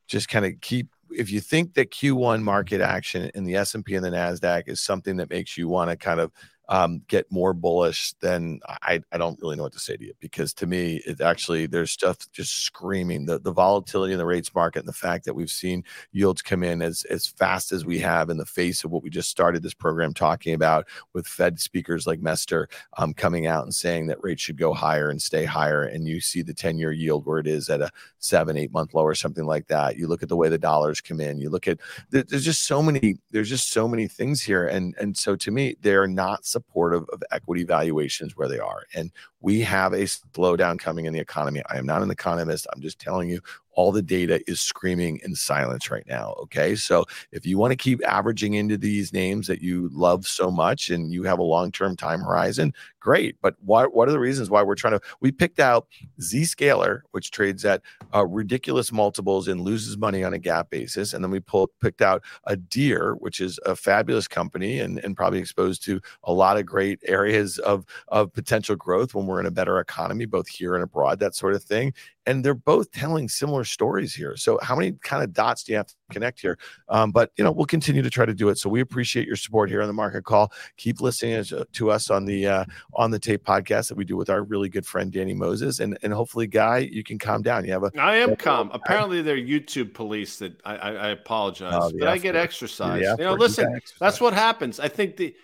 just 0.08 0.28
kind 0.30 0.46
of 0.46 0.54
keep. 0.62 0.88
If 1.12 1.32
you 1.32 1.40
think 1.40 1.74
that 1.74 1.90
Q1 1.90 2.44
market 2.44 2.82
action 2.82 3.32
in 3.34 3.44
the 3.44 3.56
S 3.56 3.74
and 3.74 3.84
P 3.84 3.96
and 3.96 4.06
the 4.06 4.12
Nasdaq 4.12 4.68
is 4.68 4.80
something 4.80 5.18
that 5.18 5.32
makes 5.32 5.58
you 5.58 5.68
want 5.68 5.90
to 5.90 5.98
kind 5.98 6.20
of 6.20 6.32
um, 6.70 7.02
get 7.08 7.32
more 7.32 7.54
bullish, 7.54 8.14
then 8.22 8.60
I, 8.84 9.02
I 9.12 9.18
don't 9.18 9.40
really 9.42 9.56
know 9.56 9.64
what 9.64 9.74
to 9.74 9.80
say 9.80 9.98
to 9.98 10.06
you 10.06 10.14
because 10.20 10.54
to 10.56 10.68
me, 10.68 11.02
it 11.06 11.20
actually 11.20 11.66
there's 11.66 11.92
stuff 11.92 12.18
just 12.32 12.64
screaming 12.64 13.26
the, 13.26 13.40
the 13.40 13.52
volatility 13.52 14.14
in 14.14 14.20
the 14.20 14.26
rates 14.26 14.54
market 14.54 14.80
and 14.80 14.88
the 14.88 14.94
fact 14.94 15.26
that 15.26 15.34
we've 15.34 15.50
seen 15.50 15.84
yields 16.12 16.44
come 16.44 16.64
in 16.64 16.84
as, 16.84 17.04
as 17.06 17.26
fast 17.26 17.72
as 17.72 17.86
we 17.86 17.98
have 17.98 18.30
in 18.30 18.38
the 18.38 18.46
face 18.46 18.84
of 18.84 18.92
what 18.92 19.02
we 19.02 19.10
just 19.10 19.32
started 19.32 19.64
this 19.64 19.74
program 19.74 20.14
talking 20.14 20.54
about 20.54 20.88
with 21.14 21.26
Fed 21.26 21.60
speakers 21.60 22.06
like 22.06 22.22
Mester 22.22 22.70
um, 23.00 23.16
coming 23.16 23.48
out 23.48 23.64
and 23.64 23.74
saying 23.74 24.06
that 24.08 24.24
rates 24.24 24.44
should 24.44 24.58
go 24.58 24.72
higher 24.72 25.10
and 25.10 25.20
stay 25.20 25.46
higher. 25.46 25.82
And 25.84 26.08
you 26.08 26.22
see 26.22 26.44
the 26.44 26.54
10 26.54 26.78
year 26.78 26.92
yield 26.92 27.26
where 27.26 27.40
it 27.40 27.48
is 27.48 27.68
at 27.72 27.82
a 27.82 27.90
seven, 28.20 28.58
eight 28.58 28.72
month 28.72 28.94
low 28.94 29.04
or 29.04 29.16
something 29.16 29.46
like 29.46 29.68
that. 29.68 29.98
You 29.98 30.08
look 30.08 30.22
at 30.22 30.30
the 30.30 30.38
way 30.38 30.50
the 30.50 30.60
dollars 30.60 31.02
come 31.02 31.20
in, 31.20 31.40
you 31.40 31.50
look 31.50 31.68
at 31.68 31.80
there's 32.12 32.46
just 32.46 32.64
so 32.66 32.84
many, 32.84 33.18
there's 33.32 33.50
just 33.50 33.72
so 33.72 33.88
many 33.88 34.08
things 34.08 34.44
here. 34.44 34.68
And, 34.68 34.94
and 35.00 35.18
so 35.18 35.36
to 35.38 35.50
me, 35.50 35.76
they're 35.82 36.08
not 36.08 36.46
supportive 36.60 37.08
of 37.10 37.24
equity 37.32 37.64
valuations 37.64 38.36
where 38.36 38.48
they 38.48 38.60
are. 38.60 38.84
And 38.94 39.12
we 39.42 39.62
have 39.62 39.94
a 39.94 40.04
slowdown 40.04 40.78
coming 40.78 41.06
in 41.06 41.14
the 41.14 41.20
economy. 41.20 41.62
I 41.70 41.78
am 41.78 41.86
not 41.86 42.02
an 42.02 42.12
economist. 42.12 42.68
I'm 42.74 42.82
just 42.82 43.00
telling 43.00 43.30
you 43.30 43.40
all 43.80 43.94
the 43.94 44.02
data 44.02 44.42
is 44.46 44.60
screaming 44.60 45.22
in 45.24 45.34
silence 45.34 45.90
right 45.90 46.06
now. 46.06 46.36
Okay. 46.42 46.76
So 46.76 47.06
if 47.32 47.46
you 47.46 47.58
want 47.58 47.72
to 47.72 47.78
keep 47.78 48.06
averaging 48.06 48.56
into 48.56 48.78
these 48.78 49.14
names 49.14 49.48
that 49.48 49.62
you 49.62 49.90
love 49.94 50.28
so 50.28 50.52
much 50.52 50.90
and 50.90 51.14
you 51.14 51.24
have 51.24 51.40
a 51.40 51.44
long 51.44 51.72
term 51.72 51.96
time 51.96 52.20
horizon, 52.20 52.74
great. 53.00 53.38
But 53.42 53.56
what, 53.62 53.94
what 53.94 54.10
are 54.10 54.12
the 54.12 54.20
reasons 54.20 54.50
why 54.50 54.64
we're 54.64 54.76
trying 54.76 55.00
to? 55.00 55.02
We 55.22 55.32
picked 55.32 55.62
out 55.62 55.88
Zscaler, 56.20 57.04
which 57.12 57.32
trades 57.32 57.64
at 57.64 57.82
uh, 58.14 58.26
ridiculous 58.26 58.92
multiples 58.92 59.48
and 59.48 59.62
loses 59.62 59.98
money 59.98 60.26
on 60.26 60.34
a 60.34 60.40
gap 60.40 60.70
basis. 60.70 61.14
And 61.14 61.24
then 61.24 61.32
we 61.32 61.40
pulled, 61.40 61.70
picked 61.82 62.02
out 62.02 62.22
a 62.48 62.58
Deere, 62.58 63.14
which 63.14 63.40
is 63.40 63.62
a 63.66 63.78
fabulous 63.78 64.28
company 64.28 64.80
and, 64.80 65.00
and 65.06 65.16
probably 65.16 65.40
exposed 65.40 65.86
to 65.86 66.02
a 66.26 66.34
lot 66.34 66.58
of 66.58 66.66
great 66.66 67.00
areas 67.06 67.60
of, 67.60 67.86
of 68.10 68.34
potential 68.34 68.76
growth 68.76 69.16
when 69.16 69.26
we're 69.26 69.40
in 69.40 69.46
a 69.46 69.52
better 69.52 69.80
economy, 69.80 70.26
both 70.26 70.50
here 70.50 70.76
and 70.76 70.84
abroad, 70.84 71.20
that 71.20 71.34
sort 71.34 71.54
of 71.54 71.64
thing 71.64 71.94
and 72.30 72.46
they're 72.46 72.54
both 72.54 72.92
telling 72.92 73.28
similar 73.28 73.64
stories 73.64 74.14
here. 74.14 74.38
So 74.38 74.60
how 74.62 74.76
many 74.76 74.92
kind 75.02 75.24
of 75.24 75.34
dots 75.34 75.64
do 75.64 75.72
you 75.72 75.78
have 75.78 75.88
to 75.88 75.96
connect 76.12 76.40
here? 76.40 76.60
Um, 76.88 77.12
but 77.12 77.32
you 77.38 77.44
know, 77.44 77.52
we'll 77.52 77.66
continue 77.66 78.04
to 78.04 78.10
try 78.10 78.24
to 78.24 78.36
do 78.36 78.50
it. 78.50 78.60
So 78.60 78.70
we 78.70 78.82
appreciate 78.82 79.26
your 79.26 79.36
support 79.36 79.72
here 79.72 79.82
on 79.82 79.88
the 79.88 79.94
Market 79.94 80.26
Call. 80.26 80.54
Keep 80.78 81.02
listening 81.02 81.44
to 81.72 81.90
us 81.90 82.12
on 82.12 82.26
the 82.26 82.48
uh, 82.48 82.66
on 82.94 83.10
the 83.10 83.18
tape 83.18 83.44
podcast 83.44 83.90
that 83.90 83.98
we 83.98 84.06
do 84.06 84.16
with 84.16 84.30
our 84.30 84.44
really 84.44 84.70
good 84.70 84.86
friend 84.86 85.12
Danny 85.12 85.34
Moses, 85.34 85.80
and 85.80 85.98
and 86.04 86.14
hopefully, 86.14 86.46
Guy, 86.46 86.78
you 86.78 87.04
can 87.04 87.18
calm 87.18 87.42
down. 87.42 87.66
You 87.66 87.72
have 87.74 87.84
a 87.84 87.92
I 88.00 88.18
am 88.18 88.36
calm. 88.36 88.70
Apparently, 88.74 89.24
they're 89.24 89.36
YouTube 89.36 89.96
police. 89.96 90.38
That 90.38 90.62
I 90.64 90.76
I, 90.76 90.92
I 90.92 91.08
apologize, 91.10 91.74
oh, 91.76 91.92
but 91.98 92.08
I 92.08 92.20
get 92.20 92.36
exercise. 92.36 93.02
You 93.02 93.26
know, 93.26 93.34
listen, 93.34 93.82
that's 94.00 94.22
what 94.22 94.34
happens. 94.34 94.80
I 94.80 94.88
think 94.88 95.18
the 95.18 95.36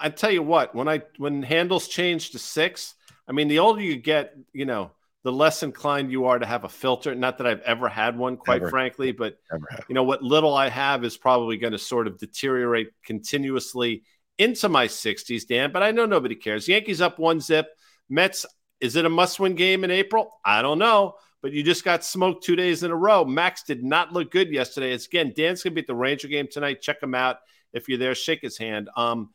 I 0.00 0.10
tell 0.10 0.32
you 0.32 0.42
what, 0.42 0.74
when 0.74 0.88
I 0.88 1.02
when 1.16 1.44
handles 1.44 1.86
change 1.86 2.30
to 2.30 2.40
six, 2.40 2.94
I 3.28 3.32
mean, 3.32 3.46
the 3.46 3.60
older 3.60 3.80
you 3.80 3.96
get, 3.96 4.36
you 4.52 4.64
know 4.64 4.90
the 5.24 5.32
less 5.32 5.62
inclined 5.62 6.12
you 6.12 6.26
are 6.26 6.38
to 6.38 6.46
have 6.46 6.64
a 6.64 6.68
filter. 6.68 7.14
Not 7.14 7.38
that 7.38 7.46
I've 7.46 7.62
ever 7.62 7.88
had 7.88 8.16
one, 8.16 8.36
quite 8.36 8.60
ever. 8.60 8.70
frankly, 8.70 9.10
but 9.10 9.38
you 9.88 9.94
know 9.94 10.04
what 10.04 10.22
little 10.22 10.54
I 10.54 10.68
have 10.68 11.02
is 11.02 11.16
probably 11.16 11.56
going 11.56 11.72
to 11.72 11.78
sort 11.78 12.06
of 12.06 12.18
deteriorate 12.18 12.90
continuously 13.04 14.04
into 14.38 14.68
my 14.68 14.86
60s, 14.86 15.46
Dan. 15.46 15.72
But 15.72 15.82
I 15.82 15.92
know 15.92 16.04
nobody 16.04 16.34
cares. 16.34 16.68
Yankees 16.68 17.00
up 17.00 17.18
one 17.18 17.40
zip. 17.40 17.66
Mets, 18.10 18.44
is 18.80 18.96
it 18.96 19.06
a 19.06 19.10
must-win 19.10 19.54
game 19.54 19.82
in 19.82 19.90
April? 19.90 20.30
I 20.44 20.60
don't 20.60 20.78
know. 20.78 21.14
But 21.40 21.52
you 21.52 21.62
just 21.62 21.84
got 21.84 22.04
smoked 22.04 22.44
two 22.44 22.56
days 22.56 22.82
in 22.82 22.90
a 22.90 22.96
row. 22.96 23.24
Max 23.24 23.62
did 23.62 23.82
not 23.82 24.12
look 24.12 24.30
good 24.30 24.50
yesterday. 24.50 24.92
It's 24.92 25.06
again, 25.06 25.32
Dan's 25.34 25.62
gonna 25.62 25.74
be 25.74 25.82
at 25.82 25.86
the 25.86 25.94
Ranger 25.94 26.28
game 26.28 26.48
tonight. 26.50 26.80
Check 26.82 27.02
him 27.02 27.14
out 27.14 27.36
if 27.74 27.88
you're 27.88 27.98
there. 27.98 28.14
Shake 28.14 28.40
his 28.40 28.56
hand. 28.56 28.88
Um, 28.96 29.30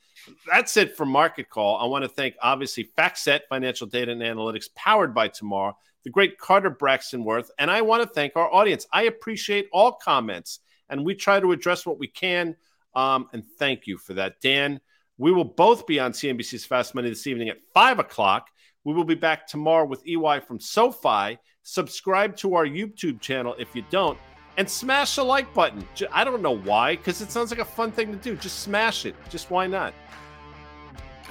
that's 0.52 0.76
it 0.78 0.98
for 0.98 1.06
Market 1.06 1.50
Call. 1.50 1.78
I 1.78 1.86
want 1.86 2.04
to 2.04 2.10
thank, 2.10 2.36
obviously, 2.42 2.90
FactSet 2.98 3.42
Financial 3.50 3.86
Data 3.86 4.12
and 4.12 4.22
Analytics, 4.22 4.74
powered 4.76 5.14
by 5.14 5.28
Tomorrow, 5.28 5.78
the 6.04 6.10
great 6.10 6.38
Carter 6.38 6.70
Braxton 6.70 7.24
Worth, 7.24 7.52
and 7.60 7.70
I 7.70 7.82
want 7.82 8.04
to 8.04 8.10
thank 8.10 8.36
our 8.36 8.52
audience. 8.52 8.88
I 8.92 9.04
appreciate 9.04 9.68
all 9.72 9.92
comments, 9.92 10.60
and 10.90 11.06
we 11.06 11.14
try 11.14 11.40
to 11.40 11.52
address 11.52 11.86
what 11.86 12.00
we 12.00 12.08
can. 12.08 12.56
Um, 12.96 13.28
and 13.34 13.44
thank 13.60 13.86
you 13.86 13.98
for 13.98 14.16
that, 14.16 14.42
Dan. 14.42 14.80
We 15.18 15.32
will 15.32 15.46
both 15.46 15.86
be 15.86 16.00
on 16.00 16.14
CNBC's 16.14 16.66
Fast 16.66 16.96
Money 16.96 17.10
this 17.10 17.28
evening 17.28 17.50
at 17.50 17.58
five 17.74 18.00
o'clock 18.00 18.48
We 18.86 18.94
will 18.94 19.04
be 19.04 19.16
back 19.16 19.46
tomorrow 19.46 19.86
with 19.86 20.08
EY 20.08 20.40
from 20.40 20.60
SoFi. 20.60 21.38
Subscribe 21.64 22.36
to 22.38 22.56
our 22.56 22.66
YouTube 22.66 23.20
channel 23.20 23.54
if 23.60 23.76
you 23.76 23.84
don't, 23.92 24.18
and 24.60 24.70
smash 24.70 25.16
the 25.16 25.24
like 25.24 25.52
button. 25.54 25.88
I 26.12 26.26
don't 26.26 26.42
know 26.42 26.58
why, 26.58 26.98
because 26.98 27.22
it 27.22 27.32
sounds 27.32 27.50
like 27.50 27.62
a 27.62 27.66
fun 27.66 27.94
thing 27.94 28.12
to 28.12 28.18
do. 28.18 28.36
Just 28.36 28.60
smash 28.60 29.06
it. 29.06 29.16
Just 29.30 29.50
why 29.50 29.68
not? 29.68 29.94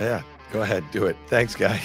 Yeah, 0.00 0.22
go 0.50 0.62
ahead, 0.62 0.82
do 0.90 1.04
it. 1.06 1.16
Thanks, 1.26 1.54
guy. 1.54 1.78